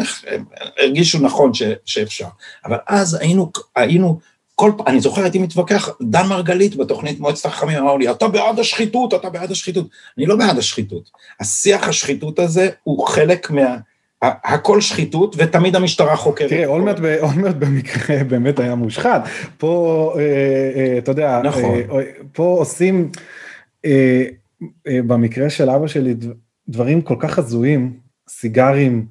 הרגישו 0.78 1.18
נכון 1.18 1.54
ש, 1.54 1.62
שאפשר. 1.84 2.26
אבל 2.64 2.76
אז 2.86 3.14
היינו, 3.20 3.50
היינו 3.76 4.18
כל 4.60 4.72
פעם, 4.76 4.86
אני 4.86 5.00
זוכר, 5.00 5.22
הייתי 5.22 5.38
מתווכח, 5.38 5.88
דן 6.02 6.26
מרגלית 6.26 6.76
בתוכנית 6.76 7.20
מועצת 7.20 7.46
החכמים 7.46 7.78
אמר 7.78 7.96
לי, 7.96 8.10
אתה 8.10 8.28
בעד 8.28 8.58
השחיתות, 8.58 9.14
אתה 9.14 9.30
בעד 9.30 9.50
השחיתות. 9.50 9.86
אני 10.18 10.26
לא 10.26 10.36
בעד 10.36 10.58
השחיתות. 10.58 11.10
השיח 11.40 11.88
השחיתות 11.88 12.38
הזה 12.38 12.68
הוא 12.82 13.06
חלק 13.06 13.50
מה... 13.50 13.76
הכל 14.22 14.80
שחיתות, 14.80 15.36
ותמיד 15.38 15.76
המשטרה 15.76 16.16
חוקרת. 16.16 16.48
תראה, 16.48 16.66
אולמרט, 16.66 16.96
אולמרט 17.26 17.54
במקרה 17.54 18.24
באמת 18.24 18.58
היה 18.58 18.74
מושחת. 18.74 19.22
פה, 19.58 20.14
אה, 20.16 20.22
אה, 20.76 20.98
אתה 20.98 21.10
יודע, 21.10 21.40
נכון. 21.44 21.74
אה, 21.92 22.02
פה 22.32 22.56
עושים, 22.58 23.10
במקרה 24.86 25.50
של 25.50 25.70
אבא 25.70 25.86
שלי, 25.86 26.14
דברים 26.68 27.00
כל 27.02 27.16
כך 27.18 27.38
הזויים, 27.38 27.92
סיגרים, 28.28 29.06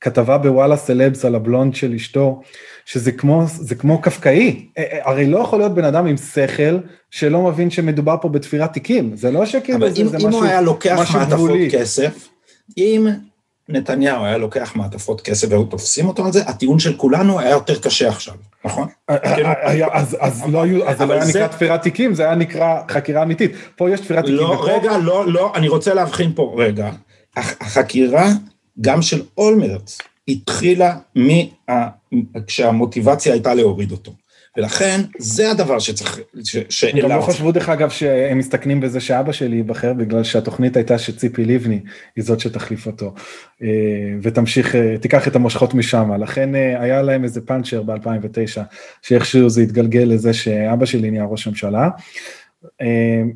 כתבה 0.00 0.38
בוואלה 0.38 0.76
סלבס 0.76 1.24
על 1.24 1.34
הבלונד 1.34 1.74
של 1.74 1.94
אשתו, 1.94 2.40
שזה 2.84 3.12
כמו, 3.12 3.44
זה 3.46 3.74
כמו 3.74 4.00
קפקאי, 4.00 4.66
אה, 4.78 4.82
אה, 4.82 5.10
הרי 5.10 5.26
לא 5.26 5.38
יכול 5.38 5.58
להיות 5.58 5.74
בן 5.74 5.84
אדם 5.84 6.06
עם 6.06 6.16
שכל 6.16 6.78
שלא 7.10 7.42
מבין 7.42 7.70
שמדובר 7.70 8.16
פה 8.20 8.28
בתפירת 8.28 8.72
תיקים, 8.72 9.16
זה 9.16 9.30
לא 9.30 9.46
שכאילו 9.46 9.90
זה, 9.90 10.02
אם, 10.02 10.08
זה 10.08 10.16
אם 10.16 10.28
משהו, 10.28 10.40
הוא 10.40 10.44
היה 10.44 10.60
לוקח 10.60 11.14
מעטפות 11.14 11.50
כסף, 11.70 12.28
אם 12.78 13.06
נתניהו 13.68 14.24
היה 14.24 14.38
לוקח 14.38 14.76
מעטפות 14.76 15.20
כסף 15.20 15.46
והיו 15.50 15.64
תופסים 15.64 16.08
אותו 16.08 16.26
על 16.26 16.32
זה, 16.32 16.42
הטיעון 16.42 16.78
של 16.78 16.96
כולנו 16.96 17.40
היה 17.40 17.50
יותר 17.50 17.80
קשה 17.80 18.08
עכשיו, 18.08 18.34
נכון? 18.64 18.88
אה, 19.10 19.34
כאילו, 19.34 19.48
אז 20.20 20.42
לא 20.48 20.62
היו, 20.62 20.88
אז 20.88 20.98
זה 20.98 21.06
לא 21.06 21.12
היה 21.12 21.24
נקרא 21.24 21.46
תפירת 21.46 21.82
תיקים, 21.82 22.14
זה 22.14 22.22
היה 22.22 22.34
נקרא 22.34 22.82
חקירה 22.90 23.22
אמיתית, 23.22 23.52
פה 23.76 23.90
יש 23.90 24.00
תפירת 24.00 24.24
תיקים. 24.24 24.38
לא, 24.38 24.66
רגע, 24.68 24.98
לא, 24.98 25.26
לא, 25.26 25.52
אני 25.54 25.68
רוצה 25.68 25.94
להבחין 25.94 26.32
פה, 26.34 26.54
רגע, 26.58 26.90
החקירה 27.36 28.28
גם 28.80 29.02
של 29.02 29.22
אולמרט, 29.38 29.90
התחילה 30.28 30.96
מה... 31.14 31.88
כשהמוטיבציה 32.46 33.32
הייתה 33.32 33.54
להוריד 33.54 33.92
אותו. 33.92 34.12
ולכן 34.56 35.00
זה 35.18 35.50
הדבר 35.50 35.78
שצריך, 35.78 36.20
שאליו... 36.68 37.04
הם 37.04 37.10
גם 37.10 37.18
לא 37.18 37.22
חשבו 37.22 37.52
דרך 37.52 37.68
אגב 37.68 37.90
שהם 37.90 38.38
מסתכנים 38.38 38.80
בזה 38.80 39.00
שאבא 39.00 39.32
שלי 39.32 39.56
ייבחר 39.56 39.92
בגלל 39.92 40.24
שהתוכנית 40.24 40.76
הייתה 40.76 40.98
שציפי 40.98 41.44
לבני 41.44 41.80
היא 42.16 42.24
זאת 42.24 42.40
שתחליף 42.40 42.86
אותו 42.86 43.14
אה, 43.62 43.68
ותמשיך, 44.22 44.74
אה, 44.74 44.98
תיקח 45.00 45.28
את 45.28 45.36
המושכות 45.36 45.74
משם, 45.74 46.12
לכן 46.22 46.54
אה, 46.54 46.82
היה 46.82 47.02
להם 47.02 47.24
איזה 47.24 47.40
פאנצ'ר 47.40 47.82
ב-2009 47.82 48.60
שאיכשהו 49.02 49.48
זה 49.48 49.62
התגלגל 49.62 50.04
לזה 50.06 50.34
שאבא 50.34 50.86
שלי 50.86 51.10
נהיה 51.10 51.24
ראש 51.24 51.46
הממשלה. 51.46 51.88
אה, 52.80 52.86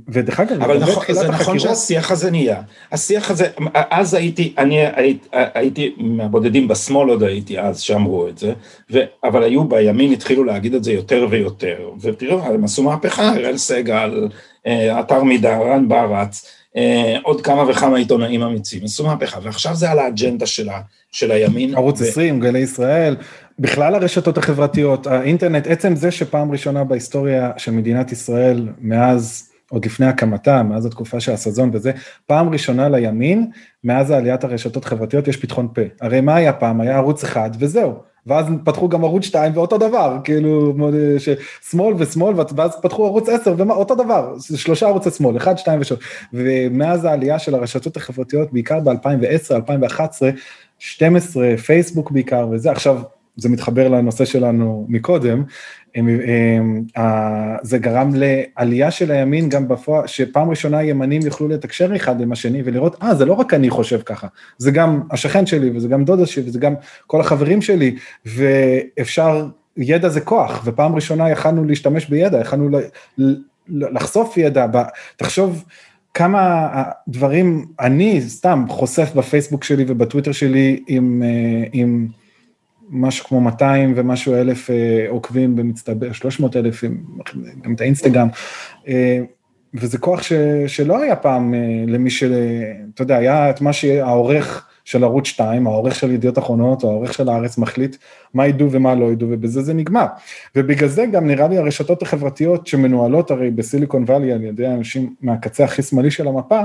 ודרך 0.09 0.41
אגב, 0.41 0.63
אבל 0.63 0.79
נכון, 0.79 1.05
זה 1.09 1.23
נכון 1.23 1.35
החקירות... 1.35 1.61
שהשיח 1.61 2.11
הזה 2.11 2.31
נהיה, 2.31 2.63
השיח 2.93 3.31
הזה, 3.31 3.47
אז 3.75 4.15
הייתי, 4.15 4.55
אני 4.59 4.87
הייתי, 4.87 5.29
הייתי 5.33 5.95
מהבודדים 5.97 6.69
בשמאל 6.69 7.09
עוד 7.09 7.23
הייתי 7.23 7.61
אז 7.61 7.81
שאמרו 7.81 8.29
את 8.29 8.39
זה, 8.39 8.53
ו, 8.91 8.99
אבל 9.25 9.43
היו 9.43 9.65
בימין 9.65 10.13
התחילו 10.13 10.45
להגיד 10.45 10.75
את 10.75 10.85
זה 10.85 10.93
יותר 10.93 11.27
ויותר, 11.31 11.91
ותראו, 12.01 12.41
הם 12.41 12.65
עשו 12.65 12.83
מהפכה, 12.83 13.37
אראל 13.37 13.57
סגל, 13.57 14.29
אה, 14.67 15.01
אתר 15.01 15.23
מידה, 15.23 15.59
רן 15.59 15.89
ברץ, 15.89 16.47
אה, 16.77 17.17
עוד 17.23 17.41
כמה 17.41 17.71
וכמה 17.71 17.97
עיתונאים 17.97 18.43
אמיצים, 18.43 18.85
עשו 18.85 19.07
מהפכה, 19.07 19.39
ועכשיו 19.43 19.75
זה 19.75 19.91
על 19.91 19.99
האג'נדה 19.99 20.47
שלה, 20.47 20.81
של 21.13 21.31
הימין. 21.31 21.75
ערוץ 21.75 22.01
ו... 22.01 22.05
20, 22.05 22.41
גלי 22.41 22.59
ישראל, 22.59 23.17
בכלל 23.59 23.95
הרשתות 23.95 24.39
החברתיות, 24.39 25.07
האינטרנט, 25.07 25.67
עצם 25.67 25.97
זה 25.97 26.11
שפעם 26.11 26.53
ראשונה 26.53 26.85
בהיסטוריה 26.85 27.51
של 27.57 27.73
מדינת 27.73 28.13
ישראל, 28.13 28.69
מאז, 28.81 29.49
עוד 29.71 29.85
לפני 29.85 30.07
הקמתה, 30.07 30.63
מאז 30.63 30.87
התקופה 30.87 31.21
של 31.21 31.33
הסזון 31.33 31.71
וזה, 31.73 31.93
פעם 32.27 32.49
ראשונה 32.49 32.89
לימין, 32.89 33.51
מאז 33.85 34.11
העליית 34.11 34.45
הרשתות 34.45 34.85
החברתיות 34.85 35.29
יש 35.29 35.37
פתחון 35.37 35.69
פה. 35.75 35.81
הרי 36.01 36.21
מה 36.21 36.35
היה 36.35 36.53
פעם? 36.53 36.81
היה 36.81 36.97
ערוץ 36.97 37.25
אחד 37.25 37.51
וזהו. 37.59 37.95
ואז 38.27 38.47
פתחו 38.65 38.89
גם 38.89 39.05
ערוץ 39.05 39.25
2 39.25 39.53
ואותו 39.55 39.79
דבר, 39.79 40.19
כאילו, 40.25 40.75
שמאל 41.71 41.95
ושמאל, 41.99 42.35
ואז 42.57 42.77
פתחו 42.83 43.07
ערוץ 43.07 43.29
10 43.29 43.55
ואותו 43.59 43.95
דבר, 43.95 44.35
שלושה 44.57 44.87
ערוצי 44.87 45.11
שמאל, 45.11 45.37
1, 45.37 45.59
2 45.59 45.81
ו-3. 45.81 45.95
ומאז 46.33 47.05
העלייה 47.05 47.39
של 47.39 47.55
הרשתות 47.55 47.97
החברתיות, 47.97 48.53
בעיקר 48.53 48.81
ב-2010, 48.81 49.55
2011, 49.55 50.31
12, 50.79 51.57
פייסבוק 51.57 52.11
בעיקר 52.11 52.49
וזה, 52.51 52.71
עכשיו 52.71 53.01
זה 53.39 53.49
מתחבר 53.49 53.89
לנושא 53.89 54.25
שלנו 54.25 54.87
מקודם, 54.89 55.43
זה 57.63 57.79
גרם 57.79 58.13
לעלייה 58.15 58.91
של 58.91 59.11
הימין 59.11 59.49
גם 59.49 59.69
בפועל, 59.69 60.07
שפעם 60.07 60.51
ראשונה 60.51 60.83
ימנים 60.83 61.23
יוכלו 61.23 61.49
לתקשר 61.49 61.97
אחד 61.97 62.21
עם 62.21 62.33
השני 62.33 62.63
ולראות, 62.65 62.97
אה, 63.03 63.15
זה 63.15 63.25
לא 63.25 63.33
רק 63.33 63.55
אני 63.55 63.71
חושב 63.71 64.01
ככה, 64.01 64.27
זה 64.59 64.71
גם 64.71 65.01
השכן 65.11 65.47
שלי 65.47 65.71
וזה 65.77 65.89
גם 65.89 66.05
דודה 66.05 66.27
שלי 66.27 66.49
וזה 66.49 66.59
גם 66.59 66.75
כל 67.07 67.21
החברים 67.21 67.63
שלי, 67.63 67.97
ואפשר, 68.27 69.47
ידע 69.77 70.09
זה 70.09 70.21
כוח, 70.21 70.63
ופעם 70.65 70.95
ראשונה 70.95 71.31
יכלנו 71.31 71.65
להשתמש 71.65 72.09
בידע, 72.09 72.41
יכלנו 72.41 72.79
לחשוף 73.69 74.37
ידע, 74.37 74.67
תחשוב, 75.17 75.65
כמה 76.15 76.69
דברים 77.09 77.67
אני 77.81 78.21
סתם 78.21 78.65
חושף 78.69 79.11
בפייסבוק 79.15 79.65
שלי 79.65 79.85
ובטוויטר 79.89 80.33
שלי 80.33 80.85
עם, 80.87 81.23
אה, 81.25 81.69
עם 81.73 82.09
משהו 82.91 83.27
כמו 83.27 83.41
200 83.41 83.93
ומשהו 83.97 84.35
אלף 84.35 84.71
אה, 84.71 85.07
עוקבים 85.09 85.57
במצטבר, 85.57 86.13
300 86.13 86.57
אלף, 86.57 86.85
גם 87.63 87.75
את 87.75 87.81
האינסטגרם, 87.81 88.29
אה, 88.89 89.21
וזה 89.75 89.99
כוח 89.99 90.23
ש, 90.23 90.33
שלא 90.67 91.03
היה 91.03 91.17
פעם 91.17 91.55
למי 91.87 92.11
ש... 92.11 92.25
אתה 92.95 93.03
יודע, 93.03 93.17
היה 93.17 93.51
את 93.51 93.61
מה 93.61 93.73
שהעורך 93.73 94.69
של 94.89 95.05
ערוץ 95.05 95.27
2, 95.27 95.67
העורך 95.67 95.95
של 95.95 96.11
ידיעות 96.11 96.39
אחרונות, 96.39 96.85
או 96.85 96.91
העורך 96.91 97.15
של 97.15 97.29
הארץ 97.29 97.59
מחליט 97.59 97.97
מה 98.35 98.47
ידעו 98.47 98.71
ומה 98.71 98.95
לא 98.95 99.13
ידעו, 99.13 99.29
ובזה 99.31 99.63
זה 99.63 99.75
נגמר. 99.75 100.07
ובגלל 100.57 100.89
זה 100.89 101.07
גם 101.07 101.27
נראה 101.27 101.49
לי 101.49 101.59
הרשתות 101.59 102.03
החברתיות 102.03 102.67
שמנוהלות 102.67 103.31
הרי 103.31 103.51
בסיליקון 103.51 104.03
וואלי 104.03 104.33
על 104.33 104.45
ידי 104.45 104.67
אנשים 104.67 105.15
מהקצה 105.21 105.65
הכי 105.65 105.83
שמאלי 105.83 106.11
של 106.11 106.29
המפה, 106.29 106.61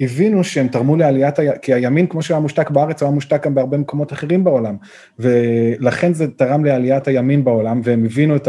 הבינו 0.00 0.44
שהם 0.44 0.68
תרמו 0.68 0.96
לעליית, 0.96 1.38
ה... 1.38 1.42
כי 1.62 1.74
הימין 1.74 2.06
כמו 2.06 2.22
שהוא 2.22 2.34
היה 2.34 2.42
מושתק 2.42 2.70
בארץ, 2.70 3.02
הוא 3.02 3.06
היה 3.06 3.14
מושתק 3.14 3.46
גם 3.46 3.54
בהרבה 3.54 3.76
מקומות 3.76 4.12
אחרים 4.12 4.44
בעולם, 4.44 4.76
ולכן 5.18 6.14
זה 6.14 6.26
תרם 6.28 6.64
לעליית 6.64 7.08
הימין 7.08 7.44
בעולם, 7.44 7.80
והם 7.84 8.04
הבינו 8.04 8.36
את. 8.36 8.48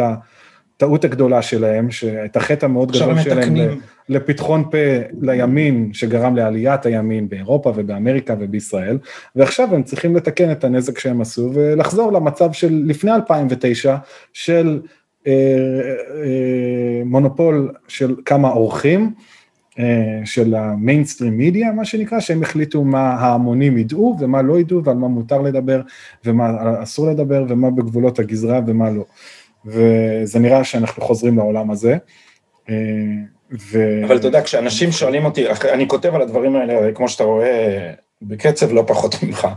הטעות 0.76 1.06
הגדולה 1.06 1.42
שלהם, 1.42 1.88
את 2.26 2.38
החטא 2.38 2.66
המאוד 2.66 2.92
גדול 2.92 3.20
שלהם 3.20 3.56
לפתחון 4.10 4.64
פה 4.72 4.78
לימין, 5.22 5.90
שגרם 5.94 6.36
לעליית 6.36 6.86
הימין 6.86 7.30
באירופה 7.30 7.74
ובאמריקה 7.76 8.36
ובישראל, 8.40 8.98
ועכשיו 9.36 9.76
הם 9.76 9.84
צריכים 9.84 10.16
לתקן 10.16 10.52
את 10.52 10.64
הנזק 10.64 11.00
שהם 11.00 11.22
עשו 11.22 11.52
ולחזור 11.54 12.12
למצב 12.12 12.52
של 12.52 12.84
לפני 12.86 13.12
2009, 13.12 13.96
של 14.34 14.82
אה, 15.28 15.32
אה, 16.24 17.02
מונופול 17.06 17.72
של 17.88 18.16
כמה 18.26 18.50
אורחים, 18.50 19.02
אה, 19.02 19.10
של 20.26 20.56
המיינסטרים 20.56 21.38
מידיה, 21.38 21.72
מה 21.72 21.86
שנקרא, 21.86 22.20
שהם 22.20 22.44
החליטו 22.44 22.84
מה 22.84 23.14
ההמונים 23.14 23.78
ידעו 23.78 24.18
ומה 24.20 24.42
לא 24.42 24.60
ידעו 24.60 24.84
ועל 24.84 24.98
מה 24.98 25.08
מותר 25.08 25.42
לדבר 25.42 25.82
ומה 26.26 26.52
אסור 26.84 27.08
לדבר 27.08 27.46
ומה 27.50 27.72
בגבולות 27.72 28.20
הגזרה 28.20 28.60
ומה 28.68 28.90
לא. 28.90 29.04
וזה 29.66 30.40
נראה 30.40 30.64
שאנחנו 30.64 31.02
חוזרים 31.02 31.38
לעולם 31.38 31.72
הזה. 31.72 31.98
אה, 32.70 32.76
ו... 33.72 34.02
אבל 34.06 34.18
אתה 34.18 34.28
יודע, 34.28 34.42
כשאנשים 34.42 34.92
שואלים 34.92 35.26
אותי, 35.26 35.46
אני 35.74 35.88
כותב 35.88 36.16
על 36.16 36.22
הדברים 36.22 36.56
האלה, 36.56 36.92
כמו 36.92 37.10
שאתה 37.10 37.24
רואה, 37.24 37.92
בקצב 38.22 38.72
לא 38.72 38.84
פחות 38.88 39.24
ממך, 39.24 39.48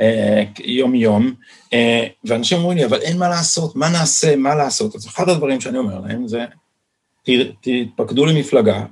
אה, 0.00 0.42
יום-יום, 0.64 1.34
אה, 1.72 2.06
ואנשים 2.24 2.58
אומרים 2.58 2.78
לי, 2.78 2.84
אבל 2.84 3.00
אין 3.00 3.18
מה 3.18 3.28
לעשות, 3.28 3.76
מה 3.76 3.88
נעשה, 3.88 4.36
מה 4.36 4.54
לעשות? 4.54 4.94
אז 4.94 5.06
אחד 5.06 5.28
הדברים 5.28 5.60
שאני 5.60 5.78
אומר 5.78 6.00
להם 6.00 6.28
זה, 6.28 6.44
תתפקדו 7.60 8.26
למפלגה 8.26 8.84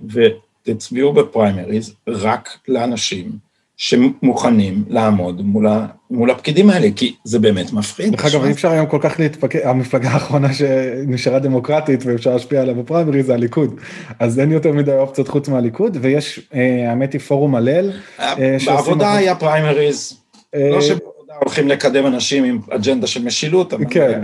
ותצביעו 0.66 1.12
בפריימריז 1.12 1.94
רק 2.08 2.58
לאנשים 2.68 3.30
שמוכנים 3.76 4.84
לעמוד 4.88 5.42
מול, 5.42 5.66
ה, 5.66 5.86
מול 6.10 6.30
הפקידים 6.30 6.70
האלה, 6.70 6.88
כי 6.96 7.14
זה 7.24 7.38
באמת 7.38 7.72
מפחיד. 7.72 8.12
דרך 8.12 8.24
אגב, 8.24 8.44
אי 8.44 8.50
אפשר 8.50 8.70
היום 8.70 8.86
כל 8.86 8.98
כך 9.00 9.20
להתפקד, 9.20 9.60
המפלגה 9.64 10.10
האחרונה 10.10 10.54
שנשארה 10.54 11.38
דמוקרטית 11.38 12.00
ואפשר 12.06 12.32
להשפיע 12.32 12.62
עליה 12.62 12.74
בפריימרי 12.74 13.22
זה 13.22 13.34
הליכוד. 13.34 13.80
אז 14.18 14.40
אין 14.40 14.52
יותר 14.52 14.72
מדי 14.72 14.92
אופציות 14.92 15.28
חוץ 15.28 15.48
מהליכוד, 15.48 15.96
ויש, 16.00 16.40
אה, 16.54 16.90
האמת 16.90 17.12
היא, 17.12 17.20
פורום 17.20 17.54
הלל. 17.54 17.92
אה, 18.20 18.56
בעבודה 18.66 19.16
היה 19.16 19.34
פריימריז, 19.34 20.18
לא 20.54 20.80
שבעבודה 20.80 21.11
הולכים 21.40 21.68
לקדם 21.68 22.06
אנשים 22.06 22.44
עם 22.44 22.58
אג'נדה 22.70 23.06
של 23.06 23.24
משילות, 23.24 23.72
אבל... 23.72 23.84
כן. 23.90 24.22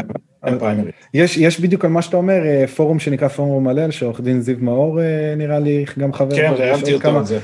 יש, 1.15 1.37
יש 1.37 1.61
בדיוק 1.61 1.85
על 1.85 1.91
מה 1.91 2.03
שאתה 2.03 2.17
אומר, 2.17 2.47
אה, 2.47 2.67
פורום 2.67 2.99
שנקרא 2.99 3.29
פורום 3.29 3.69
הלל, 3.69 3.91
שעורך 3.91 4.21
דין 4.21 4.41
זיו 4.41 4.57
מאור 4.61 5.01
אה, 5.01 5.35
נראה 5.37 5.59
לי 5.59 5.85
גם 5.99 6.13
חבר. 6.13 6.37
כן, 6.37 6.53
ראיינתי 6.57 6.95
אותו 6.95 7.19
על 7.19 7.25
זה. 7.25 7.39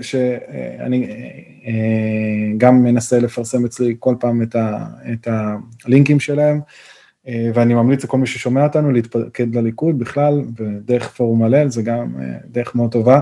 שאני 0.00 1.08
אה, 1.66 1.72
גם 2.58 2.82
מנסה 2.82 3.18
לפרסם 3.18 3.64
אצלי 3.64 3.96
כל 3.98 4.14
פעם 4.20 4.42
את, 4.42 4.56
ה, 4.56 4.86
את 5.12 5.28
הלינקים 5.84 6.20
שלהם, 6.20 6.60
ואני 7.54 7.74
ממליץ 7.74 8.04
לכל 8.04 8.18
מי 8.18 8.26
ששומע 8.26 8.64
אותנו 8.64 8.90
להתפקד 8.92 9.56
לליכוד 9.56 9.98
בכלל, 9.98 10.42
ודרך 10.56 11.08
פורום 11.08 11.42
הלל 11.42 11.68
זה 11.68 11.82
גם 11.82 12.06
דרך 12.50 12.74
מאוד 12.74 12.92
טובה. 12.92 13.20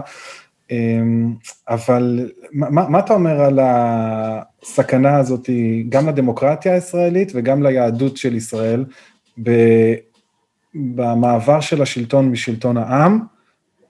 אבל 1.69 2.31
מה, 2.53 2.89
מה 2.89 2.99
אתה 2.99 3.15
אומר 3.15 3.41
על 3.41 3.59
הסכנה 3.63 5.17
הזאת 5.17 5.51
גם 5.89 6.09
לדמוקרטיה 6.09 6.75
הישראלית 6.75 7.33
וגם 7.35 7.63
ליהדות 7.63 8.17
של 8.17 8.35
ישראל 8.35 8.85
במעבר 10.75 11.61
של 11.61 11.83
השלטון 11.83 12.29
משלטון 12.29 12.77
העם 12.77 13.21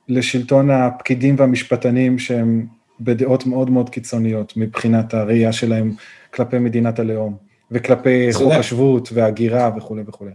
לשלטון 0.08 0.70
הפקידים 0.70 1.34
והמשפטנים 1.38 2.18
שהם 2.18 2.66
בדעות 3.00 3.46
מאוד 3.46 3.70
מאוד 3.70 3.90
קיצוניות 3.90 4.52
מבחינת 4.56 5.14
הראייה 5.14 5.52
שלהם 5.52 5.92
כלפי 6.34 6.58
מדינת 6.58 6.98
הלאום 6.98 7.36
וכלפי 7.70 8.28
חוק 8.32 8.52
השבות 8.52 9.08
והגירה 9.12 9.70
וכולי 9.76 10.02
וכולי. 10.06 10.30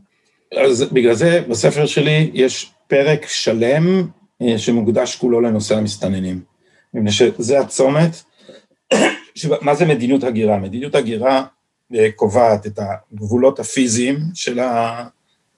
אז 0.57 0.83
בגלל 0.83 1.13
זה 1.13 1.41
בספר 1.49 1.85
שלי 1.85 2.31
יש 2.33 2.71
פרק 2.87 3.25
שלם 3.27 4.07
שמוקדש 4.57 5.15
כולו 5.15 5.41
לנושא 5.41 5.75
המסתננים. 5.75 6.41
מפני 6.93 7.11
שזה 7.11 7.59
הצומת 7.59 8.23
מה 9.61 9.75
זה 9.75 9.85
מדיניות 9.85 10.23
הגירה? 10.23 10.57
מדיניות 10.57 10.95
הגירה 10.95 11.43
אה, 11.95 12.11
קובעת 12.15 12.65
את 12.65 12.79
הגבולות 12.79 13.59
הפיזיים 13.59 14.19
של, 14.33 14.59
ה, 14.59 15.03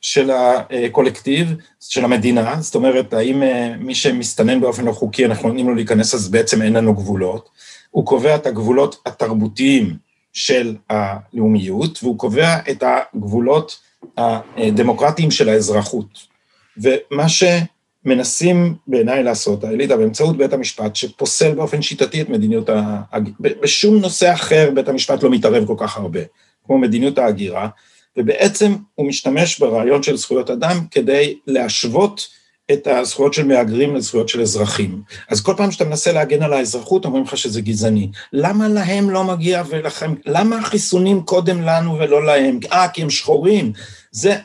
של 0.02 0.32
הקולקטיב, 0.32 1.54
של 1.80 2.06
המדינה, 2.06 2.62
זאת 2.62 2.76
אומרת, 2.76 3.14
האם 3.14 3.44
אה, 3.44 3.74
מי 3.80 3.96
שמסתנן 3.96 4.62
באופן 4.62 4.86
לא 4.86 4.92
חוקי, 4.92 5.26
אנחנו 5.26 5.48
נותנים 5.48 5.70
לו 5.70 5.76
להיכנס, 5.76 6.16
אז 6.16 6.30
בעצם 6.30 6.62
אין 6.62 6.74
לנו 6.74 6.94
גבולות. 6.94 7.50
הוא 7.92 8.06
קובע 8.06 8.36
את 8.36 8.46
הגבולות 8.46 9.02
התרבותיים 9.06 9.98
של 10.34 10.76
הלאומיות, 10.90 12.00
והוא 12.04 12.18
קובע 12.20 12.58
את 12.70 12.84
הגבולות 12.84 13.80
הדמוקרטיים 14.58 15.32
של 15.32 15.50
האזרחות. 15.50 16.28
ומה 16.78 17.30
ש... 17.30 17.44
מנסים 18.06 18.76
בעיניי 18.88 19.24
לעשות, 19.24 19.64
האליטה 19.64 19.98
באמצעות 19.98 20.38
בית 20.38 20.54
המשפט, 20.54 20.96
שפוסל 20.96 21.56
באופן 21.56 21.82
שיטתי 21.82 22.22
את 22.22 22.30
מדיניות 22.30 22.70
ה... 22.70 23.02
בשום 23.40 23.98
נושא 23.98 24.34
אחר 24.34 24.72
בית 24.74 24.88
המשפט 24.88 25.24
לא 25.24 25.30
מתערב 25.30 25.66
כל 25.66 25.76
כך 25.78 25.98
הרבה, 25.98 26.20
כמו 26.66 26.78
מדיניות 26.78 27.18
ההגירה, 27.18 27.68
ובעצם 28.18 28.76
הוא 28.96 29.08
משתמש 29.08 29.60
ברעיון 29.60 30.04
של 30.04 30.18
זכויות 30.18 30.50
אדם 30.50 30.80
כדי 30.92 31.38
להשוות 31.48 32.28
את 32.72 32.88
הזכויות 32.88 33.34
של 33.34 33.48
מהגרים 33.48 33.96
לזכויות 33.96 34.30
של 34.30 34.42
אזרחים. 34.42 35.02
אז 35.30 35.42
כל 35.42 35.54
פעם 35.58 35.72
שאתה 35.72 35.86
מנסה 35.86 36.12
להגן 36.12 36.44
על 36.44 36.54
האזרחות, 36.54 37.06
אומרים 37.06 37.24
לך 37.24 37.38
שזה 37.38 37.62
גזעני. 37.62 38.12
למה 38.34 38.68
להם 38.68 39.10
לא 39.10 39.24
מגיע 39.24 39.64
ולכם, 39.70 40.14
למה 40.26 40.58
החיסונים 40.58 41.22
קודם 41.22 41.62
לנו 41.62 42.00
ולא 42.00 42.26
להם? 42.26 42.60
אה, 42.72 42.88
כי 42.88 43.02
הם 43.02 43.10
שחורים. 43.10 43.72
זה, 44.12 44.36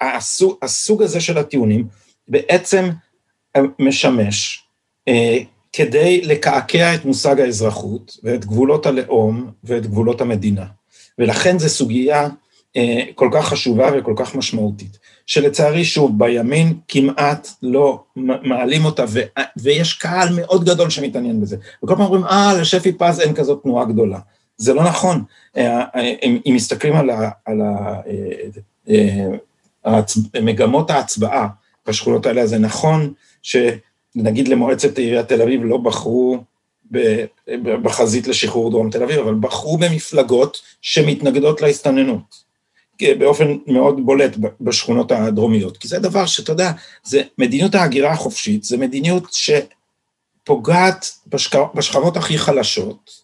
הסוג, 0.00 0.56
הסוג 0.62 1.02
הזה 1.02 1.20
של 1.20 1.38
הטיעונים 1.38 1.86
בעצם 2.28 2.90
משמש 3.78 4.64
אה, 5.08 5.38
כדי 5.72 6.20
לקעקע 6.24 6.94
את 6.94 7.04
מושג 7.04 7.40
האזרחות 7.40 8.18
ואת 8.22 8.44
גבולות 8.44 8.86
הלאום 8.86 9.50
ואת 9.64 9.86
גבולות 9.86 10.20
המדינה. 10.20 10.64
ולכן 11.18 11.58
זו 11.58 11.68
סוגיה 11.68 12.28
אה, 12.76 13.00
כל 13.14 13.28
כך 13.32 13.48
חשובה 13.48 13.90
וכל 13.94 14.14
כך 14.16 14.34
משמעותית, 14.34 14.98
שלצערי 15.26 15.84
שוב 15.84 16.18
בימין 16.18 16.78
כמעט 16.88 17.48
לא 17.62 18.02
מעלים 18.16 18.84
אותה 18.84 19.04
ו, 19.08 19.20
ויש 19.56 19.94
קהל 19.94 20.28
מאוד 20.36 20.64
גדול 20.64 20.90
שמתעניין 20.90 21.40
בזה, 21.40 21.56
וכל 21.84 21.94
פעם 21.94 22.04
אומרים 22.04 22.24
אה 22.24 22.54
לשפי 22.60 22.92
פז 22.92 23.20
אין 23.20 23.34
כזאת 23.34 23.62
תנועה 23.62 23.84
גדולה, 23.84 24.18
זה 24.56 24.74
לא 24.74 24.84
נכון, 24.84 25.24
אה, 25.56 25.84
אה, 25.96 26.14
אם 26.46 26.54
מסתכלים 26.54 26.96
על, 26.96 27.10
ה, 27.10 27.30
על 27.44 27.60
ה, 27.60 28.00
מגמות 30.42 30.90
ההצבעה 30.90 31.48
בשכונות 31.88 32.26
האלה, 32.26 32.46
זה 32.46 32.58
נכון 32.58 33.12
שנגיד 33.42 34.48
למועצת 34.48 34.98
עיריית 34.98 35.28
תל 35.28 35.42
אביב 35.42 35.64
לא 35.64 35.76
בחרו 35.76 36.38
בחזית 37.60 38.26
לשחרור 38.26 38.70
דרום 38.70 38.90
תל 38.90 39.02
אביב, 39.02 39.18
אבל 39.18 39.34
בחרו 39.34 39.78
במפלגות 39.78 40.62
שמתנגדות 40.82 41.60
להסתננות. 41.60 42.44
באופן 43.18 43.56
מאוד 43.66 44.06
בולט 44.06 44.36
בשכונות 44.60 45.12
הדרומיות, 45.12 45.76
כי 45.76 45.88
זה 45.88 45.98
דבר 45.98 46.26
שאתה 46.26 46.52
יודע, 46.52 46.72
זה 47.04 47.22
מדיניות 47.38 47.74
ההגירה 47.74 48.12
החופשית, 48.12 48.64
זה 48.64 48.76
מדיניות 48.76 49.24
שפוגעת 50.42 51.06
בשכ... 51.26 51.56
בשכבות 51.74 52.16
הכי 52.16 52.38
חלשות, 52.38 53.23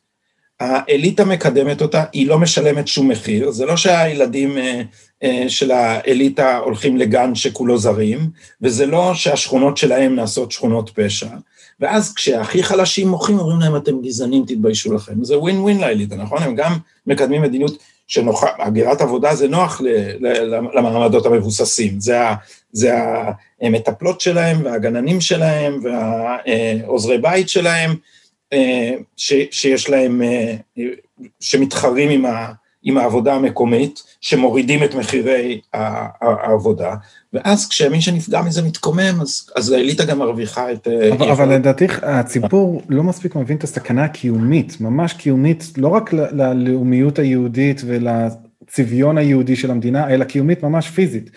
האליטה 0.60 1.24
מקדמת 1.24 1.82
אותה, 1.82 2.04
היא 2.12 2.26
לא 2.26 2.38
משלמת 2.38 2.88
שום 2.88 3.08
מחיר, 3.08 3.50
זה 3.50 3.66
לא 3.66 3.76
שהילדים 3.76 4.58
אה, 4.58 4.82
אה, 5.22 5.44
של 5.48 5.70
האליטה 5.70 6.56
הולכים 6.56 6.96
לגן 6.96 7.34
שכולו 7.34 7.78
זרים, 7.78 8.30
וזה 8.62 8.86
לא 8.86 9.14
שהשכונות 9.14 9.76
שלהם 9.76 10.16
נעשות 10.16 10.52
שכונות 10.52 10.90
פשע, 10.94 11.28
ואז 11.80 12.14
כשהכי 12.14 12.62
חלשים 12.62 13.08
מוחים, 13.08 13.38
אומרים 13.38 13.60
להם, 13.60 13.76
אתם 13.76 14.02
גזענים, 14.02 14.44
תתביישו 14.46 14.94
לכם. 14.94 15.24
זה 15.24 15.38
ווין 15.38 15.58
ווין 15.58 15.80
לאליטה, 15.80 16.16
נכון? 16.16 16.42
הם 16.42 16.54
גם 16.54 16.72
מקדמים 17.06 17.42
מדיניות 17.42 17.78
שהגירת 18.06 19.00
עבודה 19.00 19.34
זה 19.34 19.48
נוח 19.48 19.80
למעמדות 20.74 21.26
המבוססים, 21.26 22.00
זה, 22.00 22.20
ה, 22.20 22.34
זה 22.72 22.94
המטפלות 23.62 24.20
שלהם 24.20 24.64
והגננים 24.64 25.20
שלהם 25.20 25.80
והעוזרי 25.82 27.18
בית 27.18 27.48
שלהם, 27.48 27.90
אה, 27.90 27.96
ש, 29.16 29.34
שיש 29.50 29.90
להם, 29.90 30.22
אה, 30.22 30.54
שמתחרים 31.40 32.10
עם, 32.10 32.26
ה, 32.26 32.52
עם 32.82 32.98
העבודה 32.98 33.34
המקומית, 33.34 34.02
שמורידים 34.20 34.84
את 34.84 34.94
מחירי 34.94 35.60
העבודה, 35.72 36.94
ואז 37.32 37.68
כשמי 37.68 38.00
שנפגע 38.00 38.42
מזה 38.42 38.62
מתקומם, 38.62 39.20
אז, 39.20 39.50
אז 39.56 39.70
האליטה 39.70 40.04
גם 40.04 40.18
מרוויחה 40.18 40.72
את... 40.72 40.88
אה, 40.88 41.12
אבל, 41.12 41.30
אבל 41.30 41.54
לדעתי 41.54 41.86
הציבור 42.02 42.82
לא 42.88 43.02
מספיק 43.02 43.34
מבין 43.34 43.56
את 43.56 43.64
הסכנה 43.64 44.04
הקיומית, 44.04 44.80
ממש 44.80 45.12
קיומית, 45.12 45.64
לא 45.76 45.88
רק 45.88 46.12
ללאומיות 46.12 47.18
היהודית 47.18 47.82
ולצביון 47.86 49.18
היהודי 49.18 49.56
של 49.56 49.70
המדינה, 49.70 50.10
אלא 50.10 50.24
קיומית 50.24 50.62
ממש 50.62 50.88
פיזית. 50.88 51.30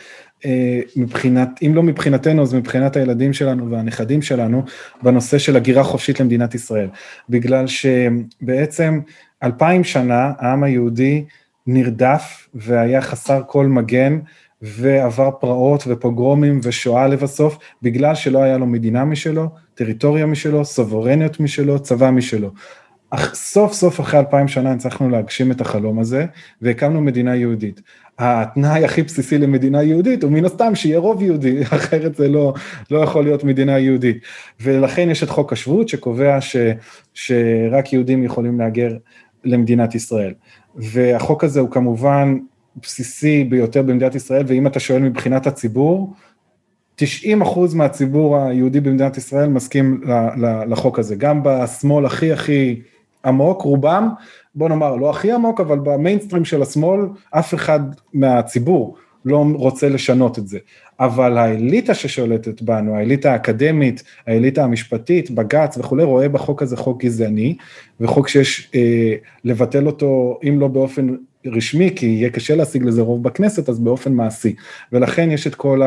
אה, 0.45 0.79
מבחינת, 0.95 1.49
אם 1.65 1.75
לא 1.75 1.83
מבחינתנו, 1.83 2.41
אז 2.41 2.53
מבחינת 2.53 2.95
הילדים 2.95 3.33
שלנו 3.33 3.71
והנכדים 3.71 4.21
שלנו, 4.21 4.63
בנושא 5.03 5.37
של 5.37 5.55
הגירה 5.55 5.83
חופשית 5.83 6.19
למדינת 6.19 6.55
ישראל. 6.55 6.87
בגלל 7.29 7.65
שבעצם 7.67 8.99
אלפיים 9.43 9.83
שנה 9.83 10.31
העם 10.37 10.63
היהודי 10.63 11.25
נרדף 11.67 12.47
והיה 12.53 13.01
חסר 13.01 13.41
כל 13.47 13.67
מגן 13.67 14.19
ועבר 14.61 15.31
פרעות 15.39 15.83
ופוגרומים 15.87 16.59
ושואה 16.63 17.07
לבסוף, 17.07 17.57
בגלל 17.81 18.15
שלא 18.15 18.43
היה 18.43 18.57
לו 18.57 18.65
מדינה 18.65 19.05
משלו, 19.05 19.49
טריטוריה 19.75 20.25
משלו, 20.25 20.65
סוברניות 20.65 21.39
משלו, 21.39 21.79
צבא 21.79 22.11
משלו. 22.11 22.49
אך 23.15 23.35
סוף 23.35 23.73
סוף 23.73 23.99
אחרי 23.99 24.19
אלפיים 24.19 24.47
שנה 24.47 24.71
הצלחנו 24.71 25.09
להגשים 25.09 25.51
את 25.51 25.61
החלום 25.61 25.99
הזה 25.99 26.25
והקמנו 26.61 27.01
מדינה 27.01 27.35
יהודית. 27.35 27.81
התנאי 28.19 28.85
הכי 28.85 29.03
בסיסי 29.03 29.37
למדינה 29.37 29.83
יהודית 29.83 30.23
הוא 30.23 30.31
מן 30.31 30.45
הסתם 30.45 30.75
שיהיה 30.75 30.99
רוב 30.99 31.21
יהודי, 31.21 31.61
אחרת 31.75 32.15
זה 32.15 32.27
לא, 32.27 32.53
לא 32.91 32.97
יכול 32.97 33.23
להיות 33.23 33.43
מדינה 33.43 33.79
יהודית. 33.79 34.17
ולכן 34.61 35.09
יש 35.09 35.23
את 35.23 35.29
חוק 35.29 35.53
השבות 35.53 35.89
שקובע 35.89 36.41
ש, 36.41 36.55
שרק 37.13 37.93
יהודים 37.93 38.23
יכולים 38.23 38.59
להגר 38.59 38.97
למדינת 39.43 39.95
ישראל. 39.95 40.33
והחוק 40.75 41.43
הזה 41.43 41.59
הוא 41.59 41.71
כמובן 41.71 42.37
בסיסי 42.83 43.43
ביותר 43.43 43.81
במדינת 43.81 44.15
ישראל, 44.15 44.43
ואם 44.47 44.67
אתה 44.67 44.79
שואל 44.79 45.01
מבחינת 45.01 45.47
הציבור, 45.47 46.13
90 46.95 47.41
אחוז 47.41 47.73
מהציבור 47.73 48.37
היהודי 48.37 48.81
במדינת 48.81 49.17
ישראל 49.17 49.49
מסכים 49.49 50.01
לחוק 50.67 50.99
הזה, 50.99 51.15
גם 51.15 51.41
בשמאל 51.43 52.05
הכי 52.05 52.31
הכי 52.31 52.81
עמוק, 53.25 53.61
רובם, 53.61 54.09
בוא 54.55 54.69
נאמר, 54.69 54.95
לא 54.95 55.09
הכי 55.09 55.31
עמוק, 55.31 55.59
אבל 55.59 55.79
במיינסטרים 55.79 56.45
של 56.45 56.61
השמאל, 56.61 56.99
אף 57.31 57.53
אחד 57.53 57.79
מהציבור 58.13 58.95
לא 59.25 59.45
רוצה 59.53 59.89
לשנות 59.89 60.39
את 60.39 60.47
זה. 60.47 60.59
אבל 60.99 61.37
האליטה 61.37 61.93
ששולטת 61.93 62.61
בנו, 62.61 62.95
האליטה 62.95 63.31
האקדמית, 63.31 64.03
האליטה 64.27 64.63
המשפטית, 64.63 65.31
בג"ץ 65.31 65.77
וכולי, 65.77 66.03
רואה 66.03 66.29
בחוק 66.29 66.61
הזה 66.61 66.77
חוק 66.77 67.03
גזעני, 67.03 67.55
וחוק 67.99 68.27
שיש 68.27 68.71
אה, 68.75 69.13
לבטל 69.43 69.87
אותו, 69.87 70.39
אם 70.47 70.59
לא 70.59 70.67
באופן 70.67 71.15
רשמי, 71.45 71.89
כי 71.95 72.05
יהיה 72.05 72.29
קשה 72.29 72.55
להשיג 72.55 72.83
לזה 72.83 73.01
רוב 73.01 73.23
בכנסת, 73.23 73.69
אז 73.69 73.79
באופן 73.79 74.13
מעשי. 74.13 74.55
ולכן 74.91 75.31
יש 75.31 75.47
את 75.47 75.55
כל 75.55 75.81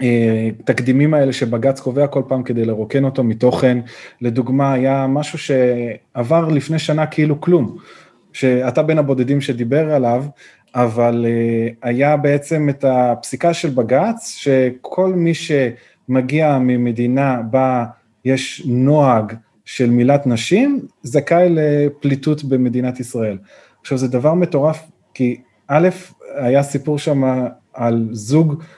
התקדימים 0.00 1.14
האלה 1.14 1.32
שבג"ץ 1.32 1.80
קובע 1.80 2.06
כל 2.06 2.22
פעם 2.28 2.42
כדי 2.42 2.64
לרוקן 2.64 3.04
אותו 3.04 3.24
מתוכן. 3.24 3.78
לדוגמה, 4.20 4.72
היה 4.72 5.06
משהו 5.06 5.38
שעבר 5.38 6.48
לפני 6.48 6.78
שנה 6.78 7.06
כאילו 7.06 7.40
כלום, 7.40 7.76
שאתה 8.32 8.82
בין 8.82 8.98
הבודדים 8.98 9.40
שדיבר 9.40 9.92
עליו, 9.92 10.24
אבל 10.74 11.26
אה, 11.28 11.88
היה 11.90 12.16
בעצם 12.16 12.68
את 12.68 12.84
הפסיקה 12.88 13.54
של 13.54 13.70
בג"ץ, 13.70 14.28
שכל 14.28 15.12
מי 15.12 15.32
שמגיע 15.34 16.58
ממדינה 16.58 17.42
בה 17.50 17.84
יש 18.24 18.62
נוהג 18.66 19.32
של 19.64 19.90
מילת 19.90 20.26
נשים, 20.26 20.80
זכאי 21.02 21.48
לפליטות 21.50 22.44
במדינת 22.44 23.00
ישראל. 23.00 23.38
עכשיו 23.80 23.98
זה 23.98 24.08
דבר 24.08 24.34
מטורף, 24.34 24.90
כי 25.14 25.40
א', 25.68 25.88
היה 26.36 26.62
סיפור 26.62 26.98
שם 26.98 27.46
על 27.74 28.08
זוג 28.12 28.62
אה, 28.62 28.77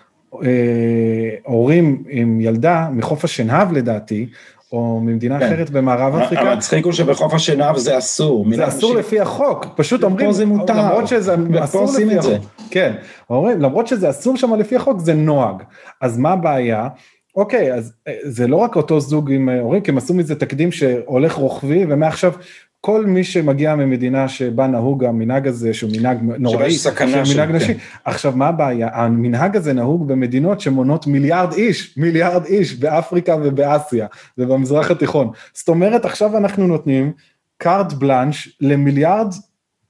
הורים 1.45 2.03
עם 2.09 2.41
ילדה 2.41 2.89
מחוף 2.93 3.25
השנהב 3.25 3.73
לדעתי, 3.73 4.27
או 4.73 5.01
ממדינה 5.01 5.39
כן. 5.39 5.47
אחרת 5.47 5.71
במערב 5.71 6.15
אפריקה. 6.15 6.53
המצחיק 6.53 6.85
הוא 6.85 6.93
שבחוף 6.93 7.35
השנהב 7.35 7.77
זה 7.77 7.99
אסור. 7.99 8.47
זה 8.55 8.69
אסור. 8.69 8.95
לפי 8.95 9.21
החוק, 9.21 9.67
פשוט 9.77 10.03
אומרים, 10.03 10.33
זה 10.33 10.47
מותר. 10.47 10.77
למרות 10.77 11.09
שזה 11.09 11.35
אסור 11.61 11.85
לפי 11.85 12.19
החוק. 12.19 12.33
כן, 12.71 12.93
אומרים, 13.31 13.61
למרות 13.61 13.87
שזה 13.87 14.11
אסור 14.11 14.37
שם 14.37 14.55
לפי 14.55 14.77
החוק, 14.77 15.01
זה 15.01 15.15
נוהג. 15.15 15.63
אז 16.01 16.19
מה 16.19 16.33
הבעיה? 16.33 16.89
אוקיי, 17.37 17.75
אז 17.75 17.93
אה, 18.09 18.13
זה 18.23 18.47
לא 18.47 18.57
רק 18.57 18.77
אותו 18.77 19.01
זוג 19.01 19.33
עם 19.33 19.49
אה, 19.49 19.61
הורים, 19.61 19.83
כי 19.83 19.91
הם 19.91 19.99
עשו 19.99 20.15
מזה 20.15 20.35
תקדים 20.35 20.73
שהולך 20.73 21.33
רוחבי, 21.33 21.85
ומעכשיו 21.89 22.33
כל 22.81 23.07
מי 23.07 23.25
שמגיע 23.25 23.75
ממדינה 23.75 24.29
שבה 24.29 24.67
נהוג 24.67 25.05
המנהג 25.05 25.49
הזה, 25.49 25.75
שהוא 25.75 25.91
מנהג 25.97 26.19
נוראי, 26.23 26.71
של, 26.71 26.91
מנהג 27.35 27.51
נשי, 27.51 27.75
כן. 27.75 27.81
עכשיו 28.05 28.33
מה 28.37 28.49
הבעיה? 28.49 28.89
המנהג 28.93 29.57
הזה 29.57 29.73
נהוג 29.73 30.09
במדינות 30.09 30.61
שמונות 30.61 31.07
מיליארד 31.07 31.53
איש, 31.53 31.99
מיליארד 31.99 32.45
איש 32.45 32.75
באפריקה 32.75 33.37
ובאסיה 33.43 34.07
ובמזרח 34.39 34.91
התיכון. 34.91 35.31
זאת 35.55 35.69
אומרת, 35.69 36.05
עכשיו 36.05 36.37
אנחנו 36.37 36.67
נותנים 36.67 37.13
קארט 37.59 37.93
בלאנש 37.93 38.57
למיליארד 38.61 39.35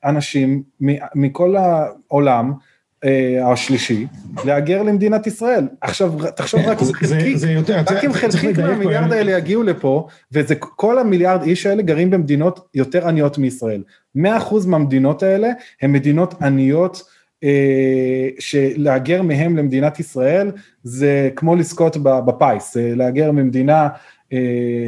אנשים 0.05 0.63
מכל 1.15 1.57
העולם, 1.57 2.53
השלישי, 3.45 4.07
להגר 4.45 4.83
למדינת 4.83 5.27
ישראל. 5.27 5.65
עכשיו, 5.81 6.13
תחשוב 6.37 6.61
רק 6.67 6.83
אם 6.83 6.93
חלקיק, 6.93 7.37
רק 7.91 8.05
אם 8.05 8.13
חלקיק 8.13 8.59
מהמיליארד 8.59 9.13
האלה 9.13 9.33
יגיעו 9.33 9.63
לפה, 9.63 10.07
וכל 10.33 10.99
המיליארד 10.99 11.43
איש 11.43 11.67
האלה 11.67 11.83
גרים 11.83 12.11
במדינות 12.11 12.69
יותר 12.75 13.09
עניות 13.09 13.39
מישראל. 13.39 13.83
100% 14.17 14.21
מהמדינות 14.67 15.23
האלה 15.23 15.49
הן 15.83 15.93
מדינות 15.93 16.43
עניות, 16.43 17.03
שלהגר 18.39 19.23
מהם 19.23 19.57
למדינת 19.57 20.01
ישראל 20.01 20.51
זה 20.85 21.31
כמו 21.37 21.57
לזכות 21.57 21.97
בפיס, 22.03 22.77
להגר 22.81 23.33
ממדינה 23.33 23.89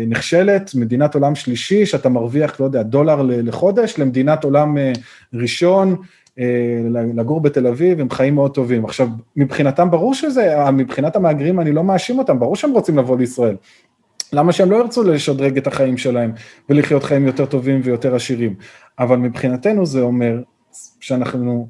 נכשלת, 0.09 0.75
מדינת 0.75 1.15
עולם 1.15 1.35
שלישי, 1.35 1.87
שאתה 1.87 2.09
מרוויח, 2.09 2.61
לא 2.61 2.65
יודע, 2.65 2.83
דולר 2.83 3.23
לחודש, 3.23 3.99
למדינת 3.99 4.45
עולם 4.45 4.77
ראשון, 5.35 5.97
לגור 7.14 7.41
בתל 7.41 7.66
אביב, 7.66 8.01
הם 8.01 8.11
חיים 8.11 8.35
מאוד 8.35 8.55
טובים. 8.55 8.85
עכשיו, 8.85 9.09
מבחינתם 9.37 9.91
ברור 9.91 10.14
שזה, 10.14 10.55
מבחינת 10.72 11.16
המהגרים 11.16 11.61
אני 11.61 11.72
לא 11.72 11.85
מאשים 11.85 12.18
אותם, 12.18 12.39
ברור 12.39 12.57
שהם 12.57 12.70
רוצים 12.70 12.99
לבוא 12.99 13.18
לישראל. 13.18 13.57
למה 14.33 14.53
שהם 14.53 14.70
לא 14.70 14.76
ירצו 14.76 15.03
לשדרג 15.03 15.57
את 15.57 15.66
החיים 15.66 15.97
שלהם 15.97 16.33
ולחיות 16.68 17.03
חיים 17.03 17.26
יותר 17.26 17.47
טובים 17.47 17.80
ויותר 17.85 18.14
עשירים? 18.14 18.55
אבל 18.99 19.16
מבחינתנו 19.16 19.87
זה 19.87 20.01
אומר 20.01 20.43
שאנחנו, 21.01 21.68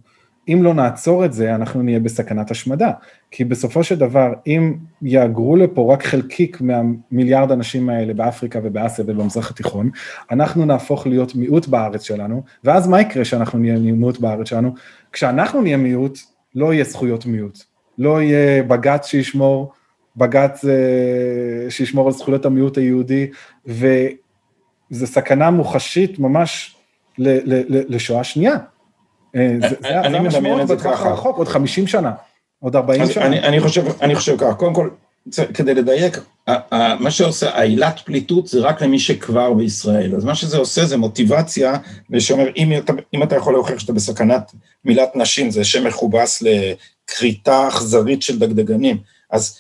אם 0.49 0.63
לא 0.63 0.75
נעצור 0.75 1.25
את 1.25 1.33
זה, 1.33 1.55
אנחנו 1.55 1.83
נהיה 1.83 2.01
בסכנת 2.01 2.51
השמדה. 2.51 2.91
כי 3.31 3.45
בסופו 3.45 3.85
של 3.85 3.99
דבר, 3.99 4.33
אם 4.47 4.75
יאגרו 5.03 5.57
לפה 5.57 5.93
רק 5.93 6.03
חלקיק 6.03 6.61
מהמיליארד 6.61 7.53
אנשים 7.53 7.89
האלה 7.89 8.15
באפריקה 8.15 8.59
ובאסיה 8.63 9.05
ובמזרח 9.09 9.51
התיכון, 9.51 9.91
אנחנו 10.31 10.65
נהפוך 10.65 11.07
להיות 11.07 11.35
מיעוט 11.35 11.67
בארץ 11.67 12.03
שלנו, 12.03 12.43
ואז 12.65 12.89
מה 12.89 13.01
יקרה 13.01 13.25
שאנחנו 13.25 13.59
נהיה 13.59 13.79
מיעוט 13.79 14.19
בארץ 14.19 14.49
שלנו? 14.49 14.75
כשאנחנו 15.13 15.63
נהיה 15.63 15.77
מיעוט, 15.77 16.19
לא 16.55 16.73
יהיה 16.73 16.85
זכויות 16.85 17.27
מיעוט. 17.27 17.59
לא 17.99 18.23
יהיה 18.23 18.63
בג"ץ 18.63 19.07
שישמור, 19.07 19.73
בג"ץ 20.17 20.65
אה, 20.65 21.71
שישמור 21.71 22.07
על 22.07 22.13
זכויות 22.13 22.47
המיעוט 22.47 22.79
היהודי, 22.79 23.31
וזו 23.67 25.07
סכנה 25.07 25.51
מוחשית 25.51 26.19
ממש 26.19 26.77
לשואה 27.19 28.25
שנייה. 28.25 28.57
אה, 29.37 29.57
זה 29.61 30.19
המשמעות 30.19 30.69
בטווח 30.69 31.01
הרחוק, 31.01 31.37
עוד 31.37 31.49
50 31.49 31.87
שנה, 31.87 32.13
עוד 32.61 32.77
40 32.77 33.07
שנה. 33.07 33.27
אני, 33.27 33.41
אני, 33.41 33.61
חושב, 33.61 33.85
אני 34.03 34.15
חושב 34.15 34.37
ככה, 34.37 34.55
קודם 34.55 34.75
כל, 34.75 34.89
כדי 35.55 35.75
לדייק, 35.75 36.19
מה 37.01 37.11
שעושה, 37.11 37.51
העילת 37.59 38.01
פליטות 38.05 38.47
זה 38.47 38.61
רק 38.61 38.83
למי 38.83 38.99
שכבר 38.99 39.53
בישראל, 39.53 40.17
אז 40.17 40.25
מה 40.25 40.35
שזה 40.35 40.59
עושה 40.59 40.85
זה 40.85 40.97
מוטיבציה, 40.97 41.75
ושאומר, 42.11 42.47
אם 42.57 42.73
אתה, 42.79 42.93
אם 43.15 43.23
אתה 43.23 43.37
יכול 43.37 43.53
להוכיח 43.53 43.79
שאתה 43.79 43.93
בסכנת 43.93 44.53
מילת 44.85 45.17
נשים, 45.17 45.51
זה 45.51 45.65
שם 45.65 45.87
מכובס 45.87 46.43
לכריתה 46.43 47.69
אכזרית 47.69 48.23
של 48.23 48.39
דגדגנים, 48.39 48.99
אז 49.31 49.59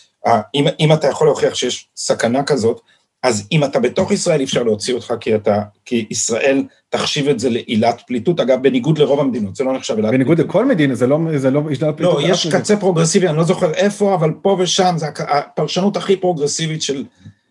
אם, 0.54 0.66
אם 0.80 0.92
אתה 0.92 1.08
יכול 1.08 1.26
להוכיח 1.26 1.54
שיש 1.54 1.88
סכנה 1.96 2.42
כזאת, 2.42 2.80
אז 3.22 3.48
אם 3.52 3.64
אתה 3.64 3.80
בתוך 3.80 4.12
ישראל 4.12 4.38
אי 4.40 4.44
אפשר 4.44 4.62
להוציא 4.62 4.94
אותך 4.94 5.14
כי 5.20 5.34
אתה, 5.34 5.62
כי 5.84 6.06
ישראל 6.10 6.64
תחשיב 6.88 7.28
את 7.28 7.38
זה 7.38 7.50
לעילת 7.50 8.02
פליטות, 8.06 8.40
אגב 8.40 8.62
בניגוד 8.62 8.98
לרוב 8.98 9.20
המדינות, 9.20 9.56
זה 9.56 9.64
לא 9.64 9.72
נחשב 9.72 9.94
עילת 9.96 10.10
פליטות. 10.10 10.26
בניגוד 10.26 10.40
לכל 10.48 10.66
מדינה, 10.66 10.94
זה 10.94 11.06
לא, 11.06 11.18
זה 11.36 11.50
לא 11.50 11.62
עילת 11.68 11.96
פליטות. 11.96 12.22
לא, 12.22 12.28
יש 12.28 12.46
קצה 12.46 12.76
פרוגרסיבי, 12.76 13.28
אני 13.28 13.36
לא 13.36 13.44
זוכר 13.44 13.72
איפה, 13.72 14.14
אבל 14.14 14.32
פה 14.42 14.56
ושם, 14.60 14.94
זה 14.96 15.06
הפרשנות 15.18 15.96
הכי 15.96 16.16
פרוגרסיבית 16.16 16.82
של, 16.82 17.04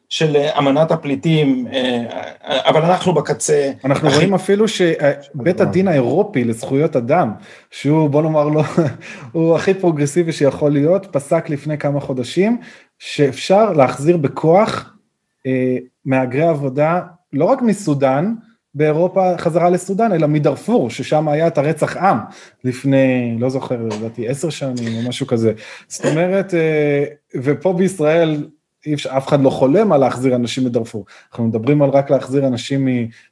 של 0.09 0.37
אמנת 0.57 0.91
הפליטים, 0.91 1.67
אה, 1.73 2.03
אבל 2.69 2.81
אנחנו 2.81 3.13
בקצה. 3.13 3.71
אנחנו 3.85 4.07
הכי... 4.07 4.17
רואים 4.17 4.33
אפילו 4.33 4.67
שבית 4.67 5.61
הדין 5.61 5.87
האירופי 5.87 6.43
לזכויות 6.43 6.95
אדם, 6.95 7.31
שהוא 7.71 8.09
בוא 8.09 8.21
נאמר 8.21 8.47
לו, 8.47 8.61
הוא 9.31 9.55
הכי 9.55 9.73
פרוגרסיבי 9.73 10.31
שיכול 10.31 10.71
להיות, 10.71 11.07
פסק 11.11 11.49
לפני 11.49 11.77
כמה 11.77 11.99
חודשים, 11.99 12.57
שאפשר 12.99 13.73
להחזיר 13.73 14.17
בכוח 14.17 14.85
אה, 14.85 15.00
מהגרי 16.05 16.43
עבודה, 16.43 17.01
לא 17.33 17.45
רק 17.45 17.61
מסודאן, 17.61 18.33
באירופה 18.75 19.37
חזרה 19.37 19.69
לסודאן, 19.69 20.13
אלא 20.13 20.27
מדארפור, 20.27 20.89
ששם 20.89 21.27
היה 21.27 21.47
את 21.47 21.57
הרצח 21.57 21.97
עם 21.97 22.17
לפני, 22.63 23.35
לא 23.39 23.49
זוכר, 23.49 23.81
לדעתי 23.85 24.27
עשר 24.27 24.49
שנים 24.49 24.97
או 24.97 25.09
משהו 25.09 25.27
כזה. 25.27 25.53
זאת 25.87 26.05
אומרת, 26.05 26.53
אה, 26.53 27.03
ופה 27.35 27.73
בישראל 27.73 28.47
אי 28.85 28.93
אפשר, 28.93 29.17
אף 29.17 29.27
אחד 29.27 29.41
לא 29.41 29.49
חולם 29.49 29.91
על 29.91 29.99
להחזיר 29.99 30.35
אנשים 30.35 30.65
מדארפור. 30.65 31.05
אנחנו 31.31 31.47
מדברים 31.47 31.81
על 31.81 31.89
רק 31.89 32.09
להחזיר 32.09 32.47
אנשים 32.47 32.87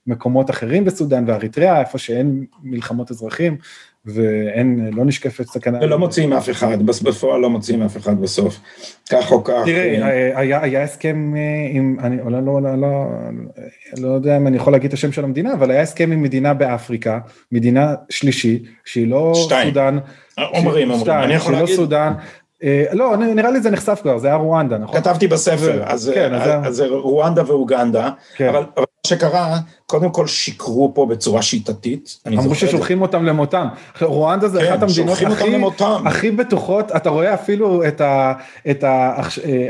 ממקומות 0.07 0.49
אחרים 0.49 0.85
בסודאן 0.85 1.23
ואריתריאה, 1.27 1.79
איפה 1.79 1.97
שאין 1.97 2.45
מלחמות 2.63 3.11
אזרחים, 3.11 3.57
ואין, 4.05 4.89
לא 4.93 5.05
נשקפת 5.05 5.47
סכנה. 5.47 5.79
ולא 5.81 5.99
מוציאים 5.99 6.33
אף 6.33 6.49
אחד, 6.49 6.83
בפועל 6.83 7.41
לא 7.41 7.49
מוציאים 7.49 7.81
אף 7.81 7.97
אחד 7.97 8.21
בסוף, 8.21 8.59
כך 9.09 9.31
או 9.31 9.43
כך. 9.43 9.61
תראה, 9.65 10.01
אה, 10.01 10.39
היה, 10.39 10.63
היה 10.63 10.83
הסכם 10.83 11.33
אה, 11.35 11.41
עם, 11.77 11.97
אני 11.99 12.17
לא, 12.17 12.41
לא, 12.41 12.61
לא, 12.61 12.75
לא, 12.75 13.05
לא 13.97 14.07
יודע 14.07 14.37
אם 14.37 14.47
אני 14.47 14.57
יכול 14.57 14.73
להגיד 14.73 14.87
את 14.87 14.93
השם 14.93 15.11
של 15.11 15.23
המדינה, 15.23 15.53
אבל 15.53 15.71
היה 15.71 15.81
הסכם 15.81 16.11
עם 16.11 16.21
מדינה 16.21 16.53
באפריקה, 16.53 17.19
מדינה 17.51 17.95
שלישי, 18.09 18.63
שהיא 18.85 19.07
לא 19.07 19.33
שתיים. 19.35 19.67
סודאן. 19.67 19.97
אומרים, 20.37 20.91
אומרים, 20.91 21.17
אני 21.23 21.33
יכול 21.33 21.53
להגיד... 21.53 21.69
לא 21.69 21.75
סודאן. 21.75 22.13
לא, 22.91 23.17
נראה 23.17 23.51
לי 23.51 23.61
זה 23.61 23.71
נחשף 23.71 23.99
כבר, 24.01 24.17
זה 24.17 24.27
היה 24.27 24.35
רואנדה, 24.35 24.77
נכון? 24.77 24.99
כתבתי 24.99 25.27
בספר, 25.27 25.83
אז, 25.83 26.11
כן, 26.13 26.33
אז, 26.33 26.67
אז 26.67 26.75
זה 26.75 26.87
רואנדה 26.87 27.43
ואוגנדה, 27.47 28.09
כן. 28.35 28.49
אבל, 28.49 28.63
אבל 28.77 28.85
שקרה, 29.09 29.59
קודם 29.85 30.09
כל 30.09 30.27
שיקרו 30.27 30.91
פה 30.95 31.05
בצורה 31.05 31.41
שיטתית. 31.41 32.17
אמרו 32.27 32.55
ששולחים 32.55 33.01
אותם 33.01 33.25
למותם. 33.25 33.67
רואנדה 34.01 34.47
זה 34.47 34.59
כן, 34.59 34.73
אחת 34.73 34.83
המדינות 34.83 35.17
הכי, 35.17 35.55
הכי 36.05 36.31
בטוחות, 36.31 36.91
אתה 36.91 37.09
רואה 37.09 37.33
אפילו 37.33 37.87
את 37.87 38.01
ה... 38.01 38.33
את 38.69 38.83
ה 38.83 39.21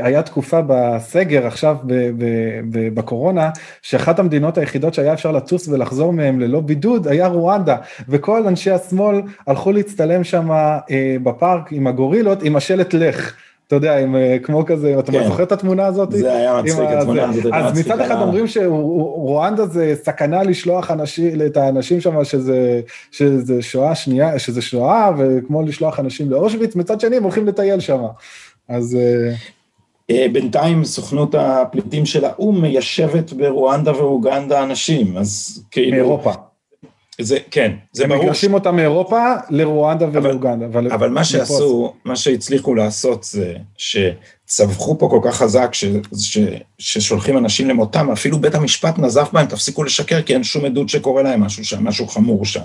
היה 0.02 0.22
תקופה 0.22 0.60
בסגר 0.66 1.46
עכשיו 1.46 1.76
ב, 1.84 1.92
ב, 1.94 2.24
ב, 2.70 2.94
בקורונה, 2.94 3.50
שאחת 3.82 4.18
המדינות 4.18 4.58
היחידות 4.58 4.94
שהיה 4.94 5.12
אפשר 5.12 5.32
לטוס 5.32 5.68
ולחזור 5.68 6.12
מהם 6.12 6.40
ללא 6.40 6.60
בידוד, 6.60 7.08
היה 7.08 7.26
רואנדה, 7.26 7.76
וכל 8.08 8.46
אנשי 8.46 8.70
השמאל 8.70 9.22
הלכו 9.46 9.72
להצטלם 9.72 10.24
שם 10.24 10.50
אה, 10.50 11.16
בפארק 11.22 11.72
עם 11.72 11.86
הגורילות, 11.86 12.42
עם 12.42 12.56
השלט 12.56 12.94
לך. 12.94 13.34
אתה 13.70 13.76
יודע, 13.76 13.98
עם, 13.98 14.16
אה, 14.16 14.36
כמו 14.42 14.66
כזה, 14.66 14.98
אתה 14.98 15.12
כן. 15.12 15.24
זוכר 15.28 15.42
את 15.42 15.52
התמונה 15.52 15.86
הזאת? 15.86 16.12
זה 16.12 16.32
היה 16.32 16.62
מצחיק, 16.62 16.80
התמונה 16.80 17.22
הזאת 17.22 17.44
הייתה 17.44 17.58
מצחיקה. 17.58 17.68
אז 17.68 17.78
מצד 17.78 18.00
אחד 18.00 18.22
אומרים 18.22 18.46
שרואנדה 18.46 19.66
זה 19.66 19.94
סכנה 20.02 20.42
לשלוח 20.42 20.90
אנשים, 20.90 21.40
את 21.46 21.56
האנשים 21.56 22.00
שם, 22.00 22.24
שזה, 22.24 22.80
שזה 23.10 23.62
שואה 23.62 23.94
שנייה, 23.94 24.38
שזה 24.38 24.62
שואה, 24.62 25.10
וכמו 25.18 25.62
לשלוח 25.62 26.00
אנשים 26.00 26.30
לאושוויץ, 26.30 26.76
מצד 26.76 27.00
שני 27.00 27.16
הם 27.16 27.22
הולכים 27.22 27.46
לטייל 27.46 27.80
שם. 27.80 28.02
אז... 28.68 28.98
אה, 29.00 29.34
אה, 30.10 30.26
בינתיים 30.32 30.84
סוכנות 30.84 31.34
הפליטים 31.34 32.06
של 32.06 32.24
האו"ם 32.24 32.62
מיישבת 32.62 33.32
ברואנדה 33.32 33.96
ואוגנדה 33.96 34.62
אנשים, 34.62 35.16
אז 35.16 35.62
כאילו... 35.70 35.90
מאירופה. 35.90 36.32
זה, 37.20 37.38
כן, 37.50 37.72
זה 37.92 38.06
ברור. 38.06 38.16
הם 38.16 38.24
מגרשים 38.24 38.54
אותם 38.54 38.76
מאירופה 38.76 39.34
לרואנדה 39.50 40.06
ולאוגנדה. 40.12 40.66
אבל, 40.66 40.92
אבל 40.92 41.08
מה 41.08 41.24
שעשו, 41.24 41.94
מה 42.04 42.16
שהצליחו 42.16 42.74
לעשות 42.74 43.24
זה 43.24 43.54
שצווחו 43.76 44.98
פה 44.98 45.08
כל 45.10 45.20
כך 45.24 45.36
חזק 45.36 45.74
ש, 45.74 45.84
ש, 46.18 46.38
ששולחים 46.78 47.38
אנשים 47.38 47.68
למותם, 47.68 48.10
אפילו 48.10 48.38
בית 48.38 48.54
המשפט 48.54 48.98
נזף 48.98 49.28
בהם, 49.32 49.46
תפסיקו 49.46 49.84
לשקר 49.84 50.22
כי 50.22 50.34
אין 50.34 50.44
שום 50.44 50.64
עדות 50.64 50.88
שקורה 50.88 51.22
להם 51.22 51.40
משהו 51.40 51.64
שם, 51.64 51.84
משהו 51.84 52.06
חמור 52.06 52.44
שם. 52.44 52.64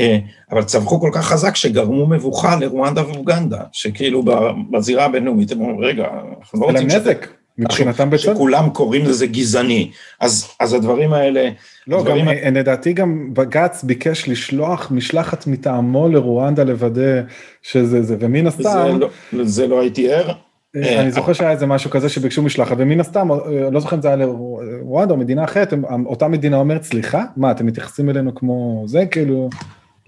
אה, 0.00 0.18
אבל 0.50 0.64
צווחו 0.64 1.00
כל 1.00 1.10
כך 1.12 1.26
חזק 1.26 1.56
שגרמו 1.56 2.06
מבוכה 2.06 2.56
לרואנדה 2.56 3.06
ואוגנדה, 3.08 3.60
שכאילו 3.72 4.24
בזירה 4.70 5.04
הבינלאומית 5.04 5.52
הם 5.52 5.60
אומרים, 5.60 5.80
רגע, 5.80 6.06
אנחנו 6.38 6.60
לא 6.60 6.66
רוצים... 6.66 6.88
זה 6.90 6.98
נזק. 6.98 7.26
מבחינתם 7.58 8.10
בצד. 8.10 8.34
שכולם 8.34 8.70
קוראים 8.70 9.04
לזה 9.04 9.26
גזעני. 9.26 9.90
אז, 10.20 10.48
אז 10.60 10.72
הדברים 10.72 11.12
האלה... 11.12 11.48
לא, 11.90 12.04
גם, 12.04 12.28
ה... 12.28 12.50
לדעתי 12.50 12.92
גם 12.92 13.34
בג"ץ 13.34 13.84
ביקש 13.84 14.28
לשלוח 14.28 14.90
משלחת 14.90 15.46
מטעמו 15.46 16.08
לרואנדה 16.08 16.64
לוודא 16.64 17.20
שזה 17.62 18.02
זה, 18.02 18.16
ומן 18.20 18.46
הסתם... 18.46 18.62
זה 18.62 18.98
לא, 19.32 19.44
זה 19.44 19.66
לא 19.66 19.80
הייתי 19.80 20.12
ער. 20.12 20.32
אה, 20.76 21.00
אני 21.00 21.10
זוכר 21.10 21.32
שהיה 21.32 21.50
איזה 21.50 21.66
משהו 21.66 21.90
כזה 21.90 22.08
שביקשו 22.08 22.42
משלחת, 22.42 22.76
ומן 22.78 23.00
הסתם, 23.00 23.30
אה, 23.30 23.36
לא 23.70 23.80
זוכר 23.80 23.96
אם 23.96 24.02
זה 24.02 24.08
היה 24.08 24.16
לרואנדה 24.16 25.14
או 25.14 25.18
מדינה 25.18 25.44
אחרת, 25.44 25.74
אותה 26.06 26.28
מדינה 26.28 26.56
אומרת, 26.56 26.82
סליחה, 26.82 27.24
מה, 27.36 27.50
אתם 27.50 27.66
מתייחסים 27.66 28.10
אלינו 28.10 28.34
כמו 28.34 28.84
זה, 28.86 29.06
כאילו, 29.06 29.50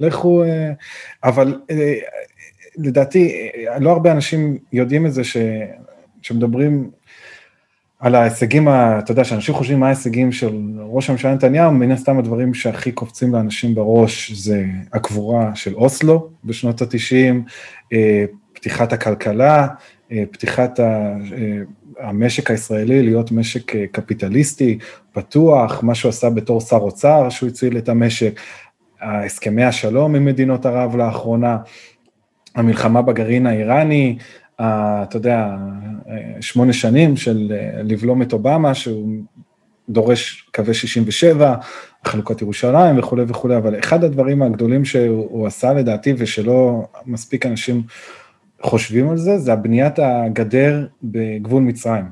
לכו... 0.00 0.44
אה, 0.44 0.70
אבל 1.24 1.60
לדעתי, 2.76 3.50
לא 3.80 3.90
הרבה 3.90 4.12
אנשים 4.12 4.58
יודעים 4.72 5.06
את 5.06 5.12
זה, 5.12 5.22
שמדברים 6.22 6.90
על 8.02 8.14
ההישגים, 8.14 8.68
אתה 8.68 9.12
יודע, 9.12 9.24
שאנשים 9.24 9.54
חושבים 9.54 9.80
מה 9.80 9.86
ההישגים 9.86 10.32
של 10.32 10.56
ראש 10.78 11.10
הממשלה 11.10 11.34
נתניהו, 11.34 11.72
מן 11.72 11.90
הסתם 11.90 12.18
הדברים 12.18 12.54
שהכי 12.54 12.92
קופצים 12.92 13.34
לאנשים 13.34 13.74
בראש 13.74 14.32
זה 14.32 14.64
הקבורה 14.92 15.54
של 15.54 15.74
אוסלו 15.74 16.28
בשנות 16.44 16.82
ה-90, 16.82 17.34
אה, 17.92 18.24
פתיחת 18.52 18.92
הכלכלה, 18.92 19.68
אה, 20.12 20.24
פתיחת 20.30 20.80
אה, 20.80 21.14
המשק 22.00 22.50
הישראלי 22.50 23.02
להיות 23.02 23.32
משק 23.32 23.72
קפיטליסטי, 23.92 24.78
פתוח, 25.12 25.82
מה 25.82 25.94
שהוא 25.94 26.08
עשה 26.08 26.30
בתור 26.30 26.60
שר 26.60 26.76
אוצר, 26.76 27.28
שהוא 27.28 27.48
הציל 27.48 27.78
את 27.78 27.88
המשק, 27.88 28.40
הסכמי 29.00 29.64
השלום 29.64 30.14
עם 30.14 30.24
מדינות 30.24 30.66
ערב 30.66 30.96
לאחרונה, 30.96 31.58
המלחמה 32.54 33.02
בגרעין 33.02 33.46
האיראני, 33.46 34.18
אתה 34.62 35.16
יודע, 35.16 35.56
שמונה 36.40 36.72
שנים 36.72 37.16
של 37.16 37.52
אה, 37.52 37.82
לבלום 37.82 38.22
את 38.22 38.32
אובמה, 38.32 38.74
שהוא 38.74 39.08
דורש 39.88 40.48
קווי 40.54 40.74
67, 40.74 41.54
חלוקת 42.04 42.42
ירושלים 42.42 42.98
וכולי 42.98 43.24
וכולי, 43.28 43.56
אבל 43.56 43.78
אחד 43.78 44.04
הדברים 44.04 44.42
הגדולים 44.42 44.84
שהוא 44.84 45.46
עשה 45.46 45.72
לדעתי 45.72 46.14
ושלא 46.18 46.86
מספיק 47.06 47.46
אנשים 47.46 47.82
חושבים 48.62 49.10
על 49.10 49.16
זה, 49.16 49.38
זה 49.38 49.52
הבניית 49.52 49.98
הגדר 49.98 50.86
בגבול 51.02 51.62
מצרים. 51.62 52.04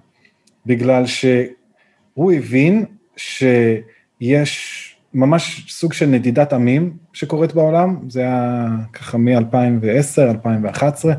בגלל 0.67 1.07
שהוא 1.07 2.33
הבין 2.33 2.85
שיש 3.17 4.90
ממש 5.15 5.67
סוג 5.69 5.93
של 5.93 6.07
נדידת 6.07 6.53
עמים 6.53 6.93
שקורית 7.13 7.55
בעולם, 7.55 7.97
זה 8.09 8.21
היה 8.21 8.67
ככה 8.93 9.19
מ-2010, 9.19 10.21
2011 10.21 11.13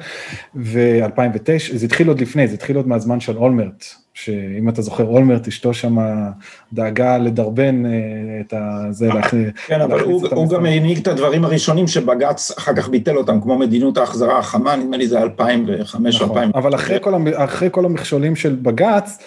ו-2009, 0.56 1.76
זה 1.76 1.86
התחיל 1.86 2.08
עוד 2.08 2.22
לפני, 2.22 2.48
זה 2.48 2.54
התחיל 2.54 2.76
עוד 2.76 2.88
מהזמן 2.88 3.20
של 3.20 3.38
אולמרט, 3.38 3.86
שאם 4.14 4.70
אתה 4.70 4.82
זוכר, 4.82 5.04
אולמרט, 5.04 5.48
אשתו 5.48 5.74
שם 5.74 5.98
דאגה 6.74 7.18
לדרבן 7.18 7.86
אה, 7.86 7.92
את 8.42 8.54
זה, 8.94 9.10
כן, 9.68 9.82
אבל 9.82 10.00
הוא, 10.00 10.28
הוא 10.32 10.50
גם 10.50 10.66
העניק 10.66 11.00
את 11.00 11.08
הדברים 11.08 11.46
הראשונים 11.46 11.88
שבג"ץ 11.88 12.52
אחר 12.58 12.76
כך 12.76 12.90
ביטל 12.90 13.18
אותם, 13.18 13.42
כמו 13.42 13.58
מדיניות 13.58 13.98
ההחזרה 13.98 14.40
החמה, 14.40 14.76
נדמה 14.76 14.98
לי 14.98 15.08
זה 15.08 15.22
2005 15.22 16.22
או 16.22 16.26
נכון, 16.26 16.38
2000. 16.38 16.52
אבל 16.56 16.76
אחרי 16.76 16.98
כל, 17.02 17.14
אחרי 17.36 17.70
כל 17.72 17.86
המכשולים 17.86 18.36
של 18.36 18.56
בג"ץ, 18.56 19.18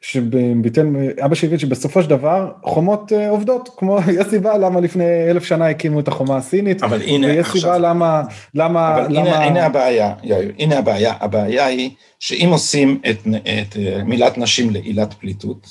שביטל, 0.00 0.86
אבא 1.24 1.34
שלי 1.34 1.46
הבין 1.46 1.58
שבסופו 1.58 2.02
של 2.02 2.10
דבר 2.10 2.52
חומות 2.62 3.12
אה, 3.12 3.30
עובדות, 3.30 3.68
כמו, 3.76 3.98
יש 4.20 4.26
סיבה 4.30 4.58
למה 4.58 4.80
לפני 4.80 5.30
אלף 5.30 5.44
שנה 5.44 5.68
הקימו 5.68 6.00
את 6.00 6.08
החומה 6.08 6.36
הסינית, 6.36 6.82
אבל 6.82 7.02
הנה 7.02 7.26
ויש 7.26 7.38
עכשיו, 7.38 7.60
סיבה 7.60 7.78
למה, 7.78 8.22
למה, 8.54 8.94
אבל 8.94 9.06
למה... 9.08 9.20
הנה, 9.20 9.44
הנה 9.44 9.66
הבעיה, 9.66 10.14
יאיר, 10.22 10.52
הנה 10.58 10.78
הבעיה, 10.78 11.14
הבעיה 11.20 11.66
היא 11.66 11.90
שאם 12.20 12.48
עושים 12.52 13.00
את, 13.10 13.18
את 13.36 13.76
אה, 13.76 14.04
מילת 14.04 14.38
נשים 14.38 14.70
לעילת 14.70 15.14
פליטות, 15.14 15.66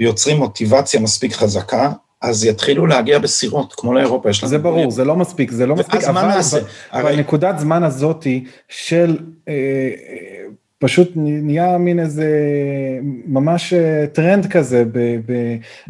ויוצרים 0.00 0.36
מוטיבציה 0.36 1.00
מספיק 1.00 1.32
חזקה, 1.32 1.92
אז 2.22 2.44
יתחילו 2.44 2.86
להגיע 2.86 3.18
בסירות, 3.18 3.74
כמו 3.76 3.92
לאירופה, 3.92 4.30
יש 4.30 4.42
לנו... 4.42 4.50
זה 4.50 4.58
ברור, 4.58 4.90
זה 4.90 5.04
לא 5.04 5.16
מספיק, 5.16 5.50
זה 5.50 5.66
לא 5.66 5.76
מספיק, 5.76 6.04
אבל, 6.04 6.28
אבל, 6.92 7.16
נקודת 7.16 7.58
זמן 7.58 7.82
הזאתי 7.82 8.44
של... 8.68 9.18
אה, 9.48 9.54
פשוט 10.84 11.12
נהיה 11.16 11.78
מין 11.78 12.00
איזה 12.00 12.28
ממש 13.26 13.72
אה, 13.72 14.06
טרנד 14.12 14.46
כזה 14.46 14.84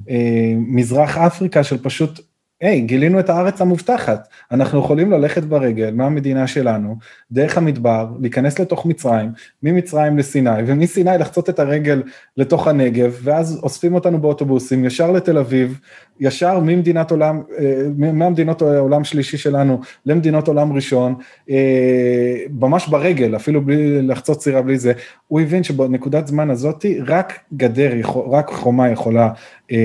במזרח 0.07 1.19
אה, 1.19 1.27
אפריקה 1.27 1.65
של 1.65 1.83
פשוט 1.83 2.21
היי, 2.61 2.81
גילינו 2.81 3.21
את 3.21 3.31
הארץ 3.31 3.61
המובטחת, 3.61 4.29
אנחנו 4.51 4.79
יכולים 4.79 5.11
ללכת 5.11 5.43
ברגל 5.43 5.91
מהמדינה 5.91 6.47
שלנו, 6.47 6.97
דרך 7.33 7.59
המדבר, 7.59 8.09
להיכנס 8.21 8.59
לתוך 8.59 8.87
מצרים, 8.87 9.33
ממצרים 9.63 10.19
לסיני, 10.19 10.61
ומסיני 10.67 11.19
לחצות 11.19 11.51
את 11.51 11.59
הרגל 11.59 12.03
לתוך 12.37 12.67
הנגב, 12.67 13.19
ואז 13.23 13.61
אוספים 13.63 13.95
אותנו 13.95 14.21
באוטובוסים 14.21 14.85
ישר 14.85 15.11
לתל 15.11 15.39
אביב, 15.39 15.81
ישר 16.21 16.61
ממדינת 16.61 17.11
עולם, 17.11 17.43
אה, 17.59 17.87
מהמדינות 17.97 18.63
עולם 18.63 19.05
שלישי 19.05 19.39
שלנו 19.39 19.81
למדינות 20.07 20.49
עולם 20.49 20.73
ראשון, 20.73 21.15
אה, 21.51 22.37
ממש 22.51 22.89
ברגל, 22.89 23.37
אפילו 23.37 23.65
בלי 23.65 24.03
לחצות 24.03 24.43
סירה 24.43 24.63
בלי 24.63 24.79
זה, 24.79 24.93
הוא 25.29 25.41
הבין 25.41 25.63
שבנקודת 25.63 26.27
זמן 26.27 26.51
הזאתי 26.51 27.01
רק 27.07 27.41
גדר, 27.55 27.93
רק 28.31 28.51
חומה 28.51 28.91
יכולה 28.91 29.31
אה, 29.73 29.79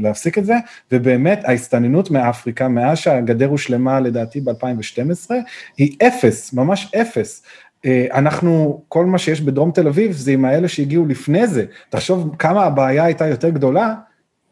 להפסיק 0.00 0.38
את 0.38 0.44
זה, 0.44 0.54
ובאמת 0.92 1.40
ההסתננות 1.44 2.10
מאפריקה, 2.10 2.68
מאז 2.68 2.98
שהגדר 2.98 3.46
הושלמה 3.46 4.00
לדעתי 4.00 4.40
ב-2012, 4.40 5.30
היא 5.78 5.96
אפס, 6.02 6.52
ממש 6.52 6.94
אפס. 7.00 7.42
אנחנו, 8.12 8.82
כל 8.88 9.06
מה 9.06 9.18
שיש 9.18 9.40
בדרום 9.40 9.70
תל 9.70 9.88
אביב 9.88 10.12
זה 10.12 10.30
עם 10.30 10.44
האלה 10.44 10.68
שהגיעו 10.68 11.06
לפני 11.06 11.46
זה, 11.46 11.64
תחשוב 11.90 12.34
כמה 12.38 12.64
הבעיה 12.64 13.04
הייתה 13.04 13.26
יותר 13.26 13.48
גדולה 13.48 13.94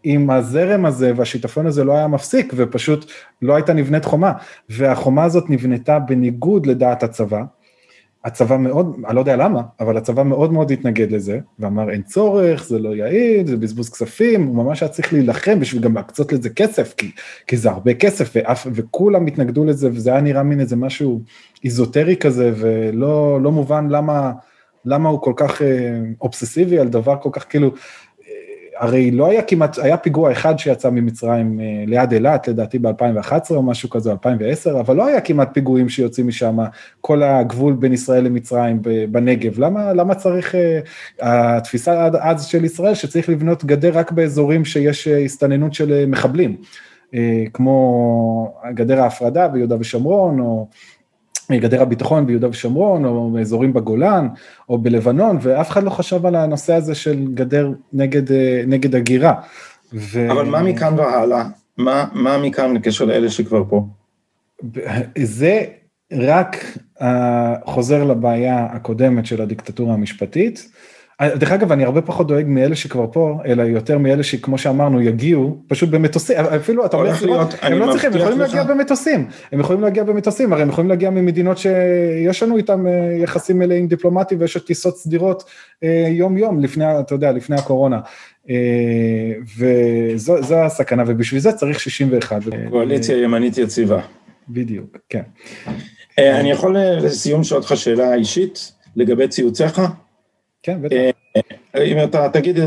אם 0.05 0.31
הזרם 0.31 0.87
הזה 0.87 1.13
והשיטפון 1.17 1.67
הזה 1.67 1.85
לא 1.85 1.93
היה 1.93 2.07
מפסיק 2.07 2.53
ופשוט 2.57 3.11
לא 3.43 3.55
הייתה 3.55 3.73
נבנית 3.73 4.05
חומה, 4.05 4.33
והחומה 4.69 5.25
הזאת 5.25 5.51
נבנתה 5.51 5.99
בניגוד 5.99 6.67
לדעת 6.67 7.03
הצבא, 7.03 7.43
הצבא 8.25 8.57
מאוד, 8.57 8.97
אני 9.07 9.15
לא 9.15 9.21
יודע 9.21 9.37
למה, 9.37 9.63
אבל 9.81 9.97
הצבא 9.97 10.23
מאוד 10.23 10.53
מאוד 10.53 10.71
התנגד 10.71 11.13
לזה, 11.13 11.39
ואמר 11.59 11.91
אין 11.91 12.03
צורך, 12.03 12.65
זה 12.65 12.79
לא 12.79 12.95
יעיל, 12.95 13.47
זה 13.47 13.57
בזבוז 13.57 13.91
כספים, 13.91 14.43
הוא 14.43 14.57
ממש 14.57 14.83
היה 14.83 14.89
צריך 14.89 15.13
להילחם 15.13 15.61
בשביל 15.61 15.83
גם 15.83 15.95
להקצות 15.95 16.33
לזה 16.33 16.51
כסף, 16.51 16.95
כי, 16.97 17.11
כי 17.47 17.57
זה 17.57 17.71
הרבה 17.71 17.95
כסף, 17.95 18.31
ואף, 18.35 18.67
וכולם 18.75 19.27
התנגדו 19.27 19.65
לזה, 19.65 19.89
וזה 19.93 20.11
היה 20.11 20.21
נראה 20.21 20.43
מין 20.43 20.61
איזה 20.61 20.77
משהו 20.77 21.21
איזוטרי 21.65 22.17
כזה, 22.17 22.53
ולא 22.57 23.41
לא 23.43 23.53
מובן 23.53 23.89
למה, 23.89 24.33
למה 24.85 25.09
הוא 25.09 25.21
כל 25.21 25.33
כך 25.37 25.63
אה, 25.63 25.99
אובססיבי 26.21 26.79
על 26.79 26.89
דבר 26.89 27.17
כל 27.23 27.31
כך 27.33 27.47
כאילו, 27.49 27.71
הרי 28.83 29.11
לא 29.11 29.31
היה 29.31 29.43
כמעט, 29.43 29.79
היה 29.79 29.97
פיגוע 29.97 30.33
אחד 30.33 30.59
שיצא 30.59 30.91
ממצרים 30.91 31.61
אה, 31.61 31.85
ליד 31.87 32.13
אילת, 32.13 32.49
לדעתי 32.49 32.79
ב-2011 32.79 33.51
או 33.51 33.63
משהו 33.63 33.91
כזה, 33.91 34.11
2010, 34.11 34.81
אבל 34.81 34.97
לא 34.97 35.07
היה 35.07 35.21
כמעט 35.21 35.49
פיגועים 35.55 35.89
שיוצאים 35.89 36.29
משם, 36.29 36.59
כל 37.01 37.23
הגבול 37.23 37.75
בין 37.75 37.93
ישראל 37.93 38.25
למצרים 38.25 38.83
בנגב. 39.11 39.59
למה, 39.59 39.93
למה 39.93 40.15
צריך, 40.15 40.55
אה, 40.55 41.57
התפיסה 41.57 42.09
אז 42.21 42.45
של 42.45 42.65
ישראל, 42.65 42.95
שצריך 42.95 43.29
לבנות 43.29 43.65
גדר 43.65 43.99
רק 43.99 44.13
באזורים 44.13 44.65
שיש 44.65 45.09
אה, 45.09 45.19
הסתננות 45.19 45.75
של 45.75 46.05
מחבלים, 46.07 46.57
כמו 47.53 48.55
גדר 48.75 49.01
ההפרדה 49.01 49.49
ביהודה 49.49 49.77
ושומרון, 49.81 50.41
או... 50.41 50.67
גדר 51.59 51.83
הביטחון 51.83 52.27
ביהודה 52.27 52.49
ושומרון, 52.49 53.05
או 53.05 53.31
באזורים 53.31 53.73
בגולן, 53.73 54.29
או 54.69 54.79
בלבנון, 54.79 55.39
ואף 55.43 55.71
אחד 55.71 55.83
לא 55.83 55.91
חשב 55.91 56.27
על 56.27 56.37
הנושא 56.37 56.75
הזה 56.75 56.95
של 56.95 57.27
גדר 57.35 57.71
נגד, 57.93 58.33
אה, 58.33 58.63
נגד 58.67 58.95
הגירה. 58.95 59.35
ו... 59.95 60.33
אבל 60.33 60.45
מה 60.45 60.63
מכאן 60.63 60.95
והלאה? 60.99 61.45
מה, 61.79 62.05
מה 62.13 62.39
מכאן 62.39 62.75
בקשר 62.75 63.05
לאלה 63.05 63.31
שכבר 63.31 63.65
פה? 63.69 63.87
זה 65.19 65.65
רק 66.13 66.57
uh, 66.99 67.05
חוזר 67.65 68.05
לבעיה 68.05 68.65
הקודמת 68.65 69.27
של 69.27 69.43
הדיקטטורה 69.43 69.95
המשפטית, 69.95 70.73
דרך 71.29 71.53
אגב, 71.53 71.73
אני 71.73 71.85
הרבה 71.85 72.03
פחות 72.03 72.27
דואג 72.27 72.45
מאלה 72.49 72.77
שכבר 72.77 73.07
פה, 73.13 73.39
אלא 73.47 73.63
יותר 73.63 73.99
מאלה 73.99 74.23
שכמו 74.23 74.59
שאמרנו, 74.59 75.01
יגיעו, 75.01 75.59
פשוט 75.67 75.89
במטוסים, 75.89 76.37
אפילו, 76.37 76.87
אתה 76.87 76.97
אומר, 76.97 77.11
הם 77.63 77.79
לא 77.79 77.93
צריכים, 77.93 78.13
הם 78.13 78.19
יכולים 78.19 78.39
להגיע 78.39 78.65
במטוסים, 78.65 79.29
הם 79.53 79.61
יכולים 79.61 79.83
להגיע 79.83 80.05
במטוסים, 80.05 80.53
הרי 80.53 80.63
הם 80.63 80.69
יכולים 80.69 80.91
להגיע 80.91 81.11
ממדינות 81.11 81.59
שיש 81.59 82.43
לנו 82.43 82.57
איתם 82.57 82.87
אה, 82.87 83.17
יחסים 83.23 83.59
מלאים 83.59 83.89
דיפלומטיים 83.89 84.41
ויש 84.41 84.57
טיסות 84.57 84.97
סדירות 84.97 85.45
אה, 85.85 86.07
יום-יום, 86.09 86.61
לפני, 86.61 87.01
אתה 87.01 87.15
יודע, 87.15 87.33
לפני 87.33 87.57
הקורונה. 87.57 88.01
אה, 88.51 88.55
וזו 89.59 90.57
הסכנה, 90.57 91.03
ובשביל 91.07 91.41
זה 91.41 91.53
צריך 91.53 91.81
61. 91.81 92.43
קואליציה 92.71 93.23
ימנית 93.23 93.59
יציבה. 93.59 94.01
בדיוק, 94.49 94.97
כן. 95.09 95.23
אני 96.19 96.51
יכול 96.51 96.77
לסיום 96.79 97.41
לשאול 97.41 97.61
אותך 97.61 97.73
שאלה 97.77 98.15
אישית 98.15 98.73
לגבי 98.97 99.29
ציוציך? 99.29 99.81
כן, 100.63 100.83
בטח. 100.83 100.97
אה, 101.77 101.85
אם 101.85 102.05
אתה 102.05 102.29
תגיד 102.29 102.59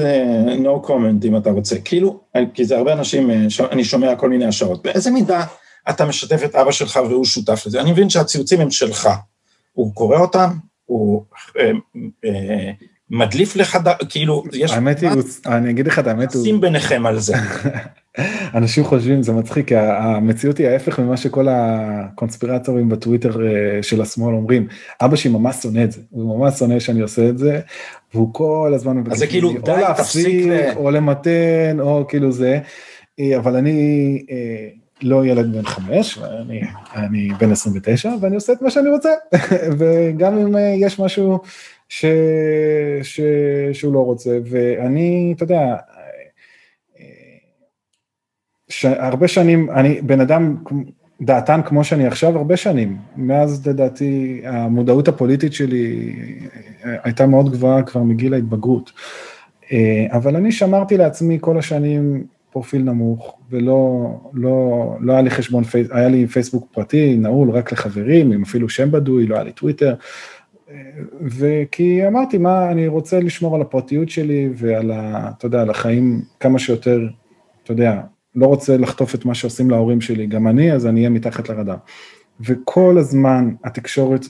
no 0.64 0.88
comment 0.88 1.26
אם 1.26 1.38
אתה 1.38 1.50
רוצה, 1.50 1.80
כאילו, 1.80 2.20
כי 2.54 2.66
זה 2.66 2.78
הרבה 2.78 2.94
אנשים, 2.94 3.32
אה, 3.32 3.46
אני 3.72 3.84
שומע 3.84 4.16
כל 4.16 4.30
מיני 4.30 4.46
השערות, 4.46 4.84
באיזה 4.84 5.12
מידה 5.12 5.46
אתה 5.90 6.06
משתף 6.06 6.44
את 6.46 6.56
אבא 6.56 6.72
שלך 6.72 7.00
והוא 7.10 7.26
שותף 7.26 7.64
לזה? 7.66 7.82
אני 7.82 7.92
מבין 7.92 8.10
שהציוצים 8.10 8.62
הם 8.62 8.72
שלך, 8.72 9.10
הוא 9.74 9.94
קורא 9.94 10.18
אותם, 10.18 10.50
הוא 10.86 11.24
אה, 11.60 11.72
מדליף 13.10 13.56
לך, 13.56 13.78
כאילו, 14.10 14.44
יש... 14.54 14.72
האמת 14.72 15.00
היא, 15.00 15.10
אני 15.46 15.70
אגיד 15.70 15.88
לך 15.88 16.00
את 16.00 16.08
האמת, 16.08 16.34
הוא... 16.34 16.44
שים 16.44 16.62
ביניכם 16.62 17.06
על 17.06 17.20
זה. 17.20 17.34
אנשים 18.56 18.84
חושבים, 18.84 19.24
זה 19.24 19.32
מצחיק, 19.32 19.72
המציאות 19.72 20.58
היא 20.58 20.68
ההפך 20.68 21.00
ממה 21.00 21.18
שכל 21.18 21.48
הקונספירטורים 21.50 22.90
בטוויטר 22.90 23.48
אה, 23.48 23.84
של 23.84 24.02
השמאל 24.02 24.36
אומרים. 24.36 24.68
אבא 25.02 25.16
שלי 25.16 25.32
ממש 25.32 25.56
שונא 25.56 25.84
את 25.84 25.92
זה, 25.92 26.02
הוא 26.10 26.40
ממש 26.40 26.54
שונא 26.60 26.80
שאני 26.80 27.02
עושה 27.02 27.30
את 27.30 27.38
זה, 27.38 27.60
והוא 28.14 28.34
כל 28.34 28.72
הזמן 28.76 28.98
מבקש 28.98 29.14
אז 29.14 29.20
זה 29.20 29.28
כאילו, 29.28 29.54
די, 29.66 29.82
תפסיק 29.98 30.46
ל... 30.46 30.72
או 30.76 30.92
למתן, 30.92 31.78
או 31.80 32.06
כאילו 32.08 32.32
זה, 32.32 32.60
אה, 33.20 33.38
אבל 33.38 33.56
אני 33.56 34.22
אה, 34.32 34.68
לא 35.02 35.26
ילד 35.26 35.56
בן 35.56 35.66
חמש, 35.66 36.18
ואני, 36.18 36.62
אני 36.96 37.30
בן 37.40 37.52
29, 37.52 38.12
ואני 38.22 38.36
עושה 38.36 38.54
את 38.54 38.62
מה 38.62 38.70
שאני 38.70 38.90
רוצה, 38.90 39.10
וגם 39.78 40.38
אם 40.38 40.56
יש 40.78 41.00
משהו 41.00 41.40
ש, 41.90 42.06
ש, 43.04 43.22
שהוא 43.74 43.94
לא 43.94 44.00
רוצה, 44.00 44.38
ואני, 44.46 45.34
אתה 45.36 45.44
יודע, 45.44 45.76
הרבה 48.84 49.28
שנים, 49.28 49.70
אני 49.70 50.02
בן 50.02 50.20
אדם 50.20 50.56
דעתן 51.22 51.62
כמו 51.66 51.84
שאני 51.84 52.08
עכשיו 52.08 52.38
הרבה 52.38 52.58
שנים, 52.58 52.98
מאז 53.16 53.68
לדעתי 53.68 54.42
המודעות 54.46 55.08
הפוליטית 55.08 55.54
שלי 55.54 56.16
הייתה 56.84 57.28
מאוד 57.28 57.52
גבוהה 57.52 57.84
כבר 57.84 58.04
מגיל 58.04 58.34
ההתבגרות, 58.34 58.92
אה, 59.72 60.06
אבל 60.12 60.36
אני 60.36 60.52
שמרתי 60.52 60.98
לעצמי 60.98 61.38
כל 61.42 61.58
השנים 61.58 62.24
פרופיל 62.52 62.84
נמוך, 62.84 63.38
ולא 63.50 64.08
לא, 64.34 64.90
לא 65.00 65.14
היה 65.14 65.22
לי 65.22 65.30
חשבון, 65.30 65.64
היה 65.92 66.08
לי 66.08 66.28
פייסבוק 66.28 66.68
פרטי, 66.72 67.18
נעול 67.18 67.50
רק 67.50 67.72
לחברים, 67.72 68.32
עם 68.32 68.44
אפילו 68.44 68.70
שם 68.70 68.92
בדוי, 68.92 69.28
לא 69.28 69.36
היה 69.36 69.44
לי 69.44 69.52
טוויטר, 69.52 69.96
וכי 71.22 72.08
אמרתי, 72.08 72.38
מה, 72.38 72.72
אני 72.72 72.88
רוצה 72.88 73.20
לשמור 73.20 73.56
על 73.56 73.62
הפרטיות 73.62 74.10
שלי 74.10 74.50
ועל 74.56 74.92
ה... 74.92 75.30
אתה 75.38 75.46
יודע, 75.46 75.62
על 75.62 75.70
החיים 75.70 76.22
כמה 76.40 76.60
שיותר, 76.60 77.08
אתה 77.64 77.72
יודע, 77.72 78.02
לא 78.36 78.46
רוצה 78.46 78.78
לחטוף 78.78 79.16
את 79.16 79.26
מה 79.26 79.36
שעושים 79.36 79.70
להורים 79.70 80.02
שלי, 80.02 80.28
גם 80.28 80.48
אני, 80.48 80.72
אז 80.72 80.86
אני 80.86 81.00
אהיה 81.00 81.10
מתחת 81.10 81.50
לרדאר. 81.50 81.78
וכל 82.40 82.98
הזמן 82.98 83.54
התקשורת, 83.64 84.26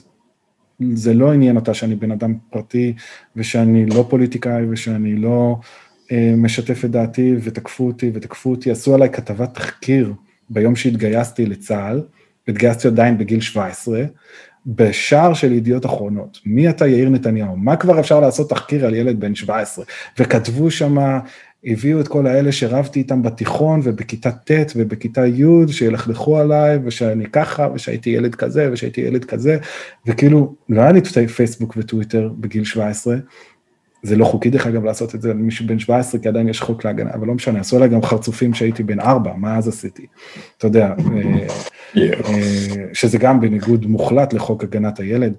זה 0.92 1.14
לא 1.14 1.32
עניין 1.32 1.56
אותה 1.56 1.74
שאני 1.74 1.94
בן 1.94 2.10
אדם 2.10 2.34
פרטי, 2.50 2.94
ושאני 3.36 3.86
לא 3.86 4.06
פוליטיקאי, 4.10 4.66
ושאני 4.70 5.16
לא 5.16 5.56
אה, 6.12 6.34
משתף 6.36 6.84
את 6.84 6.90
דעתי, 6.90 7.34
ותקפו 7.42 7.86
אותי, 7.86 8.10
ותקפו 8.14 8.50
אותי, 8.50 8.70
עשו 8.70 8.94
עליי 8.94 9.10
כתבת 9.10 9.54
תחקיר 9.54 10.12
ביום 10.50 10.76
שהתגייסתי 10.76 11.46
לצה"ל, 11.46 12.02
והתגייסתי 12.48 12.88
עדיין 12.88 13.18
בגיל 13.18 13.40
17, 13.40 14.04
בשער 14.66 15.34
של 15.34 15.52
ידיעות 15.52 15.86
אחרונות, 15.86 16.40
מי 16.46 16.68
אתה 16.68 16.86
יאיר 16.86 17.08
נתניהו, 17.08 17.56
מה 17.56 17.76
כבר 17.76 18.00
אפשר 18.00 18.20
לעשות 18.20 18.50
תחקיר 18.50 18.86
על 18.86 18.94
ילד 18.94 19.20
בן 19.20 19.34
17, 19.34 19.84
וכתבו 20.18 20.70
שמה 20.70 21.20
הביאו 21.66 22.00
את 22.00 22.08
כל 22.08 22.26
האלה 22.26 22.52
שרבתי 22.52 22.98
איתם 22.98 23.22
בתיכון 23.22 23.80
ובכיתה 23.84 24.30
ט' 24.30 24.72
ובכיתה 24.76 25.26
י', 25.26 25.72
שילכלכו 25.72 26.38
עליי, 26.38 26.78
ושאני 26.84 27.26
ככה, 27.26 27.68
ושהייתי 27.74 28.10
ילד 28.10 28.34
כזה, 28.34 28.68
ושהייתי 28.72 29.00
ילד 29.00 29.24
כזה, 29.24 29.58
וכאילו, 30.06 30.54
לא 30.68 30.80
היה 30.80 30.92
לי 30.92 31.00
פייסבוק 31.36 31.74
וטוויטר 31.76 32.30
בגיל 32.38 32.64
17, 32.64 33.16
זה 34.02 34.16
לא 34.16 34.24
חוקי 34.24 34.50
דרך 34.50 34.66
אגב 34.66 34.84
לעשות 34.84 35.14
את 35.14 35.22
זה 35.22 35.30
למישהו 35.30 35.66
בן 35.66 35.78
17, 35.78 36.20
כי 36.20 36.28
עדיין 36.28 36.48
יש 36.48 36.60
חוק 36.60 36.84
להגנה, 36.84 37.10
אבל 37.14 37.26
לא 37.26 37.34
משנה, 37.34 37.60
עשו 37.60 37.76
עליי 37.76 37.88
גם 37.88 38.02
חרצופים 38.02 38.54
שהייתי 38.54 38.82
בן 38.82 39.00
4, 39.00 39.32
מה 39.36 39.56
אז 39.56 39.68
עשיתי? 39.68 40.06
אתה 40.58 40.66
יודע, 40.66 40.94
אה, 41.14 41.46
אה, 41.96 42.84
שזה 42.92 43.18
גם 43.18 43.40
בניגוד 43.40 43.86
מוחלט 43.86 44.32
לחוק 44.32 44.64
הגנת 44.64 44.98
הילד. 44.98 45.32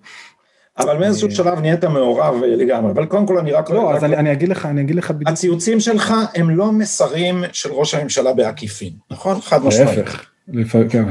אבל 0.80 0.98
מאיזשהו 0.98 1.32
שלב 1.32 1.60
נהיית 1.60 1.86
מעורב 1.86 2.36
לגמרי, 2.44 2.92
אבל 2.92 3.06
קודם 3.06 3.26
כל 3.26 3.38
אני 3.38 3.52
רק... 3.52 3.70
לא, 3.70 3.96
אז 3.96 4.04
אני 4.04 4.32
אגיד 4.32 4.50
לך, 4.50 4.66
אני 4.66 4.82
אגיד 4.82 4.96
לך 4.96 5.12
בדיוק. 5.12 5.30
הציוצים 5.30 5.80
שלך 5.80 6.14
הם 6.36 6.50
לא 6.50 6.72
מסרים 6.72 7.44
של 7.52 7.72
ראש 7.72 7.94
הממשלה 7.94 8.34
בעקיפין, 8.34 8.94
נכון? 9.12 9.42
חד 9.42 9.66
משמעית. 9.66 10.00
להפך, 10.48 10.80
כן, 10.90 11.04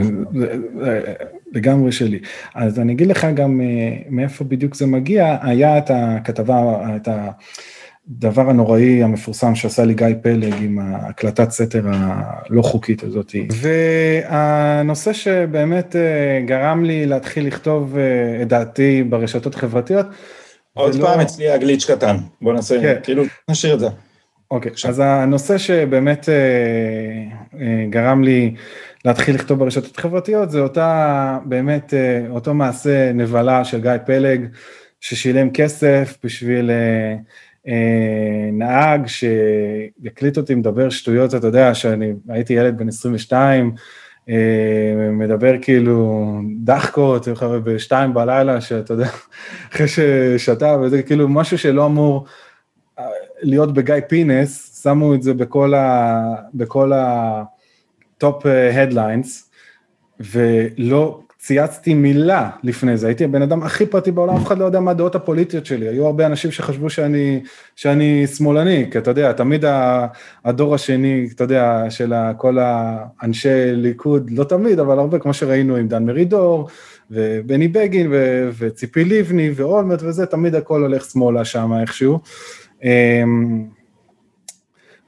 לגמרי 1.53 1.93
שלי. 1.93 2.19
אז 2.55 2.79
אני 2.79 2.93
אגיד 2.93 3.09
לך 3.09 3.27
גם 3.35 3.61
אה, 3.61 3.97
מאיפה 4.11 4.45
בדיוק 4.45 4.75
זה 4.75 4.87
מגיע, 4.87 5.37
היה 5.43 5.79
את 5.79 5.91
הכתבה, 5.95 6.97
את 6.97 7.09
ה... 7.09 7.31
הדבר 8.11 8.51
הנוראי 8.51 9.03
המפורסם 9.03 9.55
שעשה 9.55 9.85
לי 9.85 9.95
גיא 9.95 10.07
פלג 10.23 10.55
עם 10.63 10.79
הקלטת 10.83 11.51
סתר 11.51 11.83
הלא 11.93 12.63
חוקית 12.63 13.03
הזאת. 13.03 13.35
והנושא 13.51 15.13
שבאמת 15.13 15.97
אה, 15.97 16.41
גרם 16.47 16.85
לי 16.85 17.07
להתחיל 17.07 17.47
לכתוב 17.47 17.97
אה, 17.99 18.43
את 18.43 18.49
דעתי 18.49 19.03
ברשתות 19.03 19.55
החברתיות. 19.55 20.07
עוד 20.75 20.95
ולא... 20.95 21.07
פעם 21.07 21.21
אצלי 21.21 21.51
הגליץ' 21.51 21.91
קטן, 21.91 22.17
בוא 22.41 22.53
נעשה, 22.53 22.81
כן. 22.81 22.95
כאילו, 23.03 23.25
נשאיר 23.51 23.75
את 23.75 23.81
זה. 23.81 23.89
אוקיי, 24.51 24.73
okay, 24.73 24.89
אז 24.89 25.03
הנושא 25.05 25.59
שבאמת 25.59 26.29
אה, 26.29 27.85
גרם 27.91 28.25
לי 28.25 28.55
להתחיל 29.05 29.35
לכתוב 29.35 29.59
ברשתות 29.59 29.99
החברתיות 29.99 30.51
זה 30.51 30.61
אותה, 30.61 31.39
באמת, 31.45 31.95
אותו 32.31 32.55
מעשה 32.55 33.13
נבלה 33.13 33.65
של 33.65 33.81
גיא 33.81 33.91
פלג, 34.07 34.47
ששילם 35.01 35.51
כסף 35.51 36.17
בשביל 36.25 36.71
אה, 36.71 37.17
נהג 38.53 39.07
שיקליט 39.07 40.37
אותי 40.37 40.55
מדבר 40.55 40.91
שטויות, 40.91 41.35
אתה 41.35 41.47
יודע, 41.47 41.75
שאני 41.75 42.13
הייתי 42.29 42.53
ילד 42.53 42.79
בן 42.79 42.89
22, 42.89 43.75
אה, 44.29 45.11
מדבר 45.13 45.53
כאילו 45.63 46.41
דחקות, 46.65 47.29
בשתיים 47.65 48.15
בלילה, 48.15 48.61
שאתה 48.61 48.93
יודע, 48.93 49.09
אחרי 49.73 49.87
ששתה, 49.89 50.77
וזה 50.83 51.03
כאילו 51.03 51.29
משהו 51.29 51.59
שלא 51.59 51.87
אמור 51.87 52.27
אה, 52.99 53.09
להיות 53.43 53.75
בגיא 53.75 53.95
פינס, 54.09 54.83
שמו 54.83 55.15
את 55.15 55.23
זה 55.23 55.35
בכל 55.35 55.75
ה... 55.75 56.35
בכל 56.55 56.93
ה-top 56.93 58.43
headlines, 58.75 59.29
ולא 60.21 61.21
צייצתי 61.39 61.95
מילה 61.95 62.51
לפני 62.63 62.97
זה, 62.97 63.07
הייתי 63.07 63.25
הבן 63.25 63.43
אדם 63.43 63.63
הכי 63.63 63.87
פרטי 63.87 64.11
בעולם, 64.11 64.37
אף 64.37 64.47
אחד 64.47 64.59
לא 64.59 64.65
יודע 64.65 64.81
מה 64.81 64.91
הדעות 64.91 65.15
הפוליטיות 65.15 65.67
שלי, 65.67 65.89
היו 65.89 66.07
הרבה 66.07 66.27
אנשים 66.27 66.51
שחשבו 66.51 66.91
שאני, 66.91 67.43
שאני 67.77 68.27
שמאלני, 68.27 68.89
כי 68.91 68.99
אתה 68.99 69.11
יודע, 69.11 69.33
תמיד 69.33 69.65
הדור 70.45 70.75
השני, 70.75 71.29
אתה 71.35 71.45
יודע, 71.45 71.85
של 71.89 72.13
כל 72.37 72.59
האנשי 72.61 73.73
ליכוד, 73.73 74.31
לא 74.31 74.45
תמיד, 74.45 74.79
אבל 74.79 74.99
הרבה, 74.99 75.19
כמו 75.19 75.35
שראינו 75.35 75.77
עם 75.77 75.89
דן 75.89 76.05
מרידור, 76.05 76.69
ובני 77.11 77.69
בגין, 77.69 78.09
ו, 78.11 78.49
וציפי 78.59 79.05
לבני, 79.05 79.51
ואולמרט 79.55 80.03
וזה, 80.03 80.27
תמיד 80.27 80.55
הכל 80.55 80.83
הולך 80.83 81.05
שמאלה 81.05 81.45
שם 81.45 81.73
איכשהו. 81.81 82.19
אמ, 82.85 83.65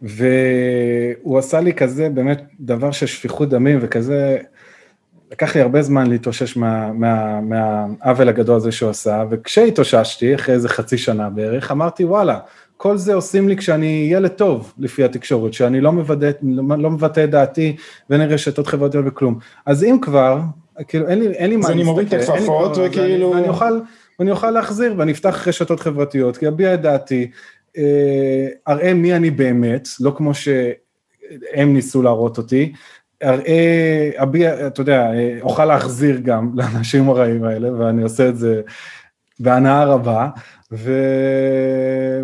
והוא 0.02 1.38
עשה 1.38 1.60
לי 1.60 1.74
כזה, 1.74 2.08
באמת, 2.08 2.42
דבר 2.60 2.90
של 2.90 3.06
שפיכות 3.06 3.48
דמים 3.48 3.78
וכזה, 3.82 4.38
לקח 5.32 5.56
לי 5.56 5.60
הרבה 5.60 5.82
זמן 5.82 6.06
להתאושש 6.06 6.56
מהעוול 6.56 6.92
מה, 6.92 7.40
מה, 8.04 8.30
הגדול 8.30 8.56
הזה 8.56 8.72
שהוא 8.72 8.90
עשה, 8.90 9.24
וכשהתאוששתי, 9.30 10.34
אחרי 10.34 10.54
איזה 10.54 10.68
חצי 10.68 10.98
שנה 10.98 11.30
בערך, 11.30 11.70
אמרתי, 11.70 12.04
וואלה, 12.04 12.38
כל 12.76 12.96
זה 12.96 13.14
עושים 13.14 13.48
לי 13.48 13.56
כשאני 13.56 14.08
ילד 14.12 14.30
טוב, 14.30 14.72
לפי 14.78 15.04
התקשורת, 15.04 15.54
שאני 15.54 15.80
לא 15.80 15.92
מבטא, 15.92 16.30
לא 16.78 16.90
מבטא 16.90 17.24
את 17.24 17.30
דעתי 17.30 17.76
ואין 18.10 18.20
לי 18.20 18.26
רשתות 18.26 18.66
חברתיות 18.66 19.04
וכלום. 19.08 19.38
אז 19.66 19.84
אם 19.84 19.98
כבר, 20.02 20.40
כאילו, 20.88 21.08
אין 21.08 21.18
לי, 21.18 21.26
אין 21.28 21.50
לי 21.50 21.56
מה 21.56 21.60
להסתכל. 21.60 21.72
אז 21.72 21.76
אני 21.76 21.84
מוריד 21.84 22.14
את 22.14 22.28
הכפפות 22.28 22.76
וכאילו... 22.76 23.30
ואני 23.30 23.48
אוכל, 23.48 23.80
ואני 24.18 24.30
אוכל 24.30 24.50
להחזיר, 24.50 24.94
ואני 24.96 25.12
אפתח 25.12 25.48
רשתות 25.48 25.80
חברתיות, 25.80 26.36
כי 26.36 26.48
אביע 26.48 26.74
את 26.74 26.82
דעתי, 26.82 27.30
אה, 27.78 28.48
אראה 28.68 28.94
מי 28.94 29.14
אני 29.14 29.30
באמת, 29.30 29.88
לא 30.00 30.12
כמו 30.16 30.34
שהם 30.34 31.74
ניסו 31.74 32.02
להראות 32.02 32.38
אותי, 32.38 32.72
אראה, 33.22 34.10
אביע, 34.16 34.66
אתה 34.66 34.80
יודע, 34.80 35.10
אוכל 35.40 35.64
להחזיר 35.64 36.20
גם 36.22 36.50
לאנשים 36.54 37.08
הרעים 37.08 37.44
האלה, 37.44 37.72
ואני 37.72 38.02
עושה 38.02 38.28
את 38.28 38.36
זה 38.36 38.60
בהנאה 39.40 39.84
רבה, 39.84 40.28
ו... 40.72 40.92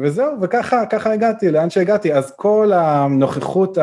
וזהו, 0.03 0.27
וככה 0.41 0.87
ככה 0.87 1.13
הגעתי, 1.13 1.51
לאן 1.51 1.71
שהגעתי. 1.71 2.13
אז 2.13 2.33
כל 2.37 2.73
הנוכחות 2.75 3.79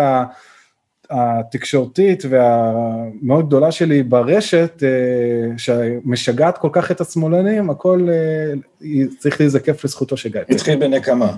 התקשורתית 1.09 2.23
והמאוד 2.29 3.47
גדולה 3.47 3.71
שלי 3.71 4.03
ברשת, 4.03 4.83
אה, 4.83 5.57
שמשגעת 5.57 6.57
כל 6.57 6.69
כך 6.71 6.91
את 6.91 7.01
השמאלנים, 7.01 7.69
הכל 7.69 8.07
אה, 8.11 8.53
צריך 9.19 9.39
להיזקף 9.39 9.85
לזכותו 9.85 10.17
של 10.17 10.29
גיא. 10.29 10.41
התחיל 10.49 10.79
בנקמה. 10.79 11.31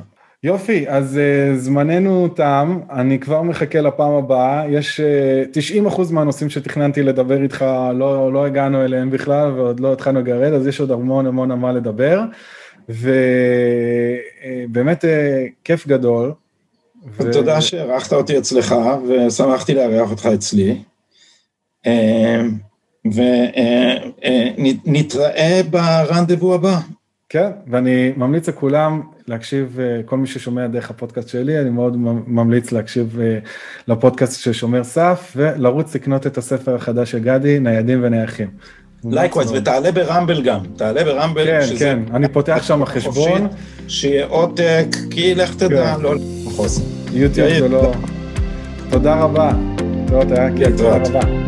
יופי, 0.43 0.89
אז 0.89 1.19
uh, 1.19 1.57
זמננו 1.57 2.27
תם, 2.27 2.79
אני 2.91 3.19
כבר 3.19 3.41
מחכה 3.41 3.81
לפעם 3.81 4.11
הבאה, 4.11 4.65
יש 4.69 4.99
uh, 4.99 5.03
90 5.51 5.85
אחוז 5.85 6.11
מהנושאים 6.11 6.49
שתכננתי 6.49 7.03
לדבר 7.03 7.43
איתך, 7.43 7.65
לא, 7.95 8.33
לא 8.33 8.45
הגענו 8.45 8.85
אליהם 8.85 9.11
בכלל 9.11 9.51
ועוד 9.51 9.79
לא 9.79 9.93
התחלנו 9.93 10.19
לגרד, 10.19 10.53
אז 10.53 10.67
יש 10.67 10.79
עוד 10.79 10.91
המון 10.91 11.27
המון 11.27 11.51
על 11.51 11.57
מה 11.57 11.71
לדבר, 11.71 12.21
ובאמת 12.89 15.03
uh, 15.03 15.07
uh, 15.07 15.09
כיף 15.63 15.87
גדול. 15.87 16.33
ו... 17.17 17.31
תודה 17.31 17.61
שאירחת 17.61 18.13
אותי 18.13 18.37
אצלך, 18.37 18.75
ושמחתי 19.07 19.73
לארח 19.73 20.11
אותך 20.11 20.25
אצלי. 20.25 20.77
ונתראה 24.85 25.61
ברנדוו 25.69 26.55
הבא. 26.55 26.79
כן, 27.33 27.49
ואני 27.67 28.11
ממליץ 28.17 28.49
לכולם 28.49 29.01
להקשיב, 29.27 29.79
אה, 29.79 30.03
כל 30.05 30.17
מי 30.17 30.27
ששומע 30.27 30.67
דרך 30.67 30.89
הפודקאסט 30.89 31.29
שלי, 31.29 31.59
אני 31.59 31.69
מאוד 31.69 31.97
ממליץ 32.27 32.71
להקשיב 32.71 33.19
אה, 33.21 33.37
לפודקאסט 33.87 34.41
של 34.41 34.53
שומר 34.53 34.83
סף, 34.83 35.33
ולרוץ 35.35 35.95
לקנות 35.95 36.27
את 36.27 36.37
הספר 36.37 36.75
החדש 36.75 37.11
של 37.11 37.19
גדי, 37.19 37.59
ניידים 37.59 37.99
ונייחים. 38.03 38.47
Likewise, 39.03 39.51
ותעלה 39.51 39.91
ב 39.91 39.98
Rumble 39.98 40.41
גם, 40.41 40.59
תעלה 40.75 41.03
ב 41.03 41.09
Rumble. 41.09 41.45
כן, 41.45 41.61
שזה... 41.65 41.79
כן, 41.79 41.99
אני 42.13 42.27
פותח 42.27 42.63
שם 42.63 42.85
חשבון. 42.85 43.47
שיהיה 43.87 44.25
עותק, 44.25 44.87
כי 45.11 45.35
לך 45.35 45.55
תדע, 45.55 45.95
כן. 45.95 46.01
לא 46.01 46.13
חוסר. 46.45 46.83
יוטיוב 47.13 47.59
זה 47.59 47.67
לא... 47.69 47.91
תודה 48.89 49.15
רבה. 49.15 49.51
תודה, 50.07 50.35
היה 50.35 50.57
כיף, 50.57 50.77
תודה 50.77 50.97
רבה. 50.97 51.42